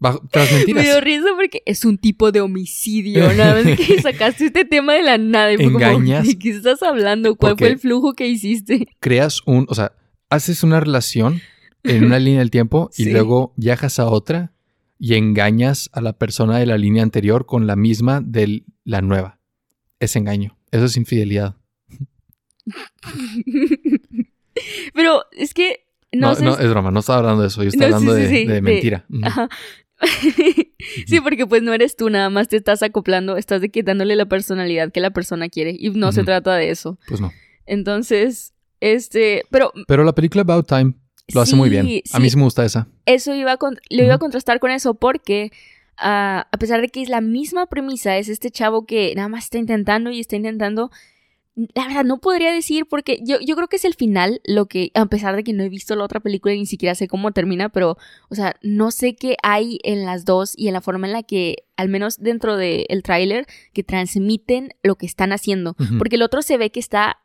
Bajo, 0.00 0.22
tras 0.30 0.50
Me 0.52 0.82
dio 0.82 1.00
risa 1.00 1.28
porque 1.34 1.62
es 1.64 1.84
un 1.86 1.96
tipo 1.96 2.30
de 2.30 2.40
homicidio. 2.42 3.32
Nada 3.32 3.62
más 3.62 3.76
que 3.76 4.00
sacaste 4.02 4.46
este 4.46 4.64
tema 4.66 4.92
de 4.94 5.02
la 5.02 5.16
nada. 5.16 5.52
Y 5.52 5.56
fue 5.56 5.66
como, 5.72 5.78
Engañas. 5.78 6.26
¿de 6.26 6.38
qué 6.38 6.50
estás 6.50 6.82
hablando? 6.82 7.34
¿Cuál 7.36 7.56
fue 7.56 7.68
el 7.68 7.78
flujo 7.78 8.12
que 8.12 8.26
hiciste? 8.28 8.86
creas 9.00 9.40
un, 9.46 9.64
o 9.68 9.74
sea, 9.74 9.92
haces 10.28 10.62
una 10.62 10.80
relación 10.80 11.40
en 11.84 12.04
una 12.04 12.18
línea 12.18 12.40
del 12.40 12.50
tiempo 12.50 12.90
y 12.98 13.04
Sí. 13.04 13.12
luego 13.12 13.54
viajas 13.56 13.98
a 13.98 14.06
otra 14.06 14.52
y 14.98 15.14
engañas 15.14 15.88
a 15.92 16.00
la 16.02 16.12
persona 16.14 16.58
de 16.58 16.66
la 16.66 16.76
línea 16.76 17.02
anterior 17.02 17.46
con 17.46 17.66
la 17.66 17.76
misma 17.76 18.20
de 18.20 18.64
la 18.84 19.00
nueva. 19.00 19.38
Es 20.00 20.16
engaño. 20.16 20.56
Eso 20.70 20.84
es 20.86 20.96
infidelidad. 20.96 21.56
Pero 24.94 25.24
es 25.32 25.54
que 25.54 25.86
no, 26.12 26.28
No, 26.28 26.34
sé. 26.36 26.44
no, 26.44 26.58
es 26.58 26.68
broma, 26.70 26.90
no 26.90 27.00
estaba 27.00 27.18
hablando 27.18 27.42
de 27.42 27.48
eso. 27.48 27.62
Yo 27.62 27.68
estaba 27.70 27.90
No, 27.90 27.96
hablando 27.96 28.16
sí, 28.16 28.22
de, 28.22 28.28
sí, 28.28 28.46
de 28.46 28.54
de- 28.54 28.62
mentira. 28.62 29.06
Ajá. 29.22 29.48
sí, 31.06 31.20
porque 31.20 31.46
pues 31.46 31.62
no 31.62 31.72
eres 31.72 31.96
tú, 31.96 32.10
nada 32.10 32.28
más 32.30 32.48
te 32.48 32.56
estás 32.56 32.82
acoplando, 32.82 33.36
estás 33.36 33.60
de 33.60 33.70
que 33.70 33.82
dándole 33.82 34.16
la 34.16 34.26
personalidad 34.26 34.92
que 34.92 35.00
la 35.00 35.10
persona 35.10 35.48
quiere 35.48 35.74
y 35.78 35.90
no 35.90 36.12
se 36.12 36.24
trata 36.24 36.54
de 36.56 36.70
eso. 36.70 36.98
Pues 37.08 37.20
no. 37.20 37.32
Entonces, 37.66 38.52
este, 38.80 39.44
pero 39.50 39.72
Pero 39.86 40.04
la 40.04 40.14
película 40.14 40.42
About 40.42 40.66
Time 40.68 40.94
lo 41.32 41.40
hace 41.40 41.56
muy 41.56 41.70
bien. 41.70 41.86
A 42.12 42.18
mí 42.20 42.28
sí. 42.28 42.36
me 42.36 42.42
gusta 42.42 42.64
esa. 42.64 42.86
eso 43.06 43.34
iba 43.34 43.52
a, 43.52 43.58
lo 43.90 44.02
iba 44.04 44.14
a 44.14 44.18
contrastar 44.18 44.58
con 44.60 44.70
eso 44.70 44.94
porque 44.94 45.52
ah, 45.98 46.48
a 46.50 46.58
pesar 46.58 46.80
de 46.80 46.88
que 46.88 47.02
es 47.02 47.08
la 47.08 47.20
misma 47.20 47.66
premisa, 47.66 48.16
es 48.16 48.28
este 48.28 48.50
chavo 48.50 48.86
que 48.86 49.14
nada 49.14 49.28
más 49.28 49.44
está 49.44 49.58
intentando 49.58 50.10
y 50.10 50.20
está 50.20 50.36
intentando. 50.36 50.90
La 51.74 51.86
verdad, 51.86 52.04
no 52.04 52.18
podría 52.18 52.52
decir 52.52 52.86
porque 52.86 53.20
yo, 53.22 53.38
yo 53.38 53.54
creo 53.54 53.68
que 53.68 53.76
es 53.76 53.84
el 53.84 53.94
final 53.94 54.40
lo 54.44 54.66
que, 54.66 54.90
a 54.94 55.06
pesar 55.06 55.36
de 55.36 55.44
que 55.44 55.52
no 55.52 55.62
he 55.62 55.68
visto 55.68 55.94
la 55.94 56.02
otra 56.02 56.18
película 56.18 56.52
y 56.52 56.58
ni 56.58 56.66
siquiera 56.66 56.96
sé 56.96 57.06
cómo 57.06 57.30
termina, 57.30 57.68
pero, 57.68 57.96
o 58.28 58.34
sea, 58.34 58.56
no 58.60 58.90
sé 58.90 59.14
qué 59.14 59.36
hay 59.44 59.78
en 59.84 60.04
las 60.04 60.24
dos 60.24 60.54
y 60.56 60.66
en 60.66 60.74
la 60.74 60.80
forma 60.80 61.06
en 61.06 61.12
la 61.12 61.22
que, 61.22 61.64
al 61.76 61.88
menos 61.88 62.18
dentro 62.18 62.56
del 62.56 63.02
tráiler, 63.04 63.46
que 63.72 63.84
transmiten 63.84 64.74
lo 64.82 64.96
que 64.96 65.06
están 65.06 65.32
haciendo. 65.32 65.76
Porque 65.96 66.16
el 66.16 66.22
otro 66.22 66.42
se 66.42 66.58
ve 66.58 66.70
que 66.70 66.80
está 66.80 67.18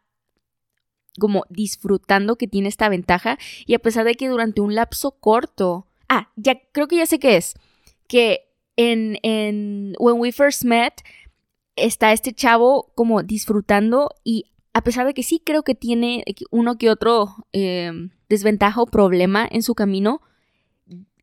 como 1.20 1.46
disfrutando 1.50 2.38
que 2.38 2.48
tiene 2.48 2.70
esta 2.70 2.90
ventaja 2.90 3.38
y 3.66 3.76
a 3.76 3.80
pesar 3.80 4.06
de 4.06 4.16
que 4.16 4.30
durante 4.30 4.62
un 4.62 4.74
lapso 4.74 5.12
corto, 5.12 5.88
ah, 6.08 6.32
ya 6.36 6.60
creo 6.72 6.88
que 6.88 6.98
ya 6.98 7.06
sé 7.06 7.20
qué 7.20 7.38
es, 7.38 7.54
que 8.08 8.49
en, 8.80 9.18
en 9.24 9.94
When 10.00 10.20
We 10.20 10.32
First 10.32 10.64
Met 10.64 11.02
está 11.76 12.14
este 12.14 12.32
chavo 12.32 12.94
como 12.96 13.24
disfrutando 13.24 14.10
y 14.24 14.46
a 14.72 14.82
pesar 14.84 15.06
de 15.06 15.14
que 15.14 15.22
sí 15.22 15.42
creo 15.46 15.64
que 15.64 15.76
tiene 15.76 16.24
uno 16.50 16.78
que 16.78 16.90
otro 16.90 17.36
eh, 17.52 17.92
desventaja 18.30 18.82
o 18.82 18.86
problema 18.86 19.46
en 19.52 19.64
su 19.64 19.76
camino, 19.76 20.22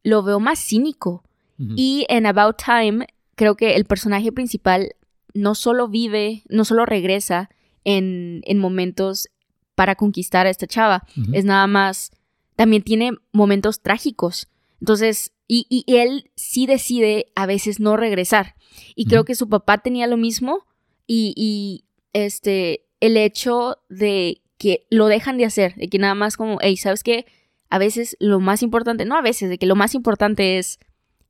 lo 0.03 0.23
veo 0.23 0.39
más 0.39 0.59
cínico. 0.59 1.25
Ujú. 1.59 1.73
Y 1.77 2.05
en 2.11 2.27
About 2.27 2.57
Time, 2.63 3.07
creo 3.37 3.57
que 3.57 3.75
el 3.77 3.87
personaje 3.87 4.33
principal 4.33 4.95
no 5.33 5.55
solo 5.55 5.89
vive, 5.89 6.43
no 6.51 6.67
solo 6.67 6.85
regresa 6.85 7.49
en, 7.85 8.43
en 8.45 8.59
momentos 8.59 9.29
para 9.75 9.95
conquistar 9.95 10.47
a 10.47 10.51
esta 10.51 10.67
chava, 10.67 11.05
Ujú. 11.17 11.31
es 11.33 11.47
nada 11.47 11.67
más, 11.67 12.11
también 12.55 12.83
tiene 12.83 13.13
momentos 13.33 13.81
trágicos. 13.81 14.49
Entonces, 14.79 15.33
y, 15.49 15.67
y 15.69 15.97
él 15.97 16.31
sí 16.35 16.67
decide 16.67 17.27
a 17.35 17.47
veces 17.47 17.81
no 17.81 17.97
regresar. 17.97 18.55
Y 18.95 19.07
creo 19.07 19.25
que 19.25 19.35
su 19.35 19.49
papá 19.49 19.79
tenía 19.79 20.07
lo 20.07 20.17
mismo 20.17 20.67
y, 21.07 21.33
y, 21.37 21.85
este, 22.13 22.87
el 23.01 23.17
hecho 23.17 23.79
de 23.89 24.43
que 24.59 24.87
lo 24.91 25.07
dejan 25.07 25.37
de 25.37 25.45
hacer, 25.45 25.75
de 25.75 25.89
que 25.89 25.99
nada 25.99 26.15
más 26.15 26.37
como, 26.37 26.59
hey, 26.61 26.77
¿sabes 26.77 27.03
qué? 27.03 27.27
A 27.69 27.79
veces 27.79 28.17
lo 28.21 28.41
más 28.41 28.63
importante, 28.63 29.05
no 29.05 29.17
a 29.17 29.23
veces, 29.23 29.51
de 29.51 29.59
que 29.59 29.67
lo 29.67 29.77
más 29.77 29.95
importante 29.95 30.59
es 30.59 30.79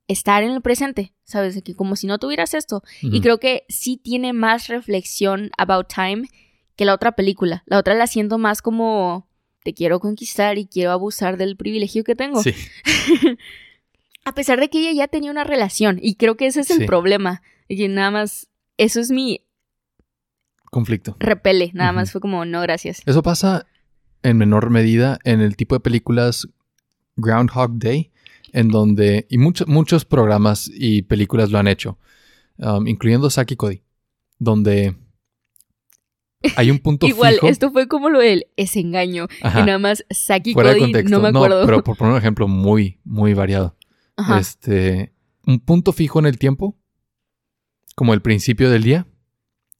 estar 0.07 0.43
en 0.43 0.51
el 0.51 0.61
presente, 0.61 1.13
¿sabes? 1.23 1.55
De 1.55 1.61
que 1.61 1.75
como 1.75 1.95
si 1.95 2.07
no 2.07 2.19
tuvieras 2.19 2.53
esto. 2.53 2.83
Y 3.01 3.21
creo 3.21 3.39
que 3.39 3.65
sí 3.67 3.97
tiene 3.97 4.33
más 4.33 4.67
reflexión 4.67 5.51
about 5.57 5.87
time 5.93 6.29
que 6.75 6.85
la 6.85 6.93
otra 6.93 7.13
película. 7.13 7.63
La 7.65 7.77
otra 7.77 7.93
la 7.93 8.07
siento 8.07 8.37
más 8.37 8.61
como 8.61 9.27
te 9.63 9.73
quiero 9.73 9.99
conquistar 9.99 10.57
y 10.57 10.67
quiero 10.67 10.91
abusar 10.91 11.35
del 11.35 11.57
privilegio 11.57 12.05
que 12.05 12.15
tengo. 12.15 12.41
Sí. 12.41 12.53
A 14.27 14.33
pesar 14.33 14.59
de 14.59 14.69
que 14.69 14.79
ella 14.79 14.91
ya 14.91 15.07
tenía 15.07 15.31
una 15.31 15.45
relación 15.45 15.99
y 16.01 16.15
creo 16.15 16.35
que 16.35 16.47
ese 16.47 16.59
es 16.59 16.69
el 16.69 16.79
Sí. 16.79 16.85
problema. 16.85 17.41
que 17.69 17.87
nada 17.87 18.11
más, 18.11 18.47
eso 18.77 18.99
es 18.99 19.09
mi 19.11 19.41
Conflicto. 20.69 21.15
repele, 21.19 21.71
nada 21.73 21.91
más 21.93 22.11
fue 22.11 22.19
como 22.21 22.43
no 22.45 22.61
gracias. 22.61 23.01
Eso 23.05 23.23
pasa 23.23 23.65
en 24.23 24.37
menor 24.37 24.69
medida 24.69 25.17
en 25.23 25.39
el 25.41 25.55
tipo 25.55 25.75
de 25.75 25.79
películas 25.79 26.47
Groundhog 27.15 27.77
Day, 27.79 28.11
en 28.51 28.67
donde, 28.69 29.27
y 29.29 29.37
muchos 29.37 29.67
muchos 29.67 30.03
programas 30.05 30.69
y 30.73 31.03
películas 31.03 31.51
lo 31.51 31.57
han 31.59 31.67
hecho, 31.69 31.97
um, 32.57 32.85
incluyendo 32.87 33.29
Saki 33.29 33.55
Cody, 33.55 33.81
donde 34.39 34.95
hay 36.57 36.69
un 36.71 36.79
punto 36.79 37.05
Igual, 37.07 37.35
fijo. 37.35 37.47
esto 37.47 37.71
fue 37.71 37.87
como 37.87 38.09
lo 38.09 38.19
del 38.19 38.47
ese 38.57 38.79
engaño. 38.81 39.27
Ajá, 39.41 39.61
Y 39.61 39.65
nada 39.65 39.79
más 39.79 40.05
Saki 40.09 40.53
fuera 40.53 40.69
de 40.73 40.79
Cody, 40.79 40.91
contexto. 40.91 41.15
no 41.17 41.21
me 41.23 41.29
acuerdo. 41.29 41.65
pero 41.65 41.83
por 41.83 41.95
poner 41.97 42.13
un 42.13 42.19
ejemplo 42.19 42.47
muy, 42.47 42.99
muy 43.05 43.33
variado. 43.33 43.75
Ajá. 44.17 44.39
Este, 44.39 45.13
un 45.45 45.59
punto 45.59 45.93
fijo 45.93 46.19
en 46.19 46.25
el 46.25 46.37
tiempo, 46.37 46.77
como 47.95 48.13
el 48.13 48.21
principio 48.21 48.69
del 48.69 48.83
día, 48.83 49.07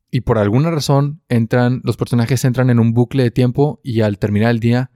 y 0.09 0.21
por 0.21 0.37
alguna 0.37 0.71
razón 0.71 1.21
entran, 1.27 1.81
los 1.83 1.97
personajes 1.97 2.45
entran 2.45 2.69
en 2.69 2.79
un 2.79 2.93
bucle 2.93 3.23
de 3.23 3.31
tiempo 3.31 3.81
y 3.83 4.01
al 4.01 4.17
terminar 4.19 4.51
el 4.51 4.59
día 4.61 4.89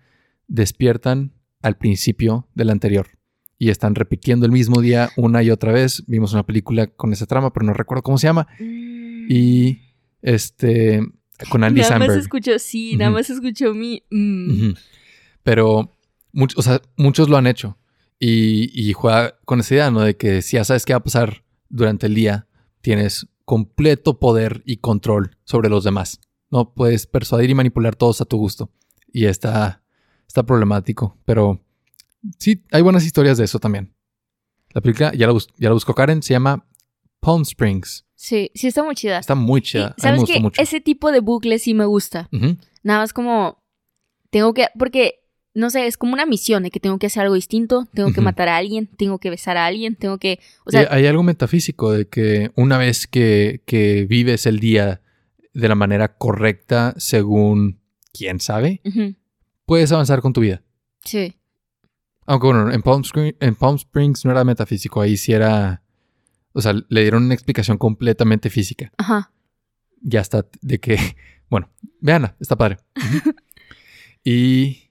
despiertan 0.48 1.34
al 1.62 1.78
principio 1.78 2.48
del 2.56 2.70
anterior. 2.70 3.08
Y 3.58 3.70
están 3.70 3.94
repitiendo 3.94 4.46
el 4.46 4.52
mismo 4.52 4.82
día 4.82 5.10
una 5.18 5.44
y 5.44 5.52
otra 5.52 5.72
vez. 5.72 6.04
Vimos 6.08 6.34
una 6.34 6.44
película 6.46 6.88
con 6.88 7.14
esa 7.14 7.28
trama, 7.28 7.54
pero 7.54 7.66
no 7.66 7.74
recuerdo 7.74 8.02
cómo 8.02 8.18
se 8.18 8.26
llama. 8.26 8.48
Y 8.60 9.82
este 10.24 11.02
con 11.50 11.64
Andy 11.64 11.82
nada 11.82 12.00
más 12.00 12.08
escuchó, 12.22 12.58
sí, 12.58 12.96
nada 12.98 13.12
más 13.12 13.30
escuchó 13.30 13.74
mi... 13.76 14.02
mm. 14.10 14.72
Pero 15.44 15.96
much- 16.34 16.54
o 16.58 16.62
sea, 16.64 16.82
muchos 16.98 17.30
lo 17.30 17.38
han 17.38 17.46
hecho. 17.48 17.78
Y, 18.24 18.70
y 18.80 18.94
juega 18.94 19.40
con 19.46 19.62
esa 19.62 19.74
idea, 19.74 19.90
¿no? 19.90 20.02
De 20.02 20.16
que 20.16 20.44
si 20.44 20.56
ya 20.58 20.64
sabes 20.64 20.86
qué 20.86 20.94
va 20.94 20.98
a 20.98 21.04
pasar 21.04 21.44
durante 21.70 22.06
el 22.06 22.14
día, 22.14 22.48
tienes 22.82 23.28
completo 23.46 24.20
poder 24.20 24.62
y 24.64 24.78
control 24.78 25.38
sobre 25.44 25.70
los 25.70 25.84
demás. 25.84 26.20
No 26.52 26.74
puedes 26.76 27.08
persuadir 27.08 27.50
y 27.50 27.56
manipular 27.56 27.96
todos 27.96 28.22
a 28.22 28.26
tu 28.26 28.38
gusto. 28.38 28.70
Y 29.12 29.26
está, 29.26 29.84
está 30.28 30.44
problemático. 30.44 31.18
Pero 31.26 31.64
sí, 32.38 32.64
hay 32.72 32.84
buenas 32.84 33.04
historias 33.06 33.40
de 33.40 33.46
eso 33.46 33.58
también. 33.60 33.96
La 34.70 34.82
película, 34.82 35.12
ya 35.16 35.26
la, 35.26 35.34
bus- 35.34 35.50
ya 35.58 35.70
la 35.70 35.74
buscó 35.74 35.96
Karen, 35.96 36.22
se 36.22 36.34
llama 36.36 36.68
Palm 37.22 37.42
Springs. 37.42 38.06
Sí, 38.14 38.52
sí 38.54 38.68
está 38.68 38.84
muy 38.84 38.94
chida. 38.94 39.18
Está 39.18 39.34
muy 39.34 39.62
Y, 39.62 39.64
chida. 39.64 39.88
A 39.88 39.90
mí 39.90 39.94
me 39.98 40.02
¿Sabes 40.04 40.20
gustó 40.22 40.40
mucho. 40.42 40.62
Ese 40.62 40.80
tipo 40.80 41.12
de 41.12 41.22
bucle 41.22 41.58
sí 41.58 41.74
me 41.74 41.86
gusta. 41.86 42.30
Nada 42.84 43.00
más 43.00 43.14
como... 43.14 43.64
Tengo 44.30 44.54
que... 44.54 44.68
Porque, 44.78 45.21
no 45.54 45.70
sé, 45.70 45.86
es 45.88 45.98
como 45.98 46.14
una 46.14 46.26
misión 46.26 46.64
de 46.64 46.72
que 46.72 46.80
tengo 46.80 46.98
que 46.98 47.08
hacer 47.08 47.24
algo 47.24 47.36
distinto. 47.36 47.88
Tengo 47.94 48.14
que 48.14 48.22
matar 48.22 48.48
a 48.50 48.58
alguien. 48.58 48.88
Tengo 48.88 49.20
que 49.20 49.30
besar 49.30 49.58
a 49.58 49.66
alguien. 49.66 49.96
Tengo 49.96 50.18
que... 50.18 50.40
O 50.66 50.72
sea, 50.72 50.88
hay 50.92 51.06
algo 51.08 51.24
metafísico 51.24 51.92
de 51.92 52.08
que 52.08 52.52
una 52.56 52.78
vez 52.78 53.06
que, 53.08 53.62
que 53.66 54.06
vives 54.10 54.46
el 54.46 54.60
día 54.60 55.02
de 55.54 55.68
la 55.68 55.76
manera 55.76 56.16
correcta, 56.18 56.94
según 56.98 57.82
quién 58.14 58.40
sabe, 58.40 58.82
puedes 59.66 59.92
avanzar 59.92 60.22
con 60.22 60.34
tu 60.34 60.42
vida. 60.42 60.62
sí. 61.04 61.36
Aunque 62.28 62.48
bueno, 62.48 62.72
en 62.72 62.82
Palm, 62.84 63.02
Spring- 63.02 63.36
en 63.42 63.56
Palm 63.56 63.76
Springs 63.76 64.24
no 64.24 64.32
era 64.32 64.44
metafísico, 64.46 65.02
ahí 65.02 65.18
sí 65.18 65.34
era... 65.34 65.82
O 66.54 66.62
sea, 66.62 66.74
le 66.88 67.02
dieron 67.02 67.24
una 67.26 67.34
explicación 67.34 67.78
completamente 67.78 68.50
física. 68.50 68.92
Ajá. 68.98 69.32
Ya 70.02 70.22
está 70.22 70.46
de 70.62 70.80
que... 70.80 70.98
Bueno, 71.50 71.70
veanla, 72.00 72.36
está 72.40 72.56
padre. 72.56 72.78
Y... 74.24 74.91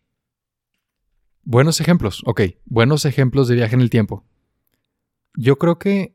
Buenos 1.51 1.81
ejemplos, 1.81 2.23
ok. 2.27 2.43
Buenos 2.67 3.05
ejemplos 3.05 3.49
de 3.49 3.57
viaje 3.57 3.75
en 3.75 3.81
el 3.81 3.91
tiempo. 3.91 4.25
Yo 5.35 5.57
creo 5.59 5.81
que 5.81 6.15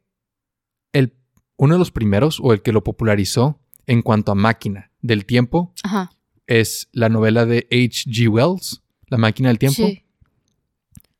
el, 0.93 1.13
uno 1.57 1.73
de 1.75 1.79
los 1.79 1.91
primeros, 1.91 2.39
o 2.41 2.53
el 2.53 2.61
que 2.61 2.71
lo 2.71 2.85
popularizó 2.85 3.59
en 3.85 4.01
cuanto 4.01 4.31
a 4.31 4.35
máquina 4.35 4.91
del 5.01 5.25
tiempo, 5.25 5.73
Ajá. 5.83 6.09
es 6.47 6.87
la 6.93 7.09
novela 7.09 7.45
de 7.45 7.67
H.G. 7.69 8.29
Wells, 8.29 8.81
La 9.07 9.17
máquina 9.17 9.49
del 9.49 9.59
tiempo. 9.59 9.75
Sí. 9.87 10.05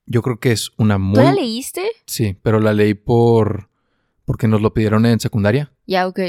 Yo 0.06 0.22
creo 0.22 0.40
que 0.40 0.54
es 0.54 0.72
una 0.78 0.96
¿Tú 0.96 1.02
muy... 1.02 1.22
la 1.22 1.34
leíste? 1.34 1.84
Sí, 2.08 2.38
pero 2.42 2.62
la 2.62 2.72
leí 2.74 2.94
por... 2.94 3.70
porque 4.24 4.48
nos 4.48 4.62
lo 4.62 4.74
pidieron 4.74 5.06
en 5.06 5.20
secundaria. 5.20 5.74
Ya, 5.88 6.08
ok. 6.08 6.20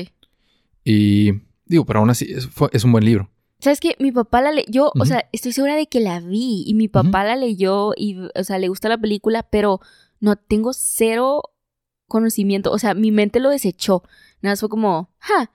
Y 0.83 1.31
digo, 1.67 1.87
pero 1.87 2.01
aún 2.01 2.11
así 2.11 2.27
es, 2.33 2.49
fue- 2.49 2.71
es 2.73 2.83
un 2.83 2.91
buen 2.91 3.05
libro. 3.05 3.31
¿Sabes 3.59 3.81
qué? 3.81 3.97
Mi 3.99 4.13
papá 4.13 4.43
la 4.43 4.53
leyó, 4.53 4.89
o 4.89 4.93
Ujú. 4.97 5.07
sea, 5.07 5.29
estoy 5.33 5.53
segura 5.53 5.77
de 5.77 5.87
que 5.87 6.01
la 6.01 6.21
vi 6.21 6.65
y 6.67 6.75
mi 6.75 6.89
papá 6.89 7.25
la 7.25 7.37
leyó 7.37 7.93
y, 7.97 8.19
o 8.35 8.45
sea, 8.45 8.59
le 8.59 8.69
gusta 8.69 8.89
la 8.89 8.99
película, 8.99 9.43
pero 9.45 9.81
no 10.21 10.37
tengo 10.37 10.73
cero 10.73 11.43
conocimiento, 12.07 12.71
o 12.71 12.79
sea, 12.79 12.95
mi 12.95 13.11
mente 13.11 13.41
lo 13.41 13.49
desechó. 13.51 14.03
Nada 14.43 14.53
más 14.53 14.61
fue 14.61 14.69
como, 14.69 15.11
ja, 15.19 15.51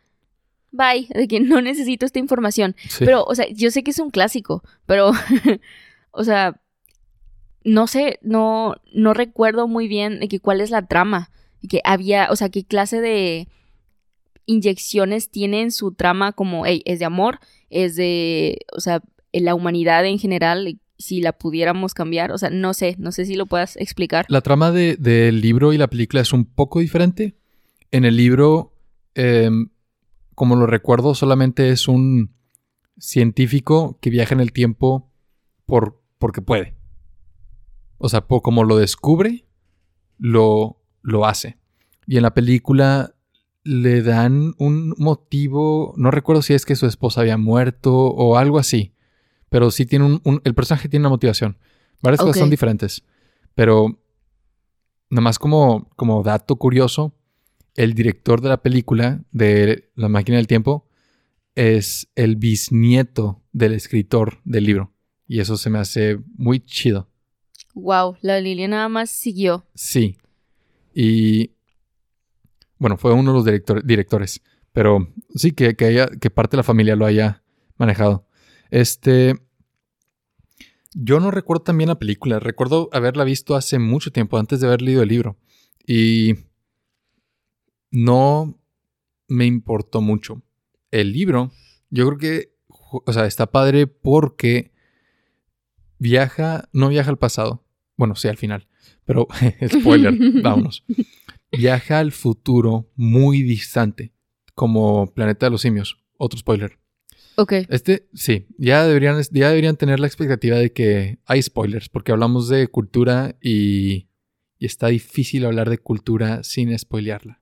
bye, 0.72 1.08
de 1.14 1.28
que 1.28 1.40
no 1.40 1.62
necesito 1.62 2.06
esta 2.06 2.20
información. 2.20 2.76
Sí. 2.90 3.06
Pero, 3.06 3.24
o 3.24 3.36
sea, 3.36 3.48
yo 3.50 3.72
sé 3.72 3.84
que 3.84 3.92
es 3.92 4.00
un 4.00 4.10
clásico, 4.10 4.64
pero, 4.86 5.12
o 6.12 6.24
sea, 6.24 6.60
no 7.64 7.88
sé, 7.88 8.18
no, 8.22 8.76
no 8.94 9.14
recuerdo 9.14 9.68
muy 9.68 9.88
bien 9.88 10.20
de 10.20 10.28
que 10.28 10.40
cuál 10.40 10.62
es 10.62 10.72
la 10.72 10.88
trama, 10.88 11.30
de 11.62 11.68
que 11.68 11.82
había, 11.84 12.30
o 12.32 12.36
sea, 12.36 12.50
qué 12.50 12.64
clase 12.64 13.00
de 13.00 13.48
inyecciones 14.46 15.30
tiene 15.30 15.62
en 15.62 15.72
su 15.72 15.94
trama 15.94 16.32
como, 16.34 16.66
hey, 16.66 16.82
es 16.86 17.00
de 17.00 17.06
amor, 17.06 17.40
es 17.70 17.96
de, 17.96 18.60
o 18.76 18.80
sea, 18.80 19.02
la 19.34 19.56
humanidad 19.56 20.06
en 20.06 20.20
general, 20.20 20.80
si 20.98 21.22
la 21.22 21.32
pudiéramos 21.34 21.94
cambiar, 21.94 22.32
o 22.32 22.38
sea, 22.38 22.50
no 22.50 22.74
sé, 22.74 22.96
no 23.00 23.12
sé 23.12 23.26
si 23.26 23.36
lo 23.36 23.46
puedas 23.46 23.76
explicar. 23.78 24.26
La 24.30 24.42
trama 24.42 24.72
de- 24.72 24.98
del 24.98 25.42
libro 25.42 25.74
y 25.74 25.78
la 25.78 25.88
película 25.90 26.22
es 26.22 26.34
un 26.34 26.46
poco 26.46 26.80
diferente. 26.80 27.36
En 27.92 28.06
el 28.06 28.16
libro, 28.18 28.74
em, 29.16 29.70
como 30.36 30.56
lo 30.56 30.66
recuerdo, 30.68 31.16
solamente 31.16 31.70
es 31.70 31.88
un 31.88 32.34
científico 32.98 33.98
que 34.02 34.10
viaja 34.10 34.34
en 34.36 34.42
el 34.42 34.52
tiempo 34.52 35.12
por, 35.66 36.02
porque 36.20 36.42
puede. 36.42 36.76
O 37.98 38.10
sea, 38.10 38.22
como 38.22 38.64
lo 38.64 38.78
descubre, 38.78 39.46
lo, 40.18 40.82
lo 41.02 41.26
hace. 41.26 41.58
Y 42.08 42.18
en 42.18 42.24
la 42.24 42.34
película 42.34 43.16
le 43.64 44.02
dan 44.02 44.54
un 44.58 44.96
motivo, 44.98 45.94
no 45.98 46.12
recuerdo 46.12 46.42
si 46.42 46.54
es 46.54 46.66
que 46.66 46.76
su 46.76 46.86
esposa 46.88 47.22
había 47.22 47.38
muerto 47.38 47.94
o 47.94 48.38
algo 48.38 48.58
así, 48.60 48.94
pero 49.50 49.70
sí 49.72 49.86
tiene 49.86 50.06
un, 50.06 50.22
un- 50.24 50.42
el 50.44 50.54
personaje 50.56 50.90
tiene 50.90 51.02
una 51.04 51.10
motivación. 51.10 51.58
Varias 52.02 52.20
cosas 52.22 52.38
son 52.40 52.50
diferentes, 52.50 53.04
pero 53.54 54.00
nada 55.10 55.22
más 55.22 55.38
como, 55.40 55.90
como 55.96 56.24
dato 56.24 56.56
curioso, 56.56 57.14
el 57.76 57.94
director 57.94 58.42
de 58.42 58.50
la 58.50 58.62
película 58.62 59.24
de 59.32 59.90
La 59.96 60.10
máquina 60.10 60.38
del 60.38 60.48
tiempo 60.48 60.88
es 61.56 62.10
el 62.16 62.36
bisnieto 62.38 63.42
del 63.52 63.74
escritor 63.74 64.40
del 64.44 64.64
libro. 64.66 64.94
Y 65.28 65.40
eso 65.40 65.56
se 65.58 65.70
me 65.70 65.80
hace 65.80 66.18
muy 66.36 66.60
chido. 66.60 67.10
Wow, 67.74 68.18
la 68.22 68.40
Lilia 68.42 68.68
nada 68.68 68.90
más 68.90 69.10
siguió. 69.10 69.66
Sí. 69.76 70.18
Y 70.94 71.52
bueno, 72.82 72.98
fue 72.98 73.14
uno 73.14 73.32
de 73.32 73.38
los 73.38 73.46
director- 73.46 73.84
directores. 73.84 74.42
Pero 74.74 75.08
sí, 75.36 75.52
que, 75.52 75.76
que, 75.76 75.86
haya- 75.86 76.08
que 76.08 76.32
parte 76.32 76.56
de 76.56 76.58
la 76.58 76.64
familia 76.64 76.96
lo 76.96 77.06
haya 77.06 77.44
manejado. 77.78 78.26
Este. 78.72 79.36
Yo 80.94 81.20
no 81.20 81.30
recuerdo 81.30 81.62
también 81.64 81.90
la 81.90 82.00
película. 82.00 82.40
Recuerdo 82.40 82.90
haberla 82.92 83.24
visto 83.24 83.56
hace 83.56 83.78
mucho 83.80 84.12
tiempo, 84.12 84.38
antes 84.40 84.60
de 84.60 84.68
haber 84.68 84.82
leído 84.82 85.04
el 85.04 85.10
libro. 85.10 85.38
Y 85.86 86.34
no 87.92 88.58
me 89.28 89.46
importó 89.46 90.02
mucho. 90.02 90.42
El 90.90 91.14
libro, 91.14 91.52
yo 91.90 92.06
creo 92.08 92.18
que, 92.18 92.56
o 92.68 93.14
sea, 93.14 93.26
está 93.26 93.48
padre 93.52 93.88
porque 93.88 94.72
viaja, 96.00 96.68
no 96.74 96.90
viaja 96.90 97.10
al 97.10 97.18
pasado. 97.18 97.64
Bueno, 97.96 98.16
sí, 98.16 98.28
al 98.28 98.38
final. 98.38 98.68
Pero, 99.06 99.28
spoiler, 99.68 100.18
vámonos. 100.42 100.84
Viaja 101.52 102.00
al 102.00 102.12
futuro 102.12 102.90
muy 102.96 103.44
distante, 103.44 104.14
como 104.56 105.14
Planeta 105.14 105.46
de 105.48 105.50
los 105.52 105.62
Simios. 105.62 105.98
Otro 106.18 106.40
spoiler. 106.40 106.78
Ok, 107.36 107.54
Este, 107.70 108.08
sí, 108.14 108.46
ya 108.58 108.86
deberían, 108.86 109.22
ya 109.32 109.50
deberían 109.50 109.78
tener 109.78 110.00
la 110.00 110.08
expectativa 110.08 110.58
de 110.58 110.72
que 110.74 111.20
hay 111.26 111.42
spoilers, 111.42 111.90
porque 111.90 112.12
hablamos 112.12 112.50
de 112.50 112.68
cultura 112.68 113.36
y, 113.42 114.08
y 114.60 114.66
está 114.66 114.88
difícil 114.88 115.46
hablar 115.46 115.70
de 115.70 115.78
cultura 115.78 116.44
sin 116.44 116.78
spoilearla. 116.78 117.42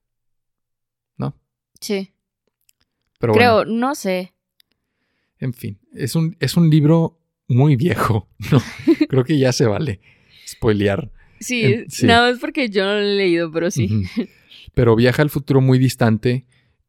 ¿No? 1.18 1.36
sí. 1.82 2.14
Pero 3.20 3.34
Creo, 3.34 3.56
bueno, 3.58 3.72
no 3.74 3.96
sé. 3.96 4.34
en 5.40 5.54
fin, 5.54 5.78
es 5.94 6.16
un, 6.16 6.38
es 6.40 6.56
un 6.56 6.70
libro 6.70 7.20
muy 7.50 7.76
viejo. 7.76 8.30
¿no? 8.52 8.62
Creo 9.10 9.26
que 9.26 9.38
ya 9.38 9.52
se 9.52 9.66
vale 9.66 10.00
spoilear. 10.48 11.12
Sí, 11.40 11.64
Em, 11.64 11.86
sí. 11.90 12.06
nada 12.06 12.30
más 12.32 12.40
porque 12.40 12.70
yo 12.70 12.84
no 12.86 12.94
lo 12.94 13.00
he 13.00 13.16
leído, 13.16 13.52
pero 13.52 13.72
sí. 13.72 13.88
Pero 14.76 14.96
viaja 14.96 15.22
al 15.24 15.30
futuro 15.32 15.62
muy 15.62 15.80
distante 15.80 16.46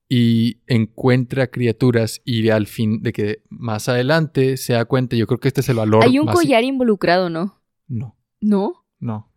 y 0.08 0.58
encuentra 0.66 1.46
criaturas 1.50 2.20
y 2.24 2.50
al 2.50 2.66
fin 2.66 3.00
de 3.02 3.12
que 3.12 3.42
más 3.48 3.88
adelante 3.88 4.56
se 4.58 4.74
da 4.74 4.84
cuenta, 4.84 5.16
yo 5.16 5.26
creo 5.26 5.38
que 5.40 5.48
este 5.48 5.60
es 5.62 5.68
el 5.70 5.76
valor. 5.76 6.04
Hay 6.04 6.18
un 6.18 6.26
más- 6.26 6.34
collar 6.34 6.62
involucrado, 6.62 7.30
¿no? 7.30 7.62
No, 7.88 8.16
¿No? 8.40 8.84
no. 8.98 9.32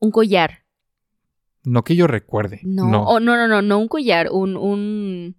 Un 0.00 0.10
collar. 0.10 0.64
No 1.64 1.84
que 1.84 1.96
yo 1.96 2.06
recuerde. 2.06 2.60
No. 2.64 2.88
No. 2.88 3.04
Oh, 3.04 3.20
no, 3.20 3.36
no, 3.36 3.46
no, 3.46 3.62
no 3.62 3.78
un 3.78 3.88
collar, 3.88 4.30
un, 4.32 4.56
un, 4.56 5.36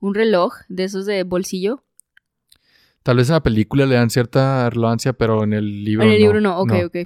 un 0.00 0.14
reloj 0.14 0.54
de 0.68 0.84
esos 0.84 1.06
de 1.06 1.22
bolsillo. 1.24 1.84
Tal 3.02 3.16
vez 3.18 3.28
en 3.28 3.34
la 3.34 3.42
película 3.42 3.86
le 3.86 3.94
dan 3.94 4.10
cierta 4.10 4.68
relevancia, 4.70 5.12
pero 5.12 5.44
en 5.44 5.52
el 5.52 5.84
libro 5.84 6.04
en 6.04 6.10
el 6.12 6.18
no. 6.18 6.22
libro 6.24 6.40
no, 6.40 6.58
ok, 6.60 6.72
ok. 6.86 6.96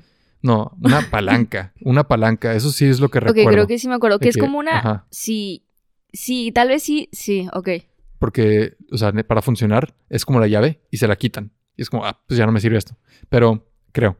No, 0.44 0.76
una 0.82 1.00
palanca. 1.10 1.72
una 1.80 2.04
palanca. 2.06 2.54
Eso 2.54 2.70
sí 2.70 2.84
es 2.84 3.00
lo 3.00 3.08
que 3.08 3.18
Ok, 3.20 3.24
recuerdo. 3.28 3.50
creo 3.50 3.66
que 3.66 3.78
sí 3.78 3.88
me 3.88 3.94
acuerdo. 3.94 4.18
Que 4.18 4.28
es 4.28 4.36
como 4.36 4.58
una... 4.58 4.78
ajá. 4.78 5.06
Sí, 5.10 5.64
sí, 6.12 6.52
tal 6.52 6.68
vez 6.68 6.82
sí, 6.82 7.08
sí, 7.12 7.48
ok. 7.54 7.70
Porque, 8.18 8.76
o 8.92 8.98
sea, 8.98 9.10
para 9.26 9.40
funcionar 9.40 9.96
es 10.10 10.26
como 10.26 10.40
la 10.40 10.46
llave 10.46 10.82
y 10.90 10.98
se 10.98 11.08
la 11.08 11.16
quitan. 11.16 11.50
Y 11.78 11.82
es 11.82 11.88
como, 11.88 12.04
ah, 12.04 12.22
pues 12.28 12.36
ya 12.36 12.44
no 12.44 12.52
me 12.52 12.60
sirve 12.60 12.76
esto. 12.76 12.98
Pero 13.30 13.66
creo. 13.92 14.18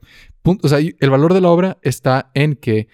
O 0.62 0.66
sea, 0.68 0.78
el 0.78 1.10
valor 1.10 1.34
de 1.34 1.42
la 1.42 1.50
obra 1.50 1.76
está 1.82 2.30
en 2.32 2.56
que 2.56 2.88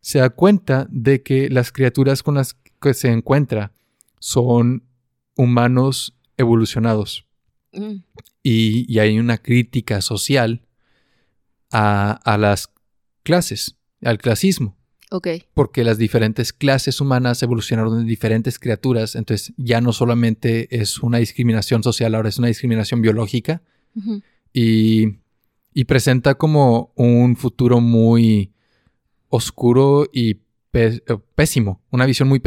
se 0.00 0.20
da 0.20 0.30
cuenta 0.30 0.86
de 0.90 1.22
que 1.22 1.50
las 1.50 1.72
criaturas 1.72 2.22
con 2.22 2.36
las 2.36 2.54
que 2.80 2.94
se 2.94 3.12
encuentra 3.12 3.74
son 4.20 4.84
humanos 5.36 6.16
evolucionados. 6.38 7.26
Mm, 7.74 7.96
y, 8.42 8.90
y 8.90 8.98
hay 9.00 9.18
una 9.18 9.36
crítica 9.36 10.00
social 10.00 10.62
a, 11.70 12.12
a 12.12 12.38
las 12.38 12.70
clases, 13.22 13.76
al 14.02 14.18
clasismo. 14.18 14.76
Ok. 15.10 15.28
Porque 15.54 15.82
las 15.82 15.98
diferentes 15.98 16.52
clases 16.52 17.00
humanas 17.00 17.42
evolucionaron 17.42 18.00
en 18.00 18.06
diferentes 18.06 18.58
criaturas, 18.58 19.16
entonces 19.16 19.52
ya 19.56 19.80
no 19.80 19.92
solamente 19.92 20.68
es 20.80 21.00
una 21.00 21.18
discriminación 21.18 21.82
social, 21.82 22.14
ahora 22.14 22.28
es 22.28 22.38
una 22.38 22.46
discriminación 22.46 23.02
biológica 23.02 23.60
y, 24.52 25.18
y 25.74 25.84
presenta 25.84 26.36
como 26.36 26.92
un 26.94 27.34
futuro 27.34 27.80
muy 27.80 28.52
oscuro 29.28 30.08
y 30.12 30.42
eh, 30.72 31.00
pésimo, 31.34 31.82
una 31.90 32.06
visión 32.06 32.28
muy, 32.28 32.40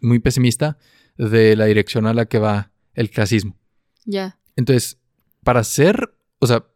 muy 0.00 0.18
pesimista 0.20 0.78
de 1.18 1.56
la 1.56 1.64
dirección 1.64 2.06
a 2.06 2.14
la 2.14 2.26
que 2.26 2.38
va 2.38 2.70
el 2.94 3.10
clasismo. 3.10 3.56
Ya. 4.04 4.38
Entonces, 4.54 4.98
para 5.42 5.64
ser, 5.64 6.14
o 6.38 6.46
sea, 6.46 6.66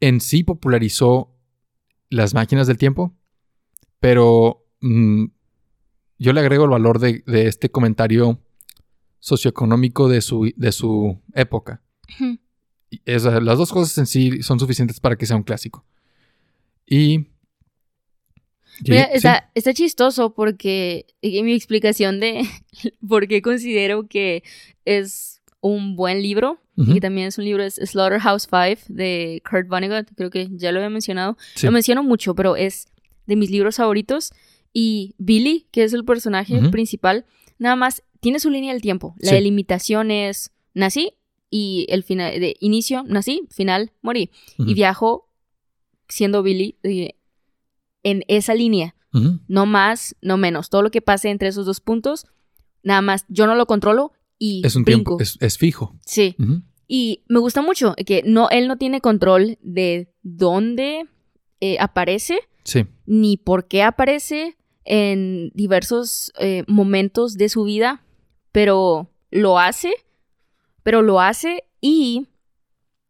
en 0.00 0.20
sí 0.20 0.44
popularizó 0.44 1.34
las 2.10 2.34
máquinas 2.34 2.66
del 2.66 2.78
tiempo, 2.78 3.14
pero 4.00 4.66
mm, 4.80 5.26
yo 6.18 6.32
le 6.32 6.40
agrego 6.40 6.64
el 6.64 6.70
valor 6.70 6.98
de, 6.98 7.22
de 7.26 7.46
este 7.46 7.70
comentario 7.70 8.40
socioeconómico 9.20 10.08
de 10.08 10.20
su, 10.20 10.52
de 10.56 10.72
su 10.72 11.20
época. 11.34 11.82
Las 13.04 13.58
dos 13.58 13.72
cosas 13.72 13.96
en 13.98 14.06
sí 14.06 14.42
son 14.42 14.58
suficientes 14.58 15.00
para 15.00 15.16
que 15.16 15.26
sea 15.26 15.36
un 15.36 15.42
clásico. 15.42 15.84
Y... 16.86 17.26
Mira, 18.86 19.06
Sí, 19.06 19.10
está, 19.14 19.50
está 19.56 19.74
chistoso 19.74 20.34
porque 20.34 21.06
mi 21.20 21.52
explicación 21.52 22.20
de 22.20 22.42
por 23.08 23.26
qué 23.26 23.42
considero 23.42 24.06
que 24.06 24.44
es 24.84 25.37
un 25.60 25.96
buen 25.96 26.22
libro 26.22 26.60
ujú, 26.76 26.92
y 26.96 27.00
también 27.00 27.26
es 27.28 27.38
un 27.38 27.44
libro 27.44 27.62
es 27.64 27.74
Slaughterhouse 27.74 28.44
5 28.50 28.84
de 28.88 29.42
Kurt 29.48 29.68
Vonnegut, 29.68 30.08
creo 30.16 30.30
que 30.30 30.48
ya 30.52 30.70
lo 30.72 30.78
había 30.78 30.90
mencionado. 30.90 31.36
sí. 31.54 31.66
Lo 31.66 31.72
menciono 31.72 32.02
mucho, 32.02 32.34
pero 32.34 32.54
es 32.56 32.86
de 33.26 33.36
mis 33.36 33.50
libros 33.50 33.76
favoritos 33.76 34.30
y 34.72 35.14
Billy, 35.18 35.66
que 35.72 35.82
es 35.84 35.92
el 35.92 36.04
personaje 36.04 36.60
principal, 36.70 37.24
nada 37.58 37.74
más 37.76 38.02
tiene 38.20 38.38
su 38.40 38.50
línea 38.50 38.72
del 38.72 38.82
tiempo. 38.82 39.14
La 39.18 39.30
Sí. 39.30 39.34
de 39.36 39.40
limitaciones, 39.42 40.52
nací 40.74 41.14
y 41.50 41.86
el 41.88 42.02
final 42.04 42.38
de 42.38 42.56
inicio, 42.60 43.02
nací, 43.04 43.46
final, 43.50 43.92
morí 44.02 44.30
y 44.58 44.74
viajo 44.74 45.28
siendo 46.08 46.42
Billy 46.42 46.76
eh, 46.84 47.14
en 48.02 48.24
esa 48.28 48.54
línea 48.54 48.94
no 49.48 49.66
más, 49.66 50.14
no 50.20 50.36
menos. 50.36 50.68
Todo 50.70 50.82
lo 50.82 50.90
que 50.90 51.00
pase 51.02 51.30
entre 51.30 51.48
esos 51.48 51.66
dos 51.66 51.80
puntos, 51.80 52.26
nada 52.82 53.00
más, 53.02 53.24
yo 53.28 53.46
no 53.46 53.54
lo 53.56 53.66
controlo 53.66 54.12
y 54.38 54.62
Es 54.66 54.76
un 54.76 54.84
brinco. 54.84 55.16
tiempo, 55.16 55.22
es, 55.22 55.36
es 55.40 55.58
fijo. 55.58 55.96
Sí. 56.06 56.36
Y 56.86 57.24
me 57.28 57.38
gusta 57.40 57.60
mucho 57.62 57.94
que 58.06 58.22
no, 58.24 58.48
él 58.50 58.66
no 58.68 58.76
tiene 58.78 59.00
control 59.00 59.58
de 59.62 60.12
dónde 60.22 61.06
eh, 61.60 61.76
aparece 61.80 62.38
Sí. 62.64 62.86
ni 63.06 63.36
por 63.36 63.66
qué 63.68 63.82
aparece 63.82 64.56
en 64.84 65.50
diversos 65.54 66.32
eh, 66.38 66.64
momentos 66.66 67.34
de 67.34 67.48
su 67.48 67.64
vida, 67.64 68.04
pero 68.52 69.10
lo 69.30 69.58
hace, 69.58 69.92
pero 70.82 71.02
lo 71.02 71.20
hace 71.20 71.64
y 71.80 72.28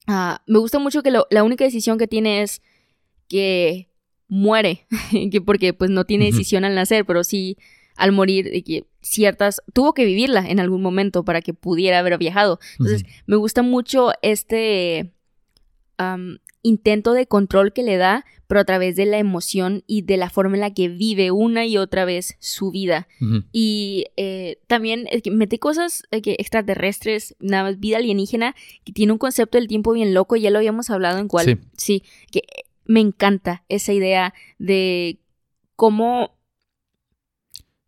ah, 0.07 0.43
me 0.47 0.59
gusta 0.59 0.79
mucho 0.79 1.03
que 1.03 1.11
lo- 1.11 1.27
la 1.31 1.45
única 1.45 1.65
decisión 1.65 1.99
que 1.99 2.09
tiene 2.09 2.43
es 2.43 2.63
que 3.29 3.91
muere, 4.29 4.87
que 5.31 5.41
porque 5.41 5.73
pues 5.73 5.91
no 5.91 6.05
tiene 6.05 6.27
decisión 6.27 6.65
al 6.65 6.75
nacer, 6.75 7.05
pero 7.05 7.23
sí 7.23 7.57
al 7.99 8.13
morir, 8.13 8.51
de 8.51 8.63
que 8.63 8.87
ciertas, 9.03 9.61
tuvo 9.73 9.93
que 9.93 10.05
vivirla 10.05 10.45
en 10.49 10.61
algún 10.61 10.83
momento 10.83 11.25
para 11.25 11.43
que 11.43 11.53
pudiera 11.53 11.99
haber 11.99 12.17
viajado. 12.17 12.59
Entonces, 12.79 13.05
me 13.27 13.37
gusta 13.37 13.63
mucho 13.63 14.13
este 14.23 15.13
intento 16.63 17.13
de 17.13 17.27
control 17.27 17.73
que 17.73 17.83
le 17.83 17.97
da, 17.97 18.25
pero 18.47 18.61
a 18.61 18.65
través 18.65 18.95
de 18.95 19.05
la 19.05 19.19
emoción 19.19 19.83
y 19.87 20.03
de 20.03 20.17
la 20.17 20.31
forma 20.31 20.55
en 20.55 20.61
la 20.61 20.73
que 20.73 20.89
vive 20.89 21.33
una 21.33 21.67
y 21.67 21.77
otra 21.77 22.05
vez 22.05 22.37
su 22.39 22.71
vida. 22.71 23.09
Y 23.53 24.07
eh, 24.17 24.59
también 24.69 25.07
es 25.11 25.23
que 25.23 25.31
mete 25.31 25.59
cosas 25.59 26.05
eh, 26.13 26.23
que 26.23 26.37
extraterrestres, 26.39 27.35
nada 27.41 27.65
más 27.65 27.81
vida 27.81 27.97
alienígena, 27.97 28.55
que 28.85 28.93
tiene 28.93 29.13
un 29.13 29.19
concepto 29.19 29.59
del 29.59 29.67
tiempo 29.67 29.93
bien 29.93 30.15
loco, 30.15 30.37
ya 30.37 30.51
lo 30.51 30.59
habíamos 30.59 30.89
hablado 30.91 31.19
en 31.19 31.29
cual. 31.29 31.47
Sí. 31.47 31.59
sí, 31.77 32.03
que 32.31 32.43
me 32.85 33.01
encanta 33.01 33.65
esa 33.69 33.93
idea 33.93 34.35
de 34.59 35.19
cómo 35.77 36.38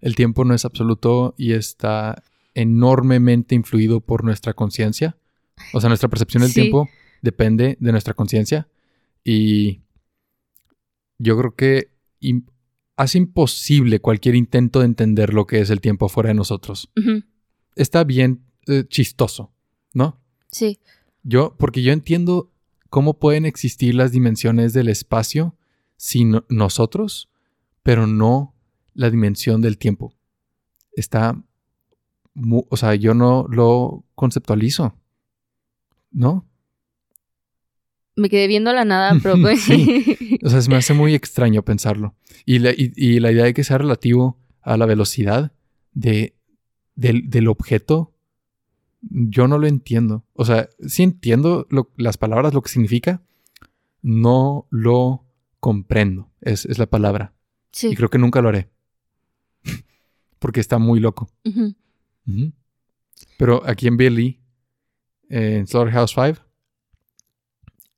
El 0.00 0.14
tiempo 0.16 0.44
no 0.44 0.54
es 0.54 0.64
absoluto 0.64 1.34
y 1.36 1.52
está 1.52 2.22
enormemente 2.54 3.54
influido 3.54 4.00
por 4.00 4.24
nuestra 4.24 4.54
conciencia. 4.54 5.16
O 5.72 5.80
sea, 5.80 5.88
nuestra 5.88 6.08
percepción 6.08 6.42
del 6.42 6.50
Sí. 6.52 6.60
tiempo 6.62 6.88
depende 7.22 7.76
de 7.80 7.92
nuestra 7.92 8.14
conciencia. 8.14 8.68
Y 9.24 9.80
yo 11.18 11.36
creo 11.38 11.54
que 11.54 11.90
hace 12.96 13.18
imposible 13.18 14.00
cualquier 14.00 14.34
intento 14.34 14.80
de 14.80 14.86
entender 14.86 15.32
lo 15.34 15.46
que 15.46 15.60
es 15.60 15.70
el 15.70 15.80
tiempo 15.80 16.08
fuera 16.08 16.28
de 16.28 16.34
nosotros. 16.34 16.90
Está 17.76 18.04
bien 18.04 18.42
eh, 18.66 18.84
chistoso, 18.88 19.52
¿no? 19.94 20.18
sí, 20.50 20.80
Yo, 21.22 21.54
porque 21.58 21.82
yo 21.82 21.92
entiendo 21.92 22.50
cómo 22.88 23.18
pueden 23.18 23.44
existir 23.46 23.94
las 23.94 24.10
dimensiones 24.12 24.72
del 24.72 24.88
espacio 24.88 25.54
sin 25.96 26.42
nosotros, 26.48 27.28
pero 27.82 28.06
no 28.06 28.54
la 29.00 29.10
dimensión 29.10 29.60
del 29.62 29.78
tiempo. 29.78 30.14
Está, 30.92 31.42
mu- 32.34 32.66
o 32.68 32.76
sea, 32.76 32.94
yo 32.94 33.14
no 33.14 33.46
lo 33.48 34.04
conceptualizo, 34.14 34.94
¿no? 36.10 36.46
me 38.16 38.28
quedé 38.28 38.48
viendo 38.48 38.70
la 38.74 38.84
nada, 38.84 39.18
pero 39.22 39.36
pues, 39.40 39.62
Sí. 39.62 40.38
O 40.42 40.50
sea, 40.50 40.60
se 40.60 40.68
me 40.68 40.76
hace 40.76 40.92
muy 40.92 41.14
extraño 41.14 41.62
pensarlo. 41.64 42.14
Y 42.44 42.58
la, 42.58 42.70
y- 42.72 42.92
y 42.94 43.18
la 43.20 43.32
idea 43.32 43.44
de 43.44 43.54
que 43.54 43.64
sea 43.64 43.78
relativo 43.78 44.36
a 44.60 44.76
la 44.76 44.84
velocidad 44.84 45.52
de, 45.94 46.36
del, 46.96 47.30
del 47.30 47.48
objeto, 47.48 48.12
yo 49.00 49.48
no 49.48 49.56
lo 49.56 49.66
entiendo. 49.66 50.26
O 50.34 50.44
sea, 50.44 50.68
sí 50.86 51.02
entiendo 51.02 51.66
lo- 51.70 51.90
las 51.96 52.18
palabras, 52.18 52.52
lo 52.52 52.60
que 52.60 52.68
significa, 52.70 53.22
no 54.02 54.66
lo 54.70 55.24
comprendo, 55.58 56.30
es, 56.42 56.66
es 56.66 56.78
la 56.78 56.86
palabra. 56.86 57.32
sí, 57.72 57.88
Y 57.88 57.96
creo 57.96 58.10
que 58.10 58.18
nunca 58.18 58.42
lo 58.42 58.50
haré. 58.50 58.68
Porque 60.40 60.58
está 60.60 60.78
muy 60.78 60.98
loco. 60.98 61.30
Pero 63.38 63.62
aquí 63.66 63.86
en 63.86 63.96
Billy, 63.96 64.40
en 65.28 65.66
Slaughterhouse 65.66 66.10
5, 66.12 66.40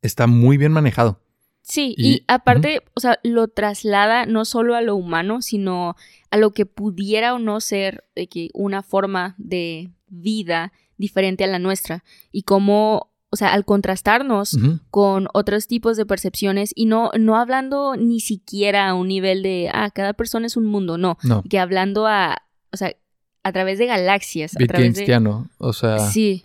está 0.03 0.26
muy 0.26 0.57
bien 0.59 0.72
manejado. 0.72 1.20
Sí, 1.62 1.95
Y- 1.97 2.09
y, 2.14 2.24
aparte, 2.26 2.80
o 2.95 3.01
sea, 3.01 3.20
lo 3.22 3.47
traslada 3.49 4.26
no 4.26 4.45
solo 4.45 4.74
a 4.74 4.82
lo 4.82 4.97
humano, 4.97 5.43
sino 5.43 5.95
a 6.30 6.36
lo 6.36 6.51
que 6.51 6.66
pudiera 6.66 7.34
o 7.34 7.38
no 7.38 7.61
ser 7.61 8.05
de 8.16 8.26
que 8.26 8.49
una 8.53 8.82
forma 8.82 9.36
de 9.38 9.93
vida 10.09 10.72
diferente 10.97 11.45
a 11.45 11.47
la 11.47 11.61
nuestra. 11.61 12.05
Y 12.32 12.43
cómo, 12.43 13.11
o 13.33 13.37
sea, 13.37 13.55
al 13.55 13.64
contrastarnos 13.64 14.59
con 14.91 15.26
otros 15.33 15.66
tipos 15.66 15.97
de 15.97 16.05
percepciones 16.05 16.72
y 16.74 16.85
no, 16.85 17.11
no 17.18 17.39
hablando 17.39 17.97
ni 17.97 18.20
siquiera 18.20 18.91
a 18.91 18.95
un 18.95 19.09
nivel 19.09 19.43
de, 19.43 19.70
ah, 19.72 19.91
cada 19.91 20.12
persona 20.12 20.47
es 20.47 20.59
un 20.59 20.66
mundo, 20.66 20.99
no, 20.99 21.16
No, 21.22 21.43
que 21.49 21.59
hablando 21.59 22.07
a, 22.07 22.43
o 22.72 22.76
sea, 22.76 22.95
a 23.43 23.53
través 23.53 23.78
de 23.78 23.87
galaxias, 23.87 24.55
a 24.55 24.66
través 24.66 24.95
de... 24.97 25.41
O 25.57 25.72
sea, 25.72 25.99
Sí, 25.99 26.45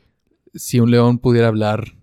si 0.56 0.80
un 0.80 0.90
león 0.90 1.20
pudiera 1.20 1.50
hablar, 1.50 1.98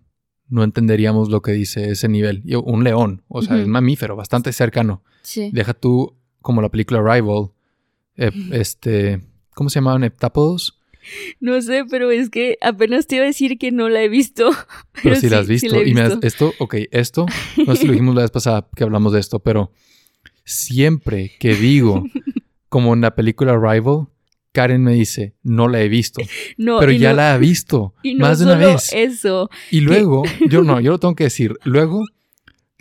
no 0.48 0.62
entenderíamos 0.62 1.30
lo 1.30 1.40
que 1.40 1.52
dice 1.52 1.90
ese 1.90 2.08
nivel. 2.08 2.42
Y 2.44 2.54
un 2.54 2.84
león, 2.84 3.24
o 3.28 3.40
sea, 3.40 3.58
es 3.58 3.66
mamífero, 3.66 4.16
bastante 4.16 4.52
cercano. 4.52 5.02
sí. 5.22 5.50
Deja 5.50 5.72
tú, 5.72 6.14
como 6.42 6.60
la 6.60 6.68
película 6.68 7.00
Rival, 7.00 7.52
eh, 8.16 8.30
este, 8.52 9.24
¿cómo 9.54 9.70
se 9.70 9.76
llamaban? 9.76 10.04
Heptápodos. 10.04 10.73
No 11.40 11.60
sé, 11.62 11.84
pero 11.90 12.10
es 12.10 12.30
que 12.30 12.56
apenas 12.60 13.06
te 13.06 13.16
iba 13.16 13.24
a 13.24 13.28
decir 13.28 13.58
que 13.58 13.70
no 13.72 13.88
la 13.88 14.02
he 14.02 14.08
visto. 14.08 14.50
Pero, 15.02 15.16
si 15.16 15.28
la 15.28 15.40
has 15.40 15.46
sí, 15.46 15.58
sí 15.58 15.66
visto. 15.66 15.76
la 15.78 15.82
he 15.82 15.88
y 15.88 15.94
me 15.94 16.00
has- 16.02 16.10
visto. 16.20 16.26
esto, 16.26 16.54
ok, 16.58 16.74
esto, 16.90 17.26
no 17.66 17.74
sé 17.74 17.82
si 17.82 17.86
lo 17.86 17.92
dijimos 17.94 18.14
la 18.14 18.22
vez 18.22 18.30
pasada 18.30 18.68
que 18.74 18.84
hablamos 18.84 19.12
de 19.12 19.20
esto, 19.20 19.38
pero 19.40 19.70
siempre 20.44 21.32
que 21.38 21.54
digo, 21.56 22.04
como 22.68 22.94
en 22.94 23.00
la 23.00 23.14
película 23.14 23.56
Rival, 23.56 24.06
Karen 24.52 24.82
me 24.82 24.92
dice, 24.92 25.34
no 25.42 25.68
la 25.68 25.82
he 25.82 25.88
visto, 25.88 26.22
No, 26.56 26.78
pero 26.78 26.92
ya 26.92 27.10
no- 27.10 27.16
la 27.16 27.34
ha 27.34 27.38
visto 27.38 27.94
y 28.02 28.14
no 28.14 28.26
más 28.26 28.38
de 28.38 28.44
una 28.46 28.54
solo 28.54 28.66
vez. 28.74 28.92
Eso. 28.92 29.50
Y 29.70 29.80
luego, 29.80 30.22
yo 30.48 30.62
no, 30.62 30.80
yo 30.80 30.92
lo 30.92 30.98
tengo 30.98 31.14
que 31.16 31.24
decir. 31.24 31.56
Luego, 31.64 32.04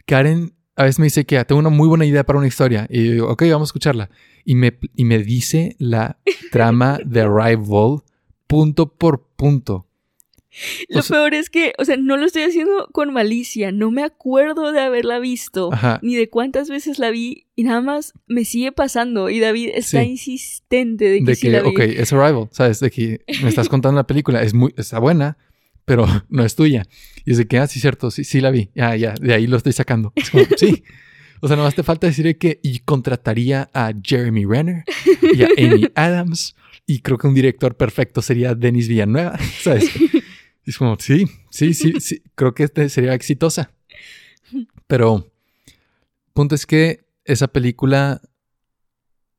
Karen 0.05 0.53
a 0.75 0.83
veces 0.83 0.99
me 0.99 1.05
dice 1.05 1.25
que 1.25 1.37
"Ah, 1.37 1.45
tengo 1.45 1.59
una 1.59 1.69
muy 1.69 1.87
buena 1.87 2.05
idea 2.05 2.23
para 2.25 2.39
una 2.39 2.47
historia. 2.47 2.87
Y 2.89 3.05
yo 3.05 3.11
digo, 3.11 3.29
ok, 3.29 3.43
vamos 3.51 3.67
a 3.67 3.69
escucharla. 3.69 4.09
Y 4.45 4.55
me, 4.55 4.77
y 4.95 5.05
me 5.05 5.19
dice 5.19 5.75
la 5.79 6.17
trama 6.51 6.99
de 7.05 7.23
Rival 7.27 8.01
punto 8.47 8.93
por 8.93 9.27
punto. 9.35 9.87
O 10.91 10.97
Lo 10.97 11.01
sea- 11.01 11.17
peor 11.17 11.33
es 11.33 11.49
que, 11.49 11.73
o 11.79 11.85
sea, 11.85 11.97
no 11.97 12.15
lo 12.15 12.27
estoy 12.27 12.43
haciendo 12.43 12.87
con 12.91 13.11
malicia. 13.11 13.71
No 13.71 13.89
me 13.89 14.03
acuerdo 14.03 14.71
de 14.71 14.81
haberla 14.81 15.17
visto. 15.17 15.73
Ajá. 15.73 15.99
Ni 16.03 16.15
de 16.15 16.29
cuántas 16.29 16.69
veces 16.69 16.99
la 16.99 17.09
vi. 17.09 17.47
Y 17.55 17.63
nada 17.63 17.81
más 17.81 18.13
me 18.27 18.45
sigue 18.45 18.71
pasando. 18.71 19.29
Y 19.31 19.39
David 19.39 19.71
está 19.73 20.03
Sí. 20.03 20.09
insistente 20.11 21.05
de 21.05 21.19
que 21.19 21.25
De 21.25 21.35
sí 21.35 21.41
que, 21.47 21.49
la 21.53 21.61
vi. 21.63 21.69
ok, 21.69 21.79
es 21.79 22.13
Arrival, 22.13 22.49
¿sabes? 22.51 22.79
De 22.79 22.91
que 22.91 23.21
me 23.41 23.49
estás 23.49 23.67
contando 23.69 23.95
la 23.95 24.05
película. 24.05 24.43
Es 24.43 24.53
muy, 24.53 24.71
está 24.77 24.99
buena, 24.99 25.37
pero 25.85 26.05
no 26.29 26.45
es 26.45 26.55
tuya. 26.55 26.83
Y 27.25 27.31
dice 27.31 27.47
que, 27.47 27.57
ah, 27.57 27.65
sí, 27.65 27.79
cierto, 27.79 28.11
sí, 28.11 28.23
sí 28.23 28.39
la 28.39 28.51
vi. 28.51 28.69
Ya, 28.75 28.95
ya, 28.95 29.15
de 29.19 29.33
ahí 29.33 29.47
lo 29.47 29.57
estoy 29.57 29.73
sacando. 29.73 30.13
Es 30.15 30.29
como, 30.29 30.43
sí. 30.57 30.83
O 31.43 31.47
sea, 31.49 31.57
nomás 31.57 31.75
te 31.75 31.83
falta 31.83 32.07
decir 32.07 32.37
que 32.37 32.61
y 32.63 32.79
contrataría 32.79 33.69
a 33.73 33.91
Jeremy 34.01 34.45
Renner 34.45 34.85
y 35.33 35.43
a 35.43 35.49
Amy 35.57 35.89
Adams. 35.95 36.55
Y 36.87 37.01
creo 37.01 37.17
que 37.17 37.27
un 37.27 37.33
director 37.33 37.75
perfecto 37.75 38.21
sería 38.21 38.55
Denis 38.55 38.87
Villanueva, 38.87 39.37
¿sabes? 39.61 39.93
Y 39.93 40.69
es 40.69 40.77
como, 40.77 40.97
sí, 40.97 41.25
sí, 41.49 41.73
sí, 41.73 41.99
sí, 41.99 42.23
creo 42.35 42.53
que 42.53 42.63
este 42.63 42.87
sería 42.87 43.13
exitosa. 43.13 43.73
Pero, 44.87 45.33
punto 46.31 46.55
es 46.55 46.65
que 46.65 47.03
esa 47.25 47.49
película 47.49 48.21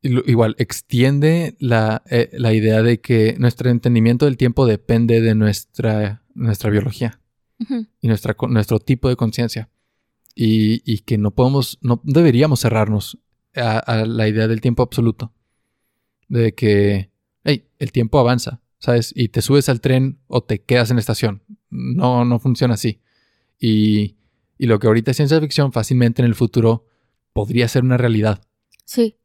igual 0.03 0.55
extiende 0.59 1.55
la, 1.57 2.03
eh, 2.11 2.29
la, 2.33 2.53
idea 2.53 2.83
de 2.83 3.01
que 3.01 3.35
nuestro 3.39 3.71
entendimiento 3.71 4.25
del 4.25 4.37
tiempo 4.37 4.67
depende 4.67 5.21
de 5.21 5.33
nuestra, 5.33 6.21
nuestra 6.35 6.69
biología 6.69 7.19
y 7.99 8.07
nuestra, 8.07 8.35
nuestro 8.47 8.77
tipo 8.77 9.09
de 9.09 9.15
conciencia. 9.15 9.69
Y, 10.35 10.81
y, 10.91 10.99
que 10.99 11.17
no 11.17 11.31
podemos, 11.31 11.79
no 11.81 12.01
deberíamos 12.03 12.59
cerrarnos 12.59 13.17
a, 13.55 13.79
a, 13.79 14.05
la 14.05 14.27
idea 14.27 14.47
del 14.47 14.59
tiempo 14.59 14.83
absoluto. 14.83 15.31
De 16.27 16.53
que, 16.53 17.09
hey, 17.45 17.69
el 17.79 17.91
tiempo 17.93 18.19
avanza, 18.19 18.61
¿sabes? 18.79 19.13
Y 19.15 19.29
te 19.29 19.41
subes 19.41 19.69
al 19.69 19.79
tren 19.79 20.19
o 20.27 20.43
te 20.43 20.61
quedas 20.61 20.89
en 20.89 20.97
la 20.97 20.99
estación. 20.99 21.41
No, 21.69 22.25
no 22.25 22.39
funciona 22.39 22.73
así. 22.73 23.01
Y, 23.59 24.17
y 24.57 24.65
lo 24.65 24.79
que 24.79 24.87
ahorita 24.87 25.11
es 25.11 25.17
ciencia 25.17 25.39
ficción, 25.39 25.71
fácilmente 25.71 26.21
en 26.21 26.27
el 26.27 26.35
futuro 26.35 26.85
podría 27.33 27.67
ser 27.67 27.83
una 27.83 27.97
realidad. 27.97 28.41
Sí. 28.85 29.17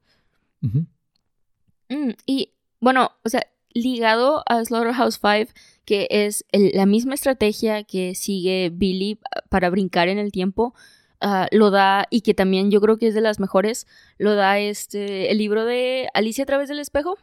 Mm, 0.60 2.10
y 2.26 2.52
bueno, 2.80 3.12
o 3.24 3.28
sea, 3.28 3.46
ligado 3.72 4.42
a 4.46 4.64
Slaughterhouse 4.64 5.20
5, 5.20 5.52
que 5.84 6.08
es 6.10 6.44
la 6.52 6.86
misma 6.86 7.14
estrategia 7.14 7.84
que 7.84 8.14
sigue 8.14 8.70
Billy 8.72 9.18
para 9.48 9.70
brincar 9.70 10.08
en 10.08 10.18
el 10.18 10.32
tiempo, 10.32 10.74
ah, 11.20 11.48
lo 11.52 11.70
da, 11.70 12.06
y 12.10 12.22
que 12.22 12.34
también 12.34 12.70
yo 12.70 12.80
creo 12.80 12.98
que 12.98 13.08
es 13.08 13.14
de 13.14 13.20
las 13.20 13.40
mejores, 13.40 13.86
lo 14.18 14.34
da 14.34 14.58
este, 14.58 15.30
el 15.30 15.38
libro 15.38 15.64
de 15.64 16.08
Alicia 16.14 16.44
a 16.44 16.46
través 16.46 16.68
del 16.68 16.78
espejo. 16.78 17.16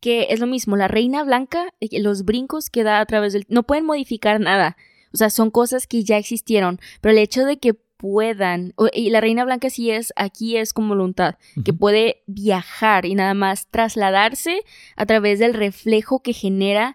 Que 0.00 0.28
es 0.30 0.40
lo 0.40 0.46
mismo, 0.46 0.76
la 0.76 0.88
reina 0.88 1.24
blanca, 1.24 1.74
eh, 1.80 2.00
los 2.00 2.24
brincos 2.24 2.70
que 2.70 2.84
da 2.84 3.00
a 3.00 3.06
través 3.06 3.32
del... 3.32 3.46
No 3.48 3.64
pueden 3.64 3.84
modificar 3.84 4.40
nada. 4.40 4.76
O 5.12 5.16
sea, 5.16 5.30
son 5.30 5.50
cosas 5.50 5.86
que 5.86 6.04
ya 6.04 6.16
existieron. 6.18 6.78
Pero 7.00 7.12
el 7.12 7.18
hecho 7.18 7.44
de 7.44 7.58
que 7.58 7.74
puedan, 7.98 8.74
y 8.94 9.10
la 9.10 9.20
reina 9.20 9.44
blanca 9.44 9.68
sí 9.70 9.90
es, 9.90 10.12
aquí 10.16 10.56
es 10.56 10.72
con 10.72 10.88
voluntad, 10.88 11.34
que 11.64 11.72
puede 11.72 12.22
viajar 12.26 13.04
y 13.04 13.14
nada 13.14 13.34
más 13.34 13.66
trasladarse 13.66 14.62
a 14.96 15.04
través 15.04 15.40
del 15.40 15.52
reflejo 15.52 16.20
que 16.20 16.32
genera 16.32 16.94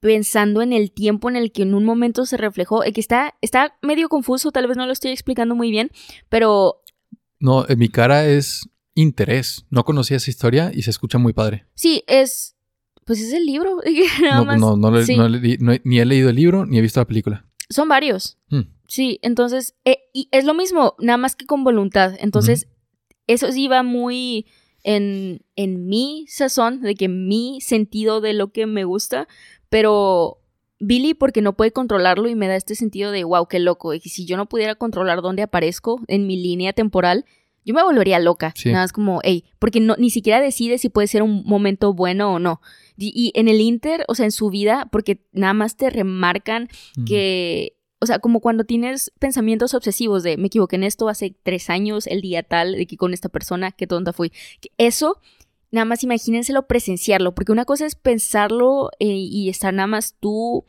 pensando 0.00 0.62
en 0.62 0.72
el 0.72 0.92
tiempo 0.92 1.28
en 1.28 1.36
el 1.36 1.52
que 1.52 1.62
en 1.62 1.74
un 1.74 1.84
momento 1.84 2.26
se 2.26 2.36
reflejó, 2.36 2.82
que 2.82 3.00
está, 3.00 3.34
está 3.40 3.76
medio 3.82 4.08
confuso, 4.08 4.52
tal 4.52 4.66
vez 4.66 4.76
no 4.76 4.86
lo 4.86 4.92
estoy 4.92 5.10
explicando 5.10 5.54
muy 5.54 5.70
bien, 5.70 5.90
pero... 6.28 6.82
No, 7.38 7.68
en 7.68 7.78
mi 7.78 7.88
cara 7.88 8.26
es 8.26 8.68
interés. 8.94 9.66
No 9.70 9.84
conocía 9.84 10.16
esa 10.16 10.30
historia 10.30 10.72
y 10.74 10.82
se 10.82 10.90
escucha 10.90 11.18
muy 11.18 11.32
padre. 11.32 11.66
Sí, 11.74 12.02
es... 12.06 12.56
Pues 13.04 13.20
es 13.20 13.32
el 13.32 13.46
libro. 13.46 13.80
no, 14.58 14.76
no, 14.76 14.90
ni 14.90 16.00
he 16.00 16.04
leído 16.04 16.30
el 16.30 16.36
libro 16.36 16.66
ni 16.66 16.78
he 16.78 16.80
visto 16.80 16.98
la 16.98 17.06
película. 17.06 17.46
Son 17.70 17.88
varios. 17.88 18.38
Hmm. 18.48 18.62
Sí, 18.88 19.18
entonces, 19.22 19.76
eh, 19.84 19.98
y 20.12 20.28
es 20.32 20.44
lo 20.44 20.54
mismo, 20.54 20.94
nada 20.98 21.16
más 21.16 21.36
que 21.36 21.46
con 21.46 21.64
voluntad. 21.64 22.14
Entonces, 22.18 22.68
eso 23.26 23.50
sí 23.52 23.68
va 23.68 23.82
muy 23.82 24.46
en, 24.82 25.42
en 25.56 25.86
mi 25.86 26.26
sazón, 26.28 26.80
de 26.80 26.94
que 26.94 27.08
mi 27.08 27.60
sentido 27.60 28.20
de 28.20 28.32
lo 28.32 28.52
que 28.52 28.66
me 28.66 28.84
gusta, 28.84 29.26
pero 29.68 30.38
Billy 30.78 31.14
porque 31.14 31.42
no 31.42 31.56
puede 31.56 31.72
controlarlo 31.72 32.28
y 32.28 32.34
me 32.34 32.48
da 32.48 32.56
este 32.56 32.74
sentido 32.74 33.10
de, 33.10 33.24
wow, 33.24 33.46
qué 33.48 33.58
loco. 33.58 33.94
Y 33.94 34.00
si 34.00 34.26
yo 34.26 34.36
no 34.36 34.48
pudiera 34.48 34.74
controlar 34.74 35.22
dónde 35.22 35.42
aparezco 35.42 36.00
en 36.08 36.26
mi 36.26 36.36
línea 36.36 36.72
temporal, 36.72 37.24
yo 37.64 37.74
me 37.74 37.82
volvería 37.82 38.18
loca. 38.20 38.54
Nada 38.64 38.84
más 38.84 38.92
como, 38.92 39.20
hey, 39.24 39.44
porque 39.58 39.80
no, 39.80 39.96
ni 39.98 40.10
siquiera 40.10 40.40
decide 40.40 40.78
si 40.78 40.88
puede 40.88 41.08
ser 41.08 41.22
un 41.22 41.42
momento 41.44 41.92
bueno 41.94 42.32
o 42.32 42.38
no. 42.38 42.60
Y, 42.96 43.32
en 43.34 43.48
el 43.48 43.60
Inter, 43.60 44.04
o 44.08 44.14
sea, 44.14 44.24
en 44.24 44.32
su 44.32 44.48
vida, 44.48 44.88
porque 44.90 45.26
nada 45.32 45.52
más 45.52 45.76
te 45.76 45.90
remarcan 45.90 46.68
que 47.06 47.76
o 47.98 48.06
sea, 48.06 48.18
como 48.18 48.40
cuando 48.40 48.64
tienes 48.64 49.10
pensamientos 49.18 49.74
obsesivos 49.74 50.22
de 50.22 50.36
me 50.36 50.48
equivoqué 50.48 50.76
en 50.76 50.84
esto 50.84 51.08
hace 51.08 51.34
tres 51.42 51.70
años, 51.70 52.06
el 52.06 52.20
día 52.20 52.42
tal, 52.42 52.72
de 52.72 52.86
que 52.86 52.96
con 52.96 53.14
esta 53.14 53.28
persona, 53.28 53.72
qué 53.72 53.86
tonta 53.86 54.12
fui. 54.12 54.32
Eso, 54.76 55.20
nada 55.70 55.84
más 55.84 56.02
imagínenselo 56.02 56.66
presenciarlo, 56.66 57.34
porque 57.34 57.52
una 57.52 57.64
cosa 57.64 57.86
es 57.86 57.94
pensarlo 57.94 58.90
eh, 58.98 59.06
y 59.06 59.48
estar 59.48 59.74
nada 59.74 59.86
más 59.86 60.16
tú 60.18 60.64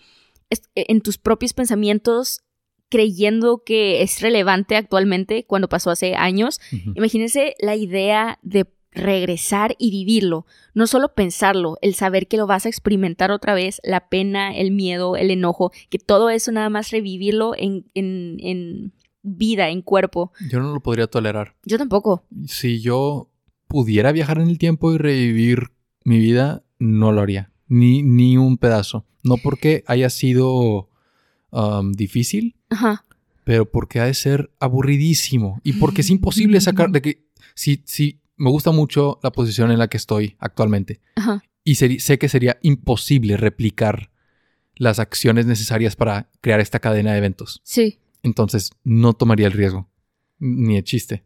e, 0.49 0.57
en 0.75 1.01
tus 1.01 1.17
propios 1.17 1.53
pensamientos 1.53 2.41
creyendo 2.89 3.63
que 3.65 4.01
es 4.01 4.21
relevante 4.21 4.75
actualmente 4.75 5.45
cuando 5.45 5.67
pasó 5.67 5.91
hace 5.91 6.15
años. 6.15 6.61
Imagínense 6.95 7.55
la 7.59 7.75
idea 7.75 8.39
de 8.43 8.65
regresar 8.91 9.75
y 9.77 9.91
vivirlo, 9.91 10.45
no 10.73 10.87
solo 10.87 11.13
pensarlo, 11.13 11.77
el 11.81 11.93
saber 11.95 12.27
que 12.27 12.37
lo 12.37 12.47
vas 12.47 12.65
a 12.65 12.69
experimentar 12.69 13.31
otra 13.31 13.53
vez, 13.53 13.79
la 13.83 14.09
pena, 14.09 14.55
el 14.55 14.71
miedo, 14.71 15.15
el 15.17 15.31
enojo, 15.31 15.71
que 15.89 15.99
todo 15.99 16.29
eso 16.29 16.51
nada 16.51 16.69
más 16.69 16.89
revivirlo 16.89 17.53
en, 17.55 17.85
en, 17.93 18.37
en 18.39 18.93
vida, 19.21 19.69
en 19.69 19.81
cuerpo. 19.81 20.31
Yo 20.49 20.59
no 20.59 20.73
lo 20.73 20.79
podría 20.81 21.07
tolerar. 21.07 21.55
Yo 21.63 21.77
tampoco. 21.77 22.23
Si 22.47 22.81
yo 22.81 23.29
pudiera 23.67 24.11
viajar 24.11 24.39
en 24.39 24.49
el 24.49 24.57
tiempo 24.57 24.93
y 24.93 24.97
revivir 24.97 25.71
mi 26.03 26.19
vida, 26.19 26.63
no 26.79 27.11
lo 27.11 27.21
haría. 27.21 27.51
Ni, 27.67 28.01
ni 28.01 28.37
un 28.37 28.57
pedazo. 28.57 29.05
No 29.23 29.37
porque 29.37 29.83
haya 29.87 30.09
sido 30.09 30.89
um, 31.51 31.91
difícil, 31.91 32.55
pero 33.43 33.69
porque 33.69 33.99
ha 33.99 34.05
de 34.05 34.13
ser 34.13 34.51
aburridísimo. 34.59 35.59
Y 35.63 35.73
porque 35.73 36.01
es 36.01 36.09
imposible 36.09 36.61
sacar 36.61 36.91
de 36.91 37.01
que 37.01 37.27
si, 37.55 37.83
si 37.85 38.21
me 38.37 38.49
gusta 38.49 38.71
mucho 38.71 39.19
la 39.21 39.31
posición 39.31 39.71
en 39.71 39.79
la 39.79 39.87
que 39.87 39.97
estoy 39.97 40.35
actualmente. 40.39 41.01
Y 41.63 41.75
sé 41.75 42.17
que 42.17 42.29
sería 42.29 42.57
imposible 42.61 43.35
replicar 43.35 44.11
las 44.75 44.99
acciones 44.99 45.45
necesarias 45.45 45.95
para 45.95 46.29
crear 46.39 46.59
esta 46.59 46.79
cadena 46.79 47.11
de 47.11 47.17
eventos. 47.17 47.61
Sí. 47.63 47.99
Entonces, 48.23 48.71
no 48.83 49.13
tomaría 49.13 49.47
el 49.47 49.53
riesgo. 49.53 49.89
Ni 50.39 50.77
el 50.77 50.83
chiste. 50.83 51.25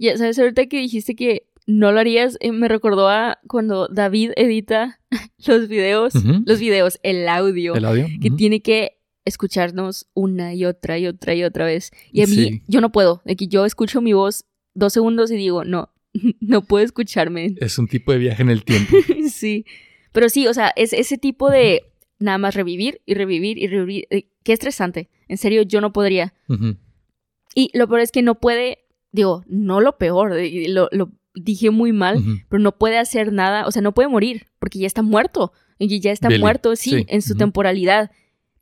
Ya, 0.00 0.16
¿sabes? 0.16 0.38
Ahorita 0.38 0.66
que 0.66 0.78
dijiste 0.78 1.14
que 1.14 1.46
no 1.66 1.92
lo 1.92 2.00
harías, 2.00 2.38
eh, 2.40 2.52
me 2.52 2.68
recordó 2.68 3.10
a 3.10 3.38
cuando 3.46 3.86
David 3.86 4.32
edita 4.36 4.98
los 5.46 5.68
videos, 5.68 6.14
los 6.46 6.58
videos, 6.58 6.98
el 7.02 7.28
audio. 7.28 7.74
El 7.74 7.84
audio. 7.84 8.06
Que 8.20 8.30
tiene 8.30 8.62
que 8.62 8.98
escucharnos 9.26 10.08
una 10.14 10.54
y 10.54 10.64
otra 10.64 10.98
y 10.98 11.06
otra 11.06 11.34
y 11.34 11.44
otra 11.44 11.66
vez. 11.66 11.92
Y 12.12 12.22
a 12.22 12.26
mí, 12.26 12.62
yo 12.66 12.80
no 12.80 12.90
puedo. 12.90 13.20
De 13.26 13.36
que 13.36 13.46
yo 13.46 13.66
escucho 13.66 14.00
mi 14.00 14.14
voz 14.14 14.46
dos 14.74 14.94
segundos 14.94 15.30
y 15.30 15.36
digo, 15.36 15.64
no, 15.64 15.92
no 16.40 16.62
puedo 16.62 16.82
escucharme. 16.82 17.54
Es 17.60 17.78
un 17.78 17.86
tipo 17.86 18.10
de 18.10 18.18
viaje 18.18 18.42
en 18.42 18.50
el 18.50 18.64
tiempo. 18.64 18.96
sí. 19.30 19.66
Pero 20.12 20.30
sí, 20.30 20.46
o 20.46 20.54
sea, 20.54 20.72
es 20.76 20.94
ese 20.94 21.18
tipo 21.18 21.50
de 21.50 21.92
nada 22.18 22.38
más 22.38 22.54
revivir 22.54 23.02
y 23.04 23.14
revivir 23.14 23.58
y 23.58 23.66
revivir. 23.66 24.06
Eh, 24.08 24.30
qué 24.42 24.54
estresante. 24.54 25.10
En 25.28 25.36
serio, 25.36 25.60
yo 25.62 25.82
no 25.82 25.92
podría. 25.92 26.32
Y 27.54 27.70
lo 27.74 27.86
peor 27.86 28.00
es 28.00 28.12
que 28.12 28.22
no 28.22 28.40
puede, 28.40 28.78
digo, 29.12 29.44
no 29.46 29.80
lo 29.80 29.98
peor, 29.98 30.34
lo, 30.68 30.88
lo 30.92 31.10
dije 31.34 31.70
muy 31.70 31.92
mal, 31.92 32.22
pero 32.48 32.62
no 32.62 32.76
puede 32.76 32.98
hacer 32.98 33.32
nada, 33.32 33.66
o 33.66 33.72
sea, 33.72 33.82
no 33.82 33.92
puede 33.92 34.08
morir, 34.08 34.46
porque 34.58 34.78
ya 34.78 34.86
está 34.86 35.02
muerto. 35.02 35.52
Y 35.78 36.00
ya 36.00 36.12
está 36.12 36.28
muerto, 36.28 36.76
sí, 36.76 37.06
en 37.08 37.22
su 37.22 37.36
temporalidad. 37.36 38.10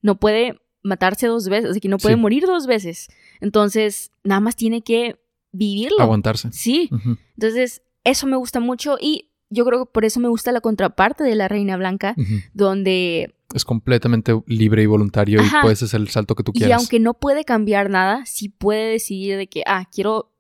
No 0.03 0.21
puede 0.21 0.61
matarse 0.85 1.27
dos 1.27 1.49
veces, 1.49 1.71
así 1.71 1.81
que 1.81 1.89
no 1.89 1.99
puede 1.99 2.15
morir 2.15 2.45
dos 2.47 2.69
veces. 2.69 3.09
Entonces, 3.41 4.13
nada 4.23 4.41
más 4.41 4.55
tiene 4.55 4.83
que 4.83 5.21
vivirlo. 5.51 6.01
Aguantarse. 6.01 6.51
Sí. 6.53 6.89
Entonces, 7.37 7.83
eso 8.05 8.29
me 8.29 8.37
gusta 8.37 8.61
mucho 8.61 8.97
y 9.01 9.31
yo 9.51 9.65
creo 9.65 9.85
que 9.85 9.91
por 9.93 10.05
eso 10.05 10.21
me 10.21 10.29
gusta 10.29 10.53
la 10.53 10.61
contraparte 10.61 11.25
de 11.25 11.35
la 11.35 11.49
Reina 11.49 11.77
Blanca, 11.77 12.15
donde... 12.55 13.35
Es 13.53 13.65
completamente 13.65 14.41
libre 14.47 14.83
y 14.83 14.87
voluntario 14.87 15.43
y 15.43 15.49
puedes 15.63 15.83
hacer 15.83 16.01
el 16.01 16.09
salto 16.09 16.37
que 16.37 16.45
tú 16.45 16.53
quieras. 16.53 16.69
Y 16.69 16.73
aunque 16.73 17.01
no 17.01 17.15
puede 17.15 17.45
cambiar 17.45 17.91
nada, 17.91 18.27
sí 18.27 18.49
puede 18.49 18.93
decidir 18.93 19.39
de 19.39 19.49
que, 19.49 19.63
ah, 19.67 19.89
quiero 19.91 20.31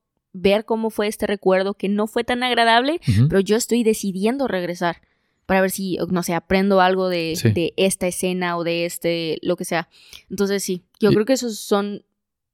ver 0.41 0.65
cómo 0.65 0.91
fue 0.91 1.07
este 1.07 1.27
recuerdo 1.27 1.75
que 1.75 1.89
no 1.89 2.07
fue 2.07 2.25
tan 2.25 2.43
agradable, 2.43 3.01
pero 3.29 3.41
yo 3.41 3.57
estoy 3.57 3.83
decidiendo 3.83 4.49
regresar 4.49 5.03
para 5.47 5.63
ver 5.63 5.71
si, 5.71 5.99
no 6.11 6.23
sé, 6.23 6.35
aprendo 6.35 6.81
algo 6.81 7.09
de, 7.09 7.39
de, 7.55 7.73
esta 7.77 8.07
escena 8.07 8.57
o 8.59 8.65
de 8.65 8.85
este, 8.85 9.39
lo 9.43 9.57
que 9.57 9.65
sea. 9.65 9.89
Entonces 10.29 10.63
sí, 10.63 10.85
yo 11.01 11.11
creo 11.11 11.25
que 11.25 11.33
esos 11.33 11.59
son 11.59 12.05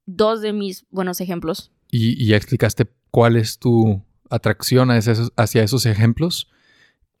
dos 0.05 0.41
de 0.41 0.53
mis 0.53 0.85
buenos 0.91 1.19
ejemplos 1.19 1.71
y, 1.97 2.25
ya 2.25 2.35
explicaste 2.35 2.87
cuál 3.11 3.37
es 3.37 3.59
tu 3.59 4.01
atracción 4.29 4.91
hacia 4.91 5.13
esos, 5.13 5.31
hacia 5.37 5.63
esos 5.63 5.85
ejemplos. 5.85 6.49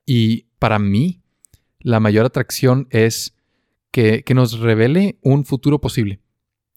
Y 0.05 0.47
para 0.59 0.79
mí, 0.79 1.21
la 1.79 1.99
mayor 1.99 2.25
atracción 2.25 2.87
es 2.89 3.35
que, 3.91 4.23
que, 4.23 4.33
nos 4.33 4.59
revele 4.59 5.17
un 5.21 5.45
futuro 5.45 5.79
posible. 5.79 6.19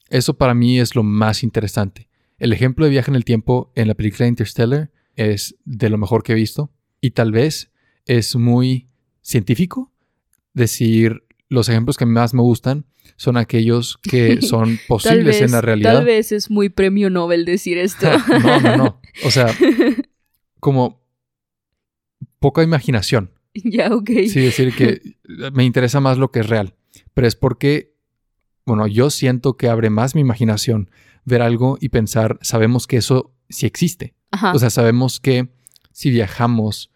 Eso 0.08 0.34
para 0.34 0.54
mí 0.54 0.78
es 0.78 0.94
lo 0.94 1.02
más 1.02 1.42
interesante. 1.42 2.07
El 2.38 2.52
ejemplo 2.52 2.84
de 2.84 2.90
viaje 2.92 3.10
en 3.10 3.16
el 3.16 3.24
tiempo 3.24 3.72
en 3.74 3.88
la 3.88 3.94
película 3.94 4.26
Interstellar 4.26 4.90
es 5.16 5.56
de 5.64 5.90
lo 5.90 5.98
mejor 5.98 6.22
que 6.22 6.32
he 6.32 6.36
visto. 6.36 6.70
Y 7.00 7.10
tal 7.10 7.32
vez 7.32 7.72
es 8.06 8.36
muy 8.36 8.88
científico 9.20 9.92
decir 10.54 11.24
los 11.48 11.68
ejemplos 11.68 11.96
que 11.96 12.06
más 12.06 12.34
me 12.34 12.42
gustan 12.42 12.86
son 13.16 13.36
aquellos 13.36 13.98
que 13.98 14.40
son 14.42 14.78
posibles 14.86 15.24
vez, 15.24 15.42
en 15.42 15.50
la 15.50 15.60
realidad. 15.60 15.94
Tal 15.94 16.04
vez 16.04 16.32
es 16.32 16.50
muy 16.50 16.68
premio 16.68 17.10
Nobel 17.10 17.44
decir 17.44 17.78
esto. 17.78 18.06
no, 18.42 18.60
no, 18.60 18.76
no. 18.76 19.00
O 19.24 19.30
sea, 19.30 19.54
como 20.60 21.02
poca 22.38 22.62
imaginación. 22.62 23.32
ya, 23.54 23.94
ok. 23.94 24.10
Sí, 24.28 24.40
decir 24.40 24.74
que 24.74 25.00
me 25.52 25.64
interesa 25.64 26.00
más 26.00 26.18
lo 26.18 26.30
que 26.30 26.40
es 26.40 26.48
real. 26.48 26.74
Pero 27.14 27.26
es 27.26 27.34
porque, 27.34 27.96
bueno, 28.68 28.86
yo 28.86 29.10
siento 29.10 29.56
que 29.56 29.68
abre 29.68 29.90
más 29.90 30.14
mi 30.14 30.20
imaginación 30.20 30.90
ver 31.24 31.42
algo 31.42 31.78
y 31.80 31.88
pensar, 31.88 32.38
sabemos 32.42 32.86
que 32.86 32.98
eso 32.98 33.34
sí 33.48 33.66
existe. 33.66 34.14
Ajá. 34.30 34.52
O 34.52 34.58
sea, 34.58 34.70
sabemos 34.70 35.20
que 35.20 35.48
si 35.92 36.10
viajamos 36.10 36.90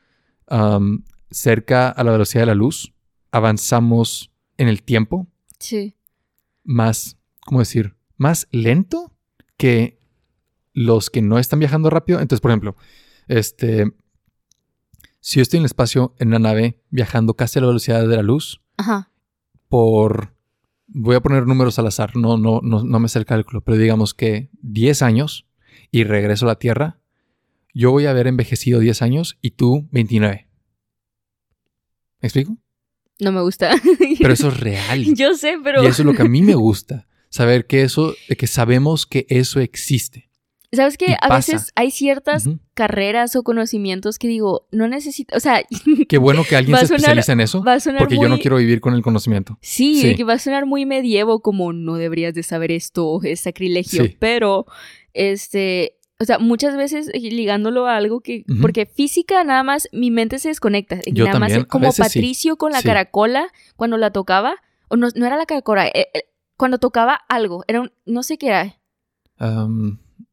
am, 0.47 1.05
cerca 1.31 1.89
a 1.89 2.05
la 2.05 2.12
velocidad 2.12 2.43
de 2.43 2.47
la 2.47 2.55
luz, 2.55 2.95
avanzamos 3.31 4.31
en 4.59 4.68
el 4.68 4.83
tiempo 4.83 5.27
sí. 5.59 5.97
más, 6.62 7.16
¿cómo 7.41 7.61
decir? 7.61 7.97
Más 8.16 8.47
lento 8.53 9.12
que 9.57 9.99
los 10.73 11.11
que 11.11 11.23
no 11.23 11.39
están 11.39 11.59
viajando 11.59 11.91
rápido. 11.91 12.20
Entonces, 12.20 12.41
por 12.41 12.51
ejemplo, 12.51 12.77
este, 13.29 13.93
si 15.20 15.37
yo 15.37 15.43
estoy 15.43 15.59
en 15.59 15.62
el 15.62 15.66
espacio 15.66 16.14
en 16.18 16.29
una 16.29 16.39
nave 16.39 16.83
viajando 16.91 17.35
casi 17.35 17.59
a 17.59 17.62
la 17.62 17.68
velocidad 17.68 18.07
de 18.07 18.16
la 18.16 18.23
luz, 18.23 18.61
Ajá. 18.77 19.11
por, 19.68 20.32
voy 20.95 21.16
a 21.16 21.20
poner 21.20 21.47
números 21.47 21.78
al 21.78 21.86
azar, 21.86 22.16
no, 22.16 22.36
no, 22.36 22.61
no, 22.62 22.84
no 22.84 23.01
me 23.01 23.09
sé 23.09 23.18
el 23.18 23.24
cálculo, 23.24 23.62
pero 23.62 23.78
digamos 23.78 24.14
que 24.14 24.51
10 24.62 25.03
años 25.03 25.47
y 25.90 26.05
regreso 26.05 26.47
a 26.47 26.49
la 26.49 26.59
Tierra, 26.59 26.99
yo 27.74 27.90
voy 27.90 28.07
a 28.07 28.11
haber 28.11 28.26
envejecido 28.26 28.80
10 28.80 29.03
años 29.03 29.38
y 29.40 29.53
tú 29.53 29.88
29. 29.93 30.49
¿Me 32.20 32.26
explico? 32.26 32.57
No 33.18 33.32
me 33.32 33.40
gusta. 33.40 33.74
Pero 34.18 34.32
eso 34.32 34.49
es 34.49 34.61
real. 34.61 35.14
Yo 35.14 35.34
sé, 35.34 35.57
pero. 35.62 35.82
Y 35.82 35.86
eso 35.86 36.03
es 36.03 36.07
lo 36.07 36.14
que 36.14 36.22
a 36.22 36.28
mí 36.28 36.43
me 36.43 36.55
gusta. 36.55 37.07
Saber 37.28 37.66
que 37.66 37.82
eso, 37.82 38.14
que 38.36 38.47
sabemos 38.47 39.07
que 39.07 39.26
eso 39.28 39.61
existe. 39.61 40.28
¿Sabes 40.75 40.97
qué? 40.97 41.07
y 41.11 41.12
A 41.12 41.29
pasa. 41.29 41.53
veces 41.53 41.73
hay 41.75 41.91
ciertas 41.91 42.49
carreras 42.75 43.37
o 43.37 43.43
conocimientos 43.43 44.18
que 44.18 44.27
digo, 44.29 44.66
no 44.73 44.89
necesito. 44.89 45.37
O 45.37 45.41
sea, 45.41 45.62
Qué 46.09 46.16
bueno 46.18 46.45
que 46.49 46.57
alguien 46.57 46.77
se 46.79 46.87
sonar- 46.87 46.97
especializa 47.01 47.33
en 47.33 47.41
eso. 47.41 47.62
va 47.62 47.75
a 47.75 47.81
sonar 47.81 47.99
Porque 48.01 48.16
yo 48.16 48.29
no 48.29 48.39
quiero 48.39 48.57
vivir 48.57 48.81
con 48.81 48.95
el 48.95 49.03
conocimiento. 49.03 49.59
Sí, 49.61 50.01
Sí. 50.01 50.14
que 50.14 50.25
va 50.25 50.33
a 50.35 50.39
sonar 50.39 50.64
muy 50.64 50.87
medievo, 50.87 51.41
como 51.43 51.73
no 51.75 51.97
deberías 51.97 52.33
de 52.35 52.43
saber 52.43 52.73
esto, 52.73 53.20
es 53.23 53.41
sacrilegio. 53.41 54.05
Sí. 54.05 54.16
Pero, 54.18 54.64
este, 55.12 55.99
o 56.18 56.25
sea, 56.25 56.39
muchas 56.39 56.75
veces 56.77 57.11
ligándolo 57.14 57.87
a 57.87 57.97
algo 57.97 58.20
que, 58.20 58.45
porque 58.62 58.87
física 58.87 59.45
nada 59.45 59.62
más, 59.62 59.89
mi 59.93 60.11
mente 60.11 60.39
se 60.39 60.49
desconecta. 60.49 61.01
que 61.01 61.12
Yo 61.12 61.25
nada 61.27 61.39
también, 61.39 61.59
más, 61.61 61.66
como 61.68 61.87
veces 61.89 62.07
sí. 62.12 62.18
Patricio 62.20 62.57
con 62.57 62.73
la 62.73 62.81
Sí. 62.81 62.89
caracola, 62.89 63.49
cuando 63.77 63.99
la 63.99 64.11
tocaba, 64.11 64.55
o 64.89 64.97
no, 64.97 65.09
no 65.14 65.27
era 65.27 65.37
la 65.37 65.45
caracola, 65.47 65.87
eh, 65.89 66.07
eh, 66.14 66.23
cuando 66.57 66.79
tocaba 66.79 67.20
algo, 67.29 67.62
era 67.68 67.81
un, 67.83 67.93
no 68.07 68.23
sé 68.23 68.39
qué 68.39 68.47
era. 68.49 68.79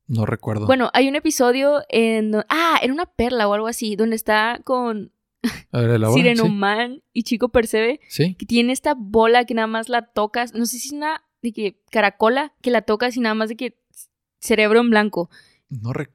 No 0.10 0.26
recuerdo. 0.26 0.66
Bueno, 0.66 0.89
hay 0.93 1.07
un 1.07 1.16
episodio 1.16 1.82
en, 1.88 2.36
ah, 2.49 2.80
era 2.82 2.91
una 2.91 3.05
perla 3.05 3.47
o 3.47 3.53
algo 3.53 3.68
así, 3.68 3.95
donde 3.95 4.16
está 4.18 4.60
con 4.66 5.14
a 5.72 5.80
ver, 5.80 5.91
elabora. 5.91 6.22
Sirenoman 6.22 7.01
y 7.14 7.24
Chico 7.24 7.47
Percebe, 7.49 8.01
Sí. 8.10 8.36
que 8.36 8.45
tiene 8.45 8.74
esta 8.74 8.93
bola 8.97 9.45
que 9.45 9.53
nada 9.53 9.68
más 9.68 9.88
la 9.88 10.01
tocas, 10.01 10.53
no 10.53 10.66
sé 10.66 10.80
si 10.80 10.88
es 10.89 10.93
una 10.93 11.24
de 11.41 11.53
que 11.53 11.82
caracola 11.91 12.53
que 12.62 12.72
la 12.72 12.82
tocas 12.82 13.16
y 13.16 13.22
nada 13.22 13.36
más 13.36 13.47
de 13.47 13.55
que 13.55 13.80
cerebro 14.41 14.82
en 14.82 14.89
blanco. 14.89 15.30
No 15.70 15.93
re- 15.93 16.10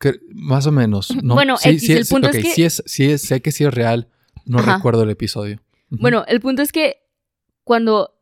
que- 0.00 0.18
más 0.34 0.66
o 0.66 0.72
menos. 0.72 1.10
No, 1.22 1.34
Bueno, 1.34 1.56
sí, 1.58 1.68
X, 1.68 1.82
sí 1.86 1.92
el 1.92 1.98
es- 1.98 2.08
punto 2.10 2.28
es 2.30 2.36
que- 2.36 2.50
sí 2.50 2.64
es, 2.64 2.82
sí 2.86 3.10
es- 3.10 3.22
sé 3.22 3.40
que 3.42 3.52
sí 3.52 3.64
es 3.64 3.72
real. 3.72 4.08
No 4.46 4.58
Ajá. 4.58 4.76
recuerdo 4.76 5.02
el 5.04 5.10
episodio. 5.10 5.60
Bueno, 5.90 6.24
el 6.26 6.40
punto 6.40 6.62
es 6.62 6.72
que 6.72 7.02
cuando 7.64 8.14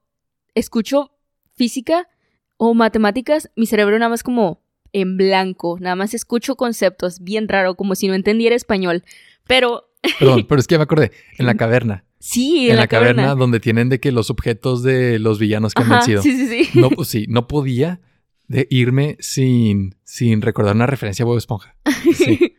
escucho 0.54 1.12
física 1.54 2.08
o 2.56 2.74
matemáticas, 2.74 3.50
mi 3.56 3.66
cerebro 3.66 3.98
nada 3.98 4.08
más 4.08 4.22
como 4.22 4.60
en 4.96 5.18
blanco, 5.18 5.76
nada 5.78 5.94
más 5.94 6.14
escucho 6.14 6.56
conceptos, 6.56 7.20
bien 7.20 7.48
raro, 7.48 7.74
como 7.74 7.94
si 7.94 8.08
no 8.08 8.14
entendiera 8.14 8.56
español. 8.56 9.04
Pero 9.46 9.90
Perdón, 10.18 10.46
pero 10.48 10.58
es 10.58 10.66
que 10.66 10.78
me 10.78 10.84
acordé. 10.84 11.12
En 11.36 11.44
la 11.44 11.54
caverna. 11.54 12.04
sí, 12.18 12.70
en, 12.70 12.76
la, 12.76 12.86
caverna, 12.86 13.34
donde 13.34 13.60
tienen 13.60 13.90
de 13.90 14.00
que 14.00 14.10
los 14.10 14.30
objetos 14.30 14.82
de 14.82 15.18
los 15.18 15.38
villanos 15.38 15.74
que 15.74 15.82
han 15.82 15.90
vencido. 15.90 16.22
sí, 16.22 16.32
sí, 16.32 16.64
sí. 16.64 16.78
No, 16.78 16.88
pues 16.90 17.08
sí, 17.08 17.26
no 17.28 17.46
podía 17.46 18.00
de 18.48 18.66
irme 18.70 19.16
sin, 19.20 19.96
sin 20.04 20.40
recordar 20.40 20.74
una 20.74 20.86
referencia 20.86 21.24
a 21.24 21.26
Bob 21.26 21.38
Esponja. 21.38 21.76
Sí. 22.14 22.54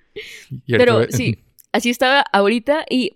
Pero 0.65 1.05
que- 1.05 1.11
sí, 1.11 1.43
así 1.71 1.89
estaba 1.89 2.21
ahorita 2.21 2.85
y 2.89 3.13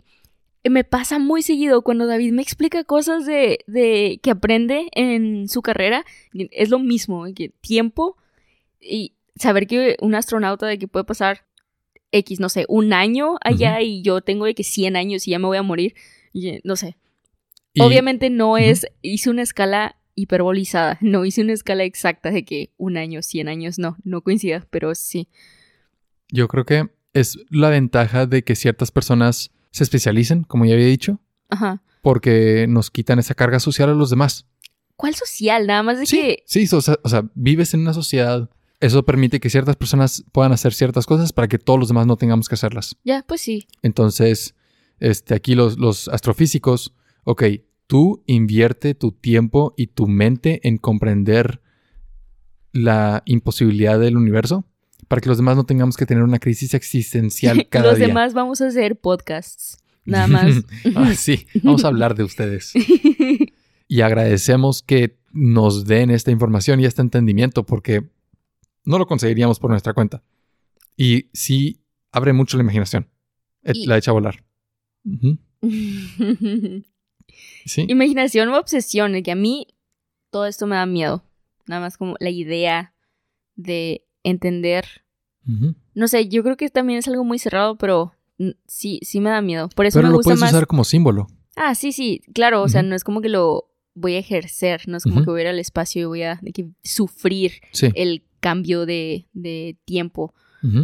me 0.70 0.84
pasa 0.84 1.18
muy 1.18 1.42
seguido 1.42 1.82
cuando 1.82 2.06
David 2.06 2.32
me 2.32 2.42
explica 2.44 2.84
cosas 2.84 3.26
de, 3.26 3.60
de 3.68 4.20
que 4.22 4.32
aprende 4.32 4.90
en 4.94 5.48
su 5.48 5.62
carrera. 5.62 6.06
Es 6.34 6.70
lo 6.70 6.78
mismo, 6.78 7.26
que 7.36 7.50
tiempo 7.50 8.18
y 8.82 9.14
saber 9.36 9.68
que 9.68 9.96
un 10.02 10.16
astronauta 10.16 10.66
de 10.68 10.78
que 10.80 10.88
puede 10.88 11.06
pasar 11.06 11.46
X, 12.12 12.40
no 12.40 12.50
sé, 12.50 12.66
un 12.68 12.92
año 12.94 13.38
allá 13.42 13.82
y 13.82 14.02
yo 14.02 14.22
tengo 14.22 14.46
de 14.46 14.54
que 14.56 14.64
100 14.64 14.96
años 14.98 15.28
y 15.28 15.32
ya 15.32 15.40
me 15.40 15.46
voy 15.48 15.58
a 15.58 15.64
morir. 15.64 15.96
Y, 16.34 16.60
no 16.64 16.76
sé. 16.76 16.98
y- 17.74 17.82
Obviamente 17.82 18.30
no 18.30 18.58
es, 18.58 18.86
hice 19.02 19.30
una 19.30 19.42
escala 19.44 19.96
hiperbolizada, 20.16 20.98
no 21.02 21.24
hice 21.26 21.42
una 21.42 21.54
escala 21.54 21.84
exacta 21.86 22.32
de 22.32 22.44
que 22.44 22.72
un 22.78 22.98
año, 22.98 23.22
100 23.22 23.48
años, 23.48 23.80
no, 23.80 23.96
no 24.04 24.22
coincida, 24.22 24.68
pero 24.70 24.94
sí. 24.96 25.30
Yo 26.30 26.48
creo 26.48 26.66
que 26.66 26.90
es 27.14 27.38
la 27.50 27.70
ventaja 27.70 28.26
de 28.26 28.44
que 28.44 28.56
ciertas 28.56 28.92
personas 28.92 29.52
se 29.72 29.84
especialicen, 29.84 30.44
como 30.44 30.66
ya 30.66 30.74
había 30.74 30.86
dicho, 30.88 31.20
Ajá. 31.50 31.82
porque 32.02 32.66
nos 32.68 32.90
quitan 32.92 33.20
esa 33.20 33.36
carga 33.36 33.60
social 33.60 33.90
a 33.90 33.94
los 33.94 34.10
demás. 34.10 34.46
¿Cuál 34.96 35.16
social? 35.16 35.66
Nada 35.68 35.82
más 35.84 35.98
de 36.00 36.06
Sí, 36.06 36.18
que 36.22 36.44
sí, 36.46 36.68
o 36.76 36.82
sea, 36.82 36.98
o 37.04 37.10
sea, 37.10 37.24
vives 37.36 37.74
en 37.74 37.82
una 37.82 37.94
sociedad. 37.94 38.50
Eso 38.82 39.04
permite 39.06 39.40
que 39.40 39.50
ciertas 39.50 39.76
personas 39.76 40.24
puedan 40.32 40.52
hacer 40.52 40.74
ciertas 40.74 41.06
cosas 41.06 41.32
para 41.32 41.48
que 41.48 41.60
todos 41.60 41.80
los 41.80 41.88
demás 41.88 42.08
no 42.08 42.18
tengamos 42.18 42.50
que 42.50 42.56
hacerlas. 42.56 42.98
Ya, 43.04 43.24
pues 43.28 43.42
sí. 43.42 43.68
Entonces, 43.84 44.56
este, 45.00 45.36
aquí 45.36 45.56
los, 45.56 45.78
los 45.78 46.08
astrofísicos, 46.08 46.94
ok, 47.24 47.44
tú 47.88 48.24
invierte 48.26 48.96
tu 48.96 49.12
tiempo 49.12 49.74
y 49.78 49.88
tu 49.88 50.08
mente 50.08 50.68
en 50.68 50.78
comprender 50.78 51.62
la 52.74 53.22
imposibilidad 53.26 54.00
del 54.00 54.18
universo 54.18 54.66
para 55.08 55.22
que 55.22 55.30
los 55.30 55.38
demás 55.38 55.58
no 55.58 55.66
tengamos 55.66 55.98
que 55.98 56.06
tener 56.06 56.24
una 56.24 56.40
crisis 56.40 56.74
existencial 56.74 57.68
cada 57.70 57.90
Los 57.90 57.98
día. 57.98 58.08
demás 58.08 58.34
vamos 58.34 58.62
a 58.62 58.68
hacer 58.68 58.96
podcasts. 59.00 59.78
Nada 60.06 60.28
más. 60.28 60.56
Ah, 60.96 61.14
sí, 61.16 61.46
vamos 61.64 61.84
a 61.86 61.90
hablar 61.90 62.16
de 62.16 62.24
ustedes. 62.24 62.74
Y 63.88 64.00
agradecemos 64.00 64.82
que 64.82 65.18
nos 65.34 65.84
den 65.84 66.12
esta 66.12 66.32
información 66.32 66.80
y 66.80 66.86
este 66.86 67.02
entendimiento 67.02 67.66
porque 67.66 68.10
no 68.92 69.00
lo 69.00 69.08
conseguiríamos 69.08 69.58
por 69.60 69.70
nuestra 69.72 69.94
cuenta. 69.94 70.22
Y 70.98 71.30
sí 71.34 71.82
abre 72.12 72.34
mucho 72.34 72.58
la 72.58 72.64
imaginación. 72.64 73.08
Eh, 73.64 73.72
Y- 73.74 73.86
La 73.88 73.98
echa 73.98 74.12
a 74.12 74.14
volar. 74.14 74.44
Sí. 77.66 77.86
Imaginación 77.88 78.50
o 78.50 78.58
obsesión, 78.58 79.22
que 79.24 79.32
a 79.32 79.36
mí 79.36 79.68
todo 80.32 80.46
esto 80.48 80.68
me 80.68 80.76
da 80.76 80.86
miedo. 80.86 81.24
Nada 81.68 81.82
más 81.82 81.98
como 81.98 82.16
la 82.20 82.30
idea 82.30 82.94
de 83.56 84.06
entender. 84.24 84.86
No 85.94 86.08
sé, 86.08 86.28
yo 86.28 86.44
creo 86.44 86.58
que 86.58 86.70
también 86.70 87.00
es 87.00 87.08
algo 87.08 87.24
muy 87.24 87.40
cerrado, 87.40 87.78
pero 87.78 88.14
sí, 88.68 89.00
sí 89.04 89.20
me 89.22 89.30
da 89.30 89.42
miedo. 89.42 89.70
Por 89.70 89.86
eso 89.86 90.00
Pero 90.00 90.08
me 90.08 90.12
lo 90.12 90.18
gusta 90.18 90.28
puedes 90.30 90.42
más. 90.42 90.52
usar 90.52 90.68
como 90.68 90.84
símbolo. 90.84 91.28
Ah, 91.56 91.74
sí, 91.76 91.92
sí, 91.94 92.22
claro. 92.34 92.62
O 92.64 92.68
sea, 92.70 92.84
no 92.84 92.96
es 92.96 93.04
como 93.04 93.22
que 93.22 93.30
lo 93.30 93.70
voy 93.94 94.16
a 94.16 94.20
ejercer, 94.20 94.88
no 94.88 94.98
es 94.98 95.04
como 95.04 95.24
que 95.24 95.30
voy 95.30 95.40
a 95.42 95.44
ir 95.44 95.48
al 95.50 95.60
espacio 95.60 96.02
y 96.02 96.06
voy 96.06 96.24
a 96.24 96.40
que, 96.54 96.70
sufrir 96.84 97.54
Sí. 97.72 97.90
el 97.96 98.24
cambio 98.42 98.86
de, 98.86 99.28
de 99.34 99.78
tiempo. 99.86 100.34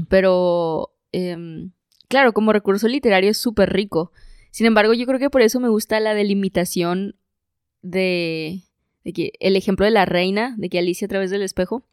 Pero 0.10 0.96
em, 1.12 1.72
claro, 2.08 2.34
como 2.34 2.52
recurso 2.52 2.88
literario 2.88 3.30
es 3.30 3.38
súper 3.38 3.72
rico. 3.72 4.12
Sin 4.50 4.66
embargo, 4.66 4.94
yo 4.94 5.06
creo 5.06 5.20
que 5.20 5.30
por 5.30 5.42
eso 5.42 5.60
me 5.60 5.70
gusta 5.70 6.00
la 6.00 6.16
delimitación 6.16 7.16
de, 7.84 8.62
de 9.04 9.14
que 9.14 9.34
el 9.40 9.56
ejemplo 9.56 9.86
de 9.86 9.92
la 9.92 10.06
reina, 10.06 10.56
de 10.58 10.70
que 10.70 10.80
Alicia 10.80 11.06
a 11.06 11.10
través 11.10 11.30
del 11.30 11.44
espejo, 11.44 11.84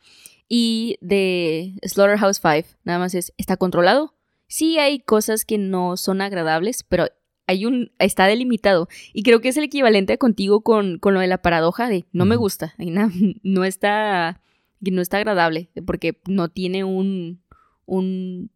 y 0.48 0.96
de 1.00 1.74
Slaughterhouse 1.82 2.40
5, 2.40 2.78
nada 2.84 2.98
más 2.98 3.14
es, 3.14 3.34
¿está 3.36 3.56
controlado? 3.56 4.14
Sí 4.46 4.78
hay 4.78 5.00
cosas 5.00 5.44
que 5.44 5.58
no 5.58 5.96
son 5.96 6.20
agradables, 6.20 6.84
pero 6.84 7.08
hay 7.46 7.66
un, 7.66 7.92
está 7.98 8.26
delimitado. 8.26 8.88
Y 9.12 9.22
creo 9.22 9.40
que 9.40 9.48
es 9.48 9.56
el 9.56 9.64
equivalente 9.64 10.14
a 10.14 10.16
contigo 10.16 10.62
con, 10.62 10.98
con 10.98 11.14
lo 11.14 11.20
de 11.20 11.26
la 11.26 11.42
paradoja 11.42 11.88
de 11.88 12.04
no 12.12 12.24
me 12.24 12.36
gusta, 12.36 12.74
no 13.42 13.64
está, 13.64 14.40
que 14.84 14.90
no 14.90 15.00
está 15.02 15.16
agradable, 15.18 15.70
porque 15.86 16.20
no 16.28 16.48
tiene 16.50 16.84
un, 16.84 17.42
un, 17.86 18.50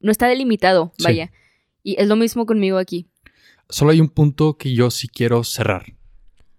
no 0.00 0.10
está 0.10 0.26
delimitado, 0.28 0.92
Sí. 0.98 1.04
vaya. 1.04 1.30
Y 1.82 1.96
es 2.00 2.06
lo 2.08 2.16
mismo 2.16 2.44
conmigo 2.46 2.76
aquí. 2.78 3.06
Solo 3.70 3.92
hay 3.92 4.00
un 4.00 4.08
punto 4.08 4.56
que 4.58 4.74
yo 4.74 4.90
sí 4.90 5.08
quiero 5.08 5.44
cerrar. 5.44 5.94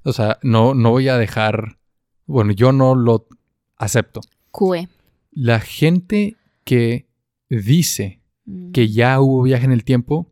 O 0.04 0.14
sea, 0.14 0.40
no, 0.42 0.74
no 0.74 0.92
voy 0.92 1.08
a 1.10 1.18
dejar. 1.18 1.78
Bueno, 2.26 2.52
yo 2.54 2.72
no 2.72 2.96
lo 2.96 3.28
acepto. 3.76 4.22
QE. 4.52 4.88
La 5.32 5.60
gente 5.60 6.36
que 6.64 7.08
dice 7.50 8.18
Mm. 8.46 8.72
que 8.72 8.90
ya 8.90 9.20
hubo 9.22 9.44
viaje 9.44 9.66
en 9.66 9.72
el 9.72 9.84
tiempo, 9.84 10.32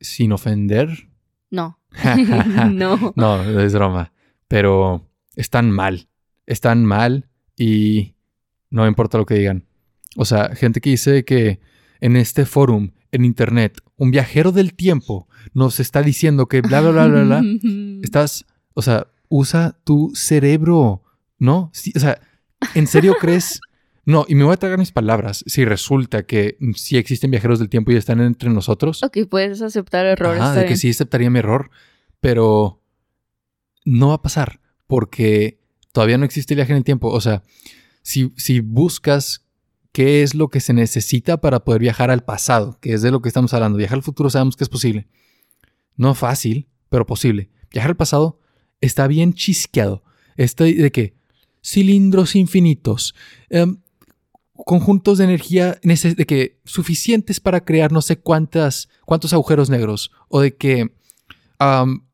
sin 0.00 0.32
ofender 0.32 1.08
No. 1.50 1.78
no. 2.70 3.12
No, 3.16 3.60
es 3.60 3.72
broma. 3.72 4.12
Pero 4.48 5.08
están 5.36 5.70
mal. 5.70 6.08
Están 6.46 6.84
mal 6.84 7.29
y 7.60 8.14
no 8.70 8.86
importa 8.86 9.18
lo 9.18 9.26
que 9.26 9.34
digan. 9.34 9.66
O 10.16 10.24
sea, 10.24 10.56
gente 10.56 10.80
que 10.80 10.88
dice 10.88 11.26
que 11.26 11.60
en 12.00 12.16
este 12.16 12.46
forum, 12.46 12.92
en 13.12 13.26
internet, 13.26 13.82
un 13.96 14.10
viajero 14.10 14.50
del 14.50 14.72
tiempo 14.72 15.28
nos 15.52 15.78
está 15.78 16.00
diciendo 16.02 16.46
que 16.46 16.62
bla, 16.62 16.80
bla, 16.80 16.90
bla, 16.90 17.06
bla, 17.06 17.22
bla. 17.22 17.42
Estás, 18.02 18.46
o 18.72 18.80
sea, 18.80 19.08
usa 19.28 19.78
tu 19.84 20.10
cerebro, 20.14 21.02
¿no? 21.38 21.70
Sí, 21.74 21.92
o 21.94 22.00
sea, 22.00 22.18
¿en 22.74 22.86
serio 22.86 23.14
crees? 23.20 23.60
No, 24.06 24.24
y 24.26 24.36
me 24.36 24.44
voy 24.44 24.54
a 24.54 24.56
tragar 24.56 24.78
mis 24.78 24.90
palabras. 24.90 25.44
Si 25.46 25.66
resulta 25.66 26.22
que 26.22 26.56
sí 26.76 26.96
existen 26.96 27.30
viajeros 27.30 27.58
del 27.58 27.68
tiempo 27.68 27.92
y 27.92 27.96
están 27.96 28.20
entre 28.22 28.48
nosotros. 28.48 29.02
Ok, 29.02 29.18
puedes 29.28 29.60
aceptar 29.60 30.06
errores. 30.06 30.40
Ajá, 30.40 30.54
de 30.54 30.64
que 30.64 30.76
sí 30.76 30.88
aceptaría 30.88 31.28
mi 31.28 31.40
error, 31.40 31.70
pero 32.20 32.82
no 33.84 34.08
va 34.08 34.14
a 34.14 34.22
pasar 34.22 34.60
porque 34.86 35.59
todavía 35.92 36.18
no 36.18 36.24
existe 36.24 36.54
el 36.54 36.56
viaje 36.56 36.72
en 36.72 36.78
el 36.78 36.84
tiempo. 36.84 37.08
O 37.08 37.20
sea, 37.20 37.42
si, 38.02 38.32
si 38.36 38.60
buscas 38.60 39.44
qué 39.92 40.22
es 40.22 40.34
lo 40.34 40.48
que 40.48 40.60
se 40.60 40.72
necesita 40.72 41.40
para 41.40 41.64
poder 41.64 41.80
viajar 41.80 42.10
al 42.10 42.24
pasado, 42.24 42.78
que 42.80 42.92
es 42.92 43.02
de 43.02 43.10
lo 43.10 43.20
que 43.22 43.28
estamos 43.28 43.52
hablando, 43.54 43.78
viajar 43.78 43.98
al 43.98 44.02
futuro 44.02 44.30
sabemos 44.30 44.56
que 44.56 44.64
es 44.64 44.70
posible. 44.70 45.08
No 45.96 46.14
fácil, 46.14 46.68
pero 46.88 47.06
posible. 47.06 47.50
Viajar 47.72 47.90
al 47.90 47.96
pasado 47.96 48.38
está 48.80 49.06
bien 49.06 49.34
chisqueado. 49.34 50.02
Este 50.36 50.72
de 50.72 50.90
que 50.92 51.14
cilindros 51.62 52.36
infinitos, 52.36 53.14
em, 53.50 53.78
conjuntos 54.64 55.18
de 55.18 55.24
energía 55.24 55.78
de 55.82 56.26
que 56.26 56.60
suficientes 56.64 57.40
para 57.40 57.64
crear 57.64 57.92
no 57.92 58.02
sé 58.02 58.18
cuántas, 58.18 58.88
cuántos 59.04 59.32
agujeros 59.32 59.70
negros 59.70 60.12
o 60.28 60.40
de 60.40 60.56
que 60.56 60.92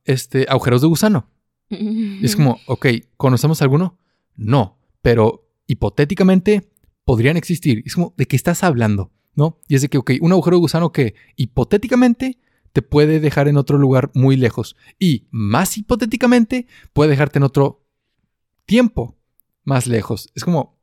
este, 0.05 0.47
agujeros 0.49 0.81
de 0.81 0.89
gusano. 0.89 1.29
es 2.23 2.37
como, 2.37 2.59
ok, 2.67 2.87
¿conocemos 3.17 3.63
alguno? 3.63 3.99
No, 4.35 4.79
pero 5.03 5.49
hipotéticamente 5.67 6.71
podrían 7.05 7.37
existir. 7.37 7.83
Es 7.87 7.95
como, 7.95 8.15
¿de 8.17 8.27
qué 8.27 8.37
estás 8.37 8.63
hablando? 8.63 9.13
¿No? 9.35 9.61
Y 9.69 9.75
es 9.75 9.83
de 9.83 9.89
que, 9.89 9.99
ok, 9.99 10.13
un 10.21 10.33
agujero 10.33 10.57
de 10.57 10.61
gusano 10.61 10.93
que 10.93 11.15
hipotéticamente 11.37 12.39
te 12.73 12.83
puede 12.83 13.21
dejar 13.21 13.49
en 13.49 13.57
otro 13.57 13.79
lugar 13.79 14.11
muy 14.15 14.37
lejos. 14.37 14.77
Y 14.99 15.27
más 15.31 15.79
hipotéticamente 15.79 16.67
puede 16.93 17.11
dejarte 17.11 17.39
en 17.39 17.45
otro 17.45 17.87
tiempo 18.67 19.17
más 19.65 19.87
lejos. 19.87 20.31
Es 20.35 20.45
como, 20.45 20.79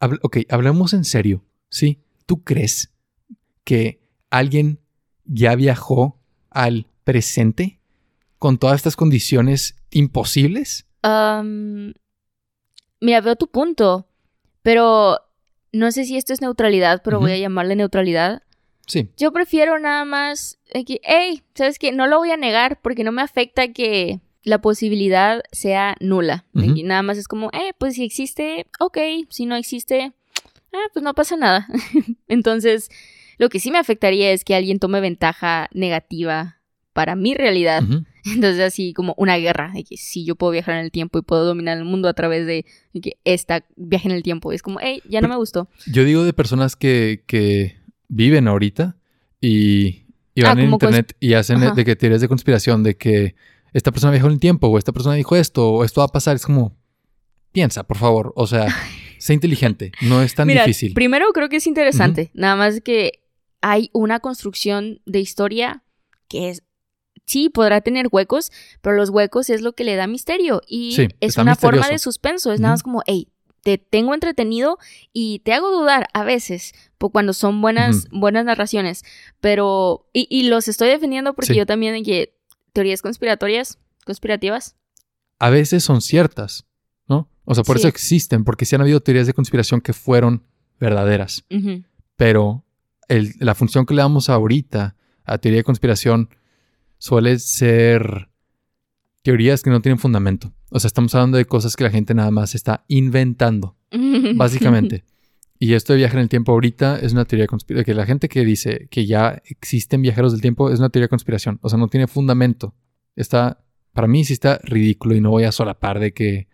ok, 0.00 0.38
hablemos 0.48 0.94
en 0.94 1.04
serio, 1.04 1.44
¿sí? 1.68 2.02
¿Tú 2.26 2.42
crees 2.42 2.94
que 3.64 4.02
alguien 4.30 4.80
ya 5.24 5.54
viajó 5.54 6.20
al 6.50 6.88
presente 7.04 7.80
con 8.42 8.58
todas 8.58 8.74
estas 8.74 8.96
condiciones 8.96 9.76
imposibles? 9.92 10.84
mira, 13.00 13.20
veo 13.20 13.36
tu 13.36 13.46
punto, 13.46 14.08
pero 14.62 15.20
no 15.70 15.92
sé 15.92 16.04
si 16.04 16.16
esto 16.16 16.32
es 16.32 16.40
neutralidad, 16.40 17.02
pero 17.04 17.20
voy 17.20 17.30
a 17.30 17.38
llamarle 17.38 17.76
neutralidad. 17.76 18.42
Sí. 18.88 19.10
Yo 19.16 19.32
prefiero 19.32 19.78
nada 19.78 20.04
más 20.04 20.58
que, 20.72 21.00
hey, 21.04 21.44
¿sabes 21.54 21.78
qué? 21.78 21.92
No 21.92 22.08
lo 22.08 22.18
voy 22.18 22.32
a 22.32 22.36
negar 22.36 22.80
porque 22.82 23.04
no 23.04 23.12
me 23.12 23.22
afecta 23.22 23.72
que 23.72 24.20
la 24.42 24.60
posibilidad 24.60 25.44
sea 25.52 25.94
nula. 26.00 26.44
nada 26.52 27.02
más 27.04 27.18
es 27.18 27.28
como, 27.28 27.48
eh, 27.52 27.74
pues 27.78 27.94
si 27.94 28.02
existe, 28.02 28.66
ok, 28.80 28.98
si 29.28 29.46
no 29.46 29.54
existe, 29.54 30.14
ah, 30.72 30.88
pues 30.92 31.04
no 31.04 31.14
pasa 31.14 31.36
nada. 31.36 31.68
Entonces, 32.26 32.90
lo 33.38 33.50
que 33.50 33.60
sí 33.60 33.70
me 33.70 33.78
afectaría 33.78 34.32
es 34.32 34.42
que 34.42 34.56
alguien 34.56 34.80
tome 34.80 35.00
ventaja 35.00 35.68
negativa 35.72 36.60
para 36.92 37.14
mi 37.14 37.34
realidad. 37.34 37.84
Entonces, 38.34 38.60
así 38.60 38.92
como 38.92 39.14
una 39.16 39.36
guerra, 39.36 39.72
de 39.74 39.84
que 39.84 39.96
si 39.96 40.24
yo 40.24 40.36
puedo 40.36 40.52
viajar 40.52 40.76
en 40.76 40.84
el 40.84 40.90
tiempo 40.90 41.18
y 41.18 41.22
puedo 41.22 41.44
dominar 41.44 41.78
el 41.78 41.84
mundo 41.84 42.08
a 42.08 42.14
través 42.14 42.46
de, 42.46 42.64
que 43.00 43.16
esta 43.24 43.64
viaje 43.76 44.08
en 44.08 44.14
el 44.14 44.22
tiempo. 44.22 44.52
Es 44.52 44.62
como, 44.62 44.78
hey, 44.80 45.02
ya 45.08 45.20
no 45.20 45.28
me 45.28 45.36
gustó. 45.36 45.68
Yo 45.86 46.04
digo 46.04 46.24
de 46.24 46.32
personas 46.32 46.76
que, 46.76 47.24
que 47.26 47.76
viven 48.08 48.46
ahorita 48.46 48.96
y, 49.40 50.06
y 50.34 50.42
van 50.42 50.58
ah, 50.58 50.62
en 50.62 50.72
internet 50.72 51.16
y 51.18 51.34
hacen 51.34 51.60
de 51.74 51.84
que 51.84 51.96
teorías 51.96 52.20
de 52.20 52.28
conspiración, 52.28 52.82
de 52.82 52.96
que 52.96 53.34
esta 53.72 53.90
persona 53.90 54.12
viajó 54.12 54.26
en 54.26 54.34
el 54.34 54.40
tiempo, 54.40 54.68
o 54.68 54.78
esta 54.78 54.92
persona 54.92 55.14
dijo 55.14 55.34
esto, 55.34 55.70
o 55.70 55.84
esto 55.84 56.00
va 56.00 56.06
a 56.06 56.08
pasar. 56.08 56.36
Es 56.36 56.46
como, 56.46 56.76
piensa, 57.52 57.84
por 57.84 57.96
favor. 57.96 58.32
O 58.36 58.46
sea, 58.46 58.66
sé 59.18 59.34
inteligente. 59.34 59.92
No 60.00 60.22
es 60.22 60.34
tan 60.34 60.46
Mira, 60.46 60.62
difícil. 60.62 60.94
Primero 60.94 61.32
creo 61.32 61.48
que 61.48 61.56
es 61.56 61.66
interesante. 61.66 62.30
Nada 62.34 62.56
más 62.56 62.80
que 62.80 63.20
hay 63.60 63.90
una 63.92 64.20
construcción 64.20 65.00
de 65.06 65.20
historia 65.20 65.84
que 66.28 66.50
es 66.50 66.62
sí, 67.24 67.48
podrá 67.48 67.80
tener 67.80 68.08
huecos, 68.10 68.52
pero 68.80 68.96
los 68.96 69.10
huecos 69.10 69.50
es 69.50 69.62
lo 69.62 69.72
que 69.72 69.84
le 69.84 69.96
da 69.96 70.06
misterio 70.06 70.62
y 70.66 71.08
es 71.20 71.36
una 71.36 71.56
forma 71.56 71.88
de 71.88 71.98
suspenso, 71.98 72.52
es 72.52 72.60
nada 72.60 72.74
más 72.74 72.82
como, 72.82 73.02
hey, 73.06 73.28
te 73.62 73.78
tengo 73.78 74.12
entretenido 74.12 74.78
y 75.12 75.38
te 75.40 75.52
hago 75.52 75.70
dudar 75.70 76.08
a 76.14 76.24
veces 76.24 76.74
cuando 77.10 77.32
son 77.32 77.60
buenas, 77.60 78.06
buenas 78.10 78.44
narraciones, 78.44 79.04
pero, 79.40 80.08
y, 80.12 80.44
los 80.44 80.68
estoy 80.68 80.88
defendiendo 80.88 81.34
porque 81.34 81.54
yo 81.54 81.66
también, 81.66 82.04
que 82.04 82.36
teorías 82.72 83.02
conspiratorias, 83.02 83.78
conspirativas. 84.04 84.76
A 85.38 85.50
veces 85.50 85.82
son 85.82 86.00
ciertas, 86.00 86.66
¿no? 87.08 87.28
O 87.44 87.54
sea, 87.54 87.64
por 87.64 87.76
eso 87.76 87.88
existen, 87.88 88.44
porque 88.44 88.64
sí 88.64 88.76
han 88.76 88.82
habido 88.82 89.00
teorías 89.00 89.26
de 89.26 89.34
conspiración 89.34 89.80
que 89.80 89.92
fueron 89.92 90.44
verdaderas. 90.78 91.44
Pero 92.16 92.64
la 93.08 93.54
función 93.54 93.84
que 93.84 93.94
le 93.94 94.02
damos 94.02 94.28
ahorita 94.28 94.96
a 95.24 95.38
teoría 95.38 95.58
de 95.58 95.64
conspiración 95.64 96.28
suele 97.02 97.40
ser 97.40 98.28
teorías 99.22 99.64
que 99.64 99.70
no 99.70 99.82
tienen 99.82 99.98
fundamento. 99.98 100.52
O 100.70 100.78
sea, 100.78 100.86
estamos 100.86 101.12
hablando 101.16 101.36
de 101.36 101.46
cosas 101.46 101.74
que 101.74 101.82
la 101.82 101.90
gente 101.90 102.14
nada 102.14 102.30
más 102.30 102.54
está 102.54 102.84
inventando, 102.86 103.76
básicamente. 104.36 105.02
Y 105.58 105.74
esto 105.74 105.94
de 105.94 105.98
viaje 105.98 106.14
en 106.14 106.22
el 106.22 106.28
tiempo 106.28 106.52
ahorita 106.52 107.00
es 107.00 107.12
una 107.12 107.24
teoría 107.24 107.48
conspiración. 107.48 107.84
Que 107.84 107.94
la 107.94 108.06
gente 108.06 108.28
que 108.28 108.44
dice 108.44 108.86
que 108.88 109.04
ya 109.04 109.42
existen 109.46 110.00
viajeros 110.00 110.30
del 110.30 110.42
tiempo 110.42 110.70
es 110.70 110.78
una 110.78 110.90
teoría 110.90 111.06
de 111.06 111.08
conspiración. 111.08 111.58
O 111.62 111.68
sea, 111.68 111.76
no 111.76 111.88
tiene 111.88 112.06
fundamento. 112.06 112.72
Está, 113.16 113.64
para 113.92 114.06
mí 114.06 114.24
sí 114.24 114.34
está 114.34 114.60
ridículo 114.62 115.16
y 115.16 115.20
no 115.20 115.30
voy 115.30 115.42
a 115.42 115.50
solapar 115.50 115.98
de 115.98 116.14
que. 116.14 116.46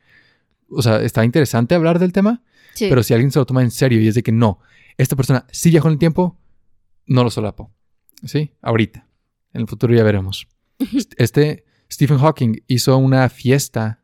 O 0.71 0.81
sea, 0.81 1.03
está 1.03 1.27
interesante 1.27 1.75
hablar 1.75 1.99
del 1.99 2.15
tema, 2.15 2.43
pero 2.79 3.03
si 3.03 3.13
alguien 3.13 3.31
se 3.33 3.39
lo 3.39 3.45
toma 3.45 3.63
en 3.63 3.71
serio 3.71 4.01
y 4.01 4.09
es 4.09 4.15
de 4.15 4.23
que 4.23 4.33
no, 4.33 4.61
esta 4.97 5.15
persona 5.15 5.47
sí 5.51 5.69
viajó 5.69 5.89
en 5.89 5.93
el 5.93 5.99
tiempo, 5.99 6.39
no 7.05 7.23
lo 7.23 7.29
solapo. 7.29 7.71
¿Sí? 8.25 8.53
Ahorita. 8.63 9.08
En 9.53 9.63
el 9.63 9.69
futuro 9.69 9.95
ya 9.95 10.05
veremos. 10.05 10.47
Este 11.17 11.65
Stephen 11.91 12.19
Hawking 12.19 12.63
hizo 12.67 12.97
una 12.99 13.29
fiesta 13.29 14.03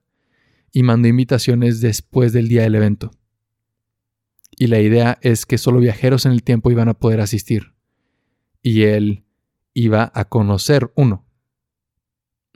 y 0.73 0.83
mandó 0.83 1.09
invitaciones 1.09 1.81
después 1.81 2.33
del 2.33 2.49
día 2.49 2.63
del 2.63 2.75
evento 2.75 3.13
y 4.57 4.69
la 4.69 4.81
idea 4.81 5.19
es 5.23 5.47
que 5.47 5.59
solo 5.59 5.81
viajeros 5.81 6.27
en 6.27 6.33
el 6.33 6.43
tiempo 6.43 6.71
iban 6.71 6.89
a 6.89 6.95
poder 6.95 7.21
asistir. 7.21 7.75
Y 8.63 8.83
él 8.83 9.25
iba 9.73 10.11
a 10.15 10.25
conocer 10.27 10.93
uno. 10.95 11.27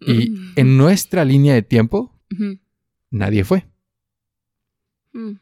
Y 0.00 0.30
mm. 0.30 0.52
en 0.56 0.76
nuestra 0.76 1.24
línea 1.24 1.54
de 1.54 1.62
tiempo, 1.62 2.16
nadie 3.10 3.44
fue. 3.44 3.66
Mm. 5.12 5.32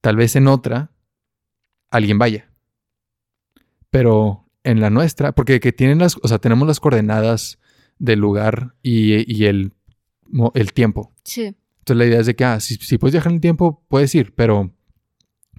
Tal 0.00 0.16
vez 0.16 0.36
en 0.36 0.48
otra, 0.48 0.90
alguien 1.90 2.18
vaya. 2.18 2.50
Pero 3.90 4.48
en 4.64 4.80
la 4.80 4.90
nuestra, 4.90 5.32
porque 5.32 5.60
que 5.60 5.72
tienen 5.72 5.98
las, 5.98 6.16
o 6.22 6.28
sea, 6.28 6.38
tenemos 6.38 6.66
las 6.68 6.80
coordenadas 6.80 7.58
del 7.98 8.18
lugar 8.18 8.74
y, 8.82 9.44
el, 9.44 9.72
el, 10.54 10.72
tiempo. 10.72 11.12
Sí. 11.24 11.54
Entonces 11.78 11.96
la 11.96 12.06
idea 12.06 12.20
es 12.20 12.26
de 12.26 12.36
que, 12.36 12.44
ah, 12.44 12.60
si, 12.60 12.76
si 12.76 12.98
puedes 12.98 13.12
viajar 13.12 13.30
en 13.30 13.36
el 13.36 13.40
tiempo, 13.40 13.84
puedes 13.88 14.14
ir, 14.14 14.32
pero 14.34 14.72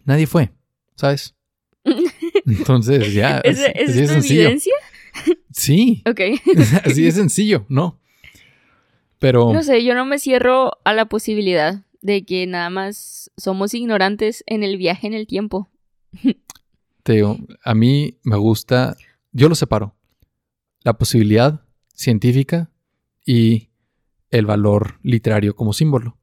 nadie 0.05 0.27
fue, 0.27 0.51
¿sabes? 0.95 1.35
Entonces, 2.45 3.13
ya. 3.13 3.39
¿Es, 3.39 3.59
¿es, 3.75 4.29
evidencia? 4.31 4.73
Sí. 5.51 6.03
Ok. 6.09 6.19
así 6.85 7.05
es 7.05 7.15
sencillo, 7.15 7.65
¿no? 7.69 7.99
Pero. 9.19 9.53
No 9.53 9.63
sé, 9.63 9.83
yo 9.83 9.93
no 9.93 10.05
me 10.05 10.17
cierro 10.17 10.71
a 10.83 10.93
la 10.93 11.05
posibilidad 11.05 11.83
de 12.01 12.25
que 12.25 12.47
nada 12.47 12.69
más 12.69 13.31
somos 13.37 13.73
ignorantes 13.73 14.43
en 14.47 14.63
el 14.63 14.77
viaje 14.77 15.07
en 15.07 15.13
el 15.13 15.27
tiempo. 15.27 15.69
Te 17.03 17.13
digo, 17.13 17.37
a 17.63 17.75
mí 17.75 18.19
me 18.23 18.37
gusta. 18.37 18.95
Yo 19.31 19.49
lo 19.49 19.55
separo. 19.55 19.95
La 20.81 20.97
posibilidad 20.97 21.65
científica 21.93 22.71
y 23.25 23.69
el 24.29 24.45
valor 24.45 24.99
literario 25.03 25.55
como 25.55 25.73
símbolo. 25.73 26.17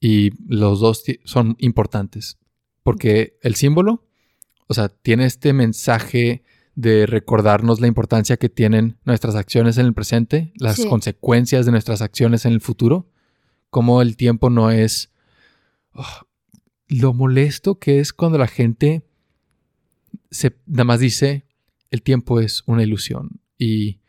Y 0.00 0.30
los 0.46 0.80
dos 0.80 1.04
son 1.24 1.56
importantes. 1.58 2.38
Porque 2.82 3.38
el 3.42 3.54
símbolo, 3.54 4.06
o 4.66 4.74
sea, 4.74 4.88
tiene 4.88 5.24
este 5.26 5.52
mensaje 5.52 6.44
de 6.74 7.06
recordarnos 7.06 7.80
la 7.80 7.86
importancia 7.86 8.36
que 8.36 8.48
tienen 8.48 8.98
nuestras 9.04 9.36
acciones 9.36 9.78
en 9.78 9.86
el 9.86 9.94
presente, 9.94 10.52
las 10.56 10.84
consecuencias 10.86 11.66
de 11.66 11.72
nuestras 11.72 12.02
acciones 12.02 12.44
en 12.46 12.52
el 12.52 12.60
futuro, 12.60 13.08
como 13.70 14.02
el 14.02 14.16
tiempo 14.16 14.50
no 14.50 14.70
es 14.70 15.12
oh, 15.94 16.26
lo 16.88 17.14
molesto 17.14 17.78
que 17.78 18.00
es 18.00 18.12
cuando 18.12 18.38
la 18.38 18.48
gente 18.48 19.06
se 20.34 20.56
nada 20.66 20.84
más 20.84 21.00
dice 21.00 21.44
el 21.90 22.02
tiempo 22.02 22.40
es 22.40 22.62
una 22.66 22.82
ilusión 22.82 23.40
y 23.56 24.00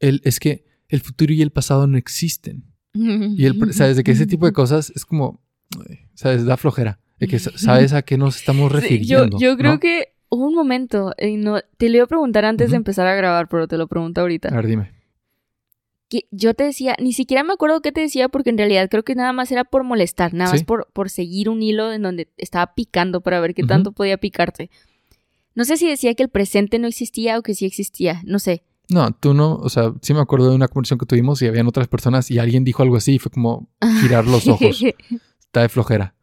el, 0.00 0.20
es 0.24 0.38
que 0.38 0.64
el 0.88 1.00
futuro 1.00 1.32
y 1.32 1.40
el 1.42 1.50
pasado 1.50 1.86
no 1.86 1.96
existen. 1.98 2.64
Y 2.94 3.46
el, 3.46 3.72
sabes, 3.72 3.96
de 3.96 4.04
que 4.04 4.10
ese 4.12 4.26
tipo 4.26 4.44
de 4.46 4.52
cosas 4.52 4.92
es 4.94 5.04
como, 5.06 5.40
ay, 5.88 6.00
sabes, 6.14 6.44
da 6.44 6.56
flojera. 6.58 7.00
De 7.18 7.26
que 7.28 7.38
sa- 7.38 7.52
sabes 7.56 7.92
a 7.94 8.02
qué 8.02 8.18
nos 8.18 8.36
estamos 8.36 8.70
Sí, 8.70 8.76
yo, 8.76 8.80
refiriendo. 8.80 9.38
yo 9.38 9.56
creo 9.56 9.72
¿no? 9.72 9.80
que 9.80 10.08
hubo 10.28 10.46
un 10.48 10.54
momento, 10.54 11.14
y 11.18 11.36
no, 11.36 11.60
te 11.78 11.88
lo 11.88 11.96
iba 11.96 12.04
a 12.04 12.08
preguntar 12.08 12.44
antes 12.44 12.70
de 12.70 12.76
empezar 12.76 13.06
a 13.06 13.14
grabar, 13.14 13.48
pero 13.48 13.66
te 13.68 13.78
lo 13.78 13.86
pregunto 13.86 14.20
ahorita. 14.20 14.48
A 14.48 14.56
ver, 14.56 14.66
dime. 14.66 14.90
que 16.08 16.26
yo 16.30 16.52
te 16.54 16.64
decía, 16.64 16.94
ni 17.00 17.12
siquiera 17.14 17.42
me 17.44 17.54
acuerdo 17.54 17.80
qué 17.80 17.92
te 17.92 18.00
decía 18.02 18.28
porque 18.28 18.50
en 18.50 18.58
realidad 18.58 18.88
creo 18.90 19.02
que 19.04 19.14
nada 19.14 19.32
más 19.32 19.50
era 19.50 19.64
por 19.64 19.84
molestar, 19.84 20.34
nada 20.34 20.50
más 20.52 20.64
por, 20.64 20.88
por 20.92 21.08
seguir 21.08 21.48
un 21.48 21.62
hilo 21.62 21.92
en 21.92 22.02
donde 22.02 22.28
estaba 22.36 22.74
picando 22.74 23.22
para 23.22 23.40
ver 23.40 23.54
qué 23.54 23.62
tanto 23.62 23.92
podía 23.92 24.18
picarte. 24.18 24.68
No 25.54 25.64
sé 25.64 25.76
si 25.76 25.88
decía 25.88 26.14
que 26.14 26.22
el 26.22 26.28
presente 26.28 26.78
no 26.78 26.88
existía 26.88 27.38
o 27.38 27.42
que 27.42 27.54
sí 27.54 27.66
existía, 27.66 28.22
no 28.24 28.38
sé. 28.38 28.64
No, 28.88 29.12
tú 29.12 29.32
no, 29.34 29.56
o 29.56 29.68
sea, 29.68 29.92
sí 30.02 30.12
me 30.12 30.20
acuerdo 30.20 30.50
de 30.50 30.56
una 30.56 30.68
conversación 30.68 30.98
que 30.98 31.06
tuvimos 31.06 31.40
y 31.42 31.46
habían 31.46 31.66
otras 31.66 31.88
personas 31.88 32.30
y 32.30 32.38
alguien 32.38 32.64
dijo 32.64 32.82
algo 32.82 32.96
así 32.96 33.14
y 33.14 33.18
fue 33.18 33.30
como 33.30 33.70
girar 34.00 34.26
los 34.26 34.46
ojos. 34.48 34.82
Está 35.40 35.62
de 35.62 35.68
flojera. 35.68 36.14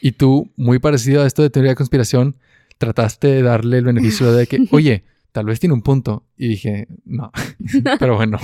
Y 0.00 0.12
tú, 0.12 0.52
muy 0.56 0.78
parecido 0.78 1.22
a 1.22 1.26
esto 1.26 1.42
de 1.42 1.50
teoría 1.50 1.72
de 1.72 1.76
conspiración, 1.76 2.36
trataste 2.78 3.28
de 3.28 3.42
darle 3.42 3.78
el 3.78 3.84
beneficio 3.84 4.32
de 4.32 4.46
que, 4.46 4.66
oye, 4.70 5.04
tal 5.32 5.46
vez 5.46 5.60
tiene 5.60 5.74
un 5.74 5.82
punto. 5.82 6.24
Y 6.36 6.48
dije, 6.48 6.88
no. 7.04 7.32
pero 7.98 8.16
bueno. 8.16 8.38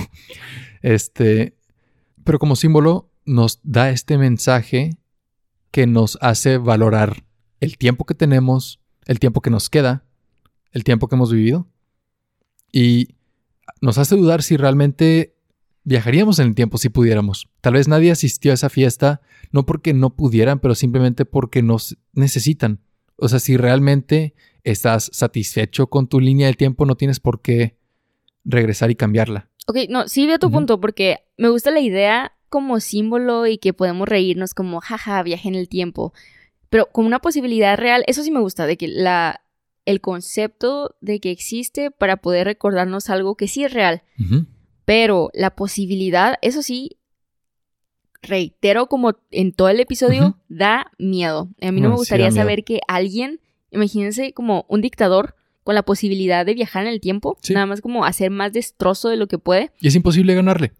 Este, 0.81 1.55
pero 2.23 2.39
como 2.39 2.55
símbolo 2.55 3.09
nos 3.25 3.59
da 3.63 3.89
este 3.89 4.17
mensaje 4.17 4.97
que 5.71 5.87
nos 5.87 6.17
hace 6.21 6.57
valorar 6.57 7.23
el 7.59 7.77
tiempo 7.77 8.05
que 8.05 8.13
tenemos, 8.13 8.81
el 9.05 9.19
tiempo 9.19 9.41
que 9.41 9.49
nos 9.49 9.69
queda, 9.69 10.03
el 10.73 10.83
tiempo 10.83 11.07
que 11.07 11.15
hemos 11.15 11.31
vivido. 11.31 11.67
Y 12.71 13.15
nos 13.81 13.97
hace 13.97 14.15
dudar 14.15 14.43
si 14.43 14.57
realmente 14.57 15.35
viajaríamos 15.83 16.39
en 16.39 16.47
el 16.47 16.55
tiempo 16.55 16.77
si 16.77 16.89
pudiéramos. 16.89 17.49
Tal 17.61 17.73
vez 17.73 17.87
nadie 17.87 18.11
asistió 18.11 18.51
a 18.51 18.55
esa 18.55 18.69
fiesta, 18.69 19.21
no 19.51 19.65
porque 19.65 19.93
no 19.93 20.15
pudieran, 20.15 20.59
pero 20.59 20.75
simplemente 20.75 21.25
porque 21.25 21.61
nos 21.61 21.97
necesitan. 22.13 22.79
O 23.17 23.27
sea, 23.29 23.39
si 23.39 23.57
realmente 23.57 24.33
estás 24.63 25.09
satisfecho 25.13 25.87
con 25.87 26.07
tu 26.07 26.19
línea 26.19 26.47
del 26.47 26.57
tiempo, 26.57 26.85
no 26.85 26.95
tienes 26.95 27.19
por 27.19 27.41
qué 27.41 27.77
regresar 28.43 28.91
y 28.91 28.95
cambiarla. 28.95 29.49
ok, 29.67 29.77
no, 29.89 30.07
sí 30.07 30.25
veo 30.25 30.39
tu 30.39 30.51
punto 30.51 30.79
porque 30.81 31.19
me 31.37 31.49
gusta 31.49 31.71
la 31.71 31.79
idea 31.79 32.33
como 32.49 32.79
símbolo 32.79 33.47
y 33.47 33.57
que 33.57 33.73
podemos 33.73 34.07
reírnos 34.07 34.53
como, 34.53 34.79
jaja, 34.81 35.23
viaje 35.23 35.47
en 35.47 35.55
el 35.55 35.69
tiempo. 35.69 36.13
Pero 36.69 36.87
como 36.91 37.07
una 37.07 37.19
posibilidad 37.19 37.77
real, 37.77 38.03
eso 38.07 38.23
sí 38.23 38.31
me 38.31 38.39
gusta, 38.39 38.65
de 38.65 38.77
que 38.77 38.87
la, 38.87 39.42
el 39.85 40.01
concepto 40.01 40.95
de 41.01 41.19
que 41.19 41.31
existe 41.31 41.91
para 41.91 42.17
poder 42.17 42.45
recordarnos 42.47 43.09
algo 43.09 43.35
que 43.35 43.47
sí 43.47 43.63
es 43.63 43.73
real. 43.73 44.03
Pero 44.85 45.29
la 45.33 45.55
posibilidad, 45.55 46.35
eso 46.41 46.61
sí, 46.61 46.97
reitero 48.21 48.87
como 48.87 49.13
en 49.31 49.51
todo 49.53 49.69
el 49.69 49.79
episodio, 49.79 50.37
da 50.47 50.91
miedo. 50.97 51.49
A 51.61 51.71
mí 51.71 51.81
no 51.81 51.89
me 51.89 51.93
No, 51.93 51.97
gustaría 51.97 52.31
saber 52.31 52.63
que 52.63 52.79
alguien, 52.87 53.39
imagínense 53.71 54.33
como 54.33 54.65
un 54.69 54.81
dictador 54.81 55.35
con 55.63 55.75
la 55.75 55.83
posibilidad 55.83 56.45
de 56.45 56.53
viajar 56.53 56.85
en 56.85 56.91
el 56.93 56.99
tiempo, 56.99 57.37
Sí. 57.41 57.53
nada 57.53 57.65
más 57.65 57.79
como 57.81 58.03
hacer 58.05 58.29
más 58.31 58.51
destrozo 58.51 59.07
de 59.09 59.15
lo 59.17 59.27
que 59.27 59.37
puede. 59.37 59.71
Y 59.79 59.87
es 59.87 59.95
imposible 59.95 60.35
ganarle. 60.35 60.73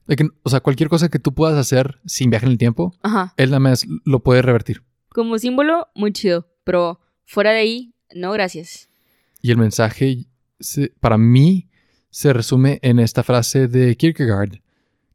O 0.43 0.49
sea, 0.49 0.59
cualquier 0.59 0.89
cosa 0.89 1.09
que 1.09 1.19
tú 1.19 1.33
puedas 1.33 1.57
hacer 1.57 1.99
sin 2.05 2.29
viajar 2.29 2.47
en 2.47 2.53
el 2.53 2.57
tiempo, 2.57 2.93
Ajá. 3.01 3.33
él 3.37 3.49
nada 3.49 3.59
más 3.59 3.85
lo 4.05 4.19
puede 4.21 4.41
revertir. 4.41 4.83
Como 5.09 5.37
símbolo, 5.37 5.87
muy 5.95 6.11
chido. 6.11 6.47
Pero 6.65 6.99
fuera 7.25 7.51
de 7.51 7.59
ahí, 7.59 7.93
no 8.13 8.31
gracias. 8.33 8.89
Y 9.43 9.51
el 9.51 9.57
mensaje, 9.57 10.25
se- 10.59 10.89
para 10.99 11.19
mí, 11.19 11.69
se 12.09 12.33
resume 12.33 12.79
en 12.81 12.97
esta 12.99 13.21
frase 13.23 13.67
de 13.67 13.95
Kierkegaard, 13.97 14.61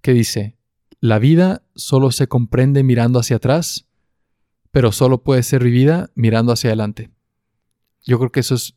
que 0.02 0.12
dice, 0.12 0.56
la 1.00 1.18
vida 1.18 1.62
solo 1.74 2.10
se 2.12 2.28
comprende 2.28 2.82
mirando 2.84 3.18
hacia 3.18 3.36
atrás, 3.36 3.86
pero 4.70 4.92
solo 4.92 5.22
puede 5.24 5.42
ser 5.42 5.64
vivida 5.64 6.10
mirando 6.14 6.52
hacia 6.52 6.68
adelante. 6.70 7.10
Yo 8.04 8.18
creo 8.18 8.30
que 8.30 8.40
eso 8.40 8.54
es 8.54 8.74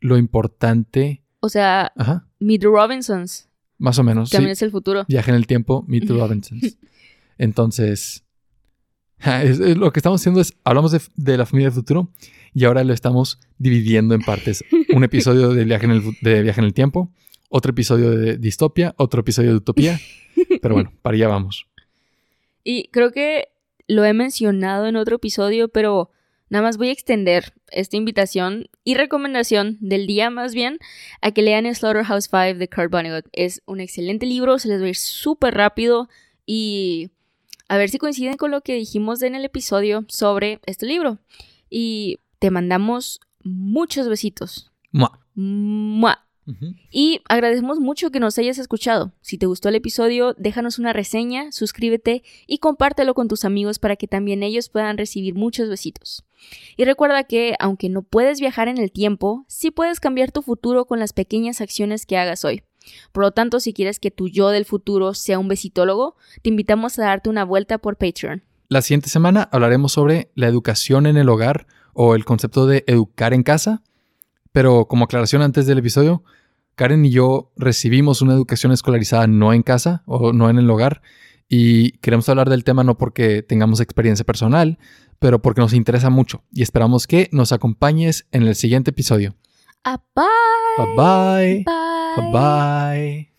lo 0.00 0.16
importante. 0.16 1.22
O 1.40 1.48
sea, 1.48 1.92
Ajá, 1.96 2.28
Meet 2.38 2.60
the 2.62 2.66
Robinsons. 2.68 3.48
más 3.78 3.98
o 3.98 4.04
menos. 4.04 4.28
sí. 4.30 4.36
También 4.36 4.52
es 4.52 4.62
el 4.62 4.70
futuro. 4.70 5.04
Viaje 5.08 5.30
en 5.30 5.36
el 5.36 5.46
tiempo, 5.46 5.84
Meet 5.88 6.06
the 6.06 6.12
Robinsons. 6.18 6.78
Entonces, 7.38 8.24
ja, 9.18 9.42
es- 9.42 9.58
es 9.58 9.76
lo 9.76 9.92
que 9.92 9.98
estamos 9.98 10.20
haciendo 10.20 10.40
es, 10.40 10.54
hablamos 10.64 10.92
de, 10.92 11.00
de 11.16 11.36
la 11.36 11.46
familia 11.46 11.68
del 11.70 11.74
futuro 11.74 12.10
y 12.54 12.64
ahora 12.64 12.84
lo 12.84 12.94
estamos 12.94 13.40
dividiendo 13.58 14.14
en 14.14 14.22
partes. 14.22 14.64
Un 14.94 15.04
episodio 15.04 15.50
de 15.50 15.64
viaje 15.64 15.86
en 15.86 15.90
el, 15.90 16.02
de 16.22 16.42
viaje 16.42 16.60
en 16.60 16.66
el 16.66 16.74
tiempo, 16.74 17.12
otro 17.48 17.70
episodio 17.70 18.10
de 18.12 18.38
distopia, 18.38 18.94
otro 18.96 19.20
episodio 19.20 19.50
de 19.50 19.56
utopía. 19.56 20.00
Pero 20.62 20.74
bueno, 20.74 20.92
para 21.02 21.16
allá 21.16 21.28
vamos. 21.28 21.66
Y 22.62 22.88
creo 22.92 23.12
que 23.12 23.48
lo 23.86 24.04
he 24.04 24.14
mencionado 24.14 24.86
en 24.86 24.96
otro 24.96 25.16
episodio, 25.16 25.68
pero 25.68 26.10
nada 26.48 26.62
más 26.62 26.78
voy 26.78 26.88
a 26.88 26.92
extender 26.92 27.52
esta 27.70 27.98
invitación 27.98 28.70
y 28.82 28.94
recomendación 28.94 29.76
del 29.80 30.06
día 30.06 30.30
más 30.30 30.54
bien 30.54 30.78
a 31.20 31.32
que 31.32 31.42
lean 31.42 31.72
Slaughterhouse 31.74 32.30
5 32.30 32.58
de 32.58 32.68
Kurt 32.68 32.90
Vonnegut. 32.90 33.26
Es 33.32 33.62
un 33.66 33.80
excelente 33.80 34.24
libro, 34.24 34.58
se 34.58 34.68
les 34.68 34.80
va 34.80 34.86
a 34.86 34.88
ir 34.88 34.96
súper 34.96 35.54
rápido 35.54 36.08
y 36.46 37.10
a 37.68 37.76
ver 37.76 37.90
si 37.90 37.98
coinciden 37.98 38.38
con 38.38 38.50
lo 38.50 38.62
que 38.62 38.74
dijimos 38.74 39.20
en 39.22 39.34
el 39.34 39.44
episodio 39.44 40.06
sobre 40.08 40.60
este 40.64 40.86
libro. 40.86 41.18
Y 41.68 42.20
te 42.44 42.50
mandamos 42.50 43.20
muchos 43.42 44.06
besitos. 44.06 44.70
Mua. 44.92 45.18
¡Mua! 45.34 46.26
Y 46.90 47.22
agradecemos 47.26 47.80
mucho 47.80 48.10
que 48.10 48.20
nos 48.20 48.36
hayas 48.36 48.58
escuchado. 48.58 49.14
Si 49.22 49.38
te 49.38 49.46
gustó 49.46 49.70
el 49.70 49.76
episodio, 49.76 50.34
déjanos 50.34 50.78
una 50.78 50.92
reseña, 50.92 51.52
suscríbete 51.52 52.22
y 52.46 52.58
compártelo 52.58 53.14
con 53.14 53.28
tus 53.28 53.46
amigos 53.46 53.78
para 53.78 53.96
que 53.96 54.08
también 54.08 54.42
ellos 54.42 54.68
puedan 54.68 54.98
recibir 54.98 55.34
muchos 55.34 55.70
besitos. 55.70 56.26
Y 56.76 56.84
recuerda 56.84 57.24
que, 57.24 57.54
aunque 57.60 57.88
no 57.88 58.02
puedes 58.02 58.40
viajar 58.40 58.68
en 58.68 58.76
el 58.76 58.92
tiempo, 58.92 59.46
sí 59.48 59.70
puedes 59.70 59.98
cambiar 59.98 60.30
tu 60.30 60.42
futuro 60.42 60.84
con 60.84 60.98
las 60.98 61.14
pequeñas 61.14 61.62
acciones 61.62 62.04
que 62.04 62.18
hagas 62.18 62.44
hoy. 62.44 62.62
Por 63.12 63.24
lo 63.24 63.30
tanto, 63.30 63.58
si 63.58 63.72
quieres 63.72 64.00
que 64.00 64.10
tu 64.10 64.28
yo 64.28 64.50
del 64.50 64.66
futuro 64.66 65.14
sea 65.14 65.38
un 65.38 65.48
besitólogo, 65.48 66.16
te 66.42 66.50
invitamos 66.50 66.98
a 66.98 67.04
darte 67.04 67.30
una 67.30 67.46
vuelta 67.46 67.78
por 67.78 67.96
Patreon. 67.96 68.42
La 68.68 68.82
siguiente 68.82 69.08
semana 69.08 69.48
hablaremos 69.50 69.92
sobre 69.92 70.30
la 70.34 70.46
educación 70.46 71.06
en 71.06 71.16
el 71.16 71.30
hogar 71.30 71.66
o 71.94 72.14
el 72.14 72.24
concepto 72.24 72.66
de 72.66 72.84
educar 72.86 73.32
en 73.32 73.42
casa. 73.42 73.82
Pero 74.52 74.86
como 74.86 75.06
aclaración 75.06 75.42
antes 75.42 75.66
del 75.66 75.78
episodio, 75.78 76.22
Karen 76.74 77.04
y 77.04 77.10
yo 77.10 77.52
recibimos 77.56 78.22
una 78.22 78.34
educación 78.34 78.72
escolarizada 78.72 79.26
no 79.26 79.52
en 79.52 79.62
casa 79.62 80.02
o 80.06 80.32
no 80.32 80.50
en 80.50 80.58
el 80.58 80.70
hogar 80.70 81.02
y 81.48 81.92
queremos 81.98 82.28
hablar 82.28 82.48
del 82.50 82.64
tema 82.64 82.84
no 82.84 82.96
porque 82.98 83.42
tengamos 83.42 83.80
experiencia 83.80 84.24
personal, 84.24 84.78
pero 85.18 85.42
porque 85.42 85.60
nos 85.60 85.72
interesa 85.72 86.10
mucho 86.10 86.42
y 86.52 86.62
esperamos 86.62 87.06
que 87.06 87.28
nos 87.32 87.52
acompañes 87.52 88.26
en 88.32 88.42
el 88.42 88.54
siguiente 88.54 88.90
episodio. 88.90 89.36
Ah, 89.84 90.02
bye. 90.14 90.24
Bye 90.78 90.96
bye. 90.96 91.64
Bye. 91.64 92.32
Bye 92.32 92.32
bye. 92.32 93.33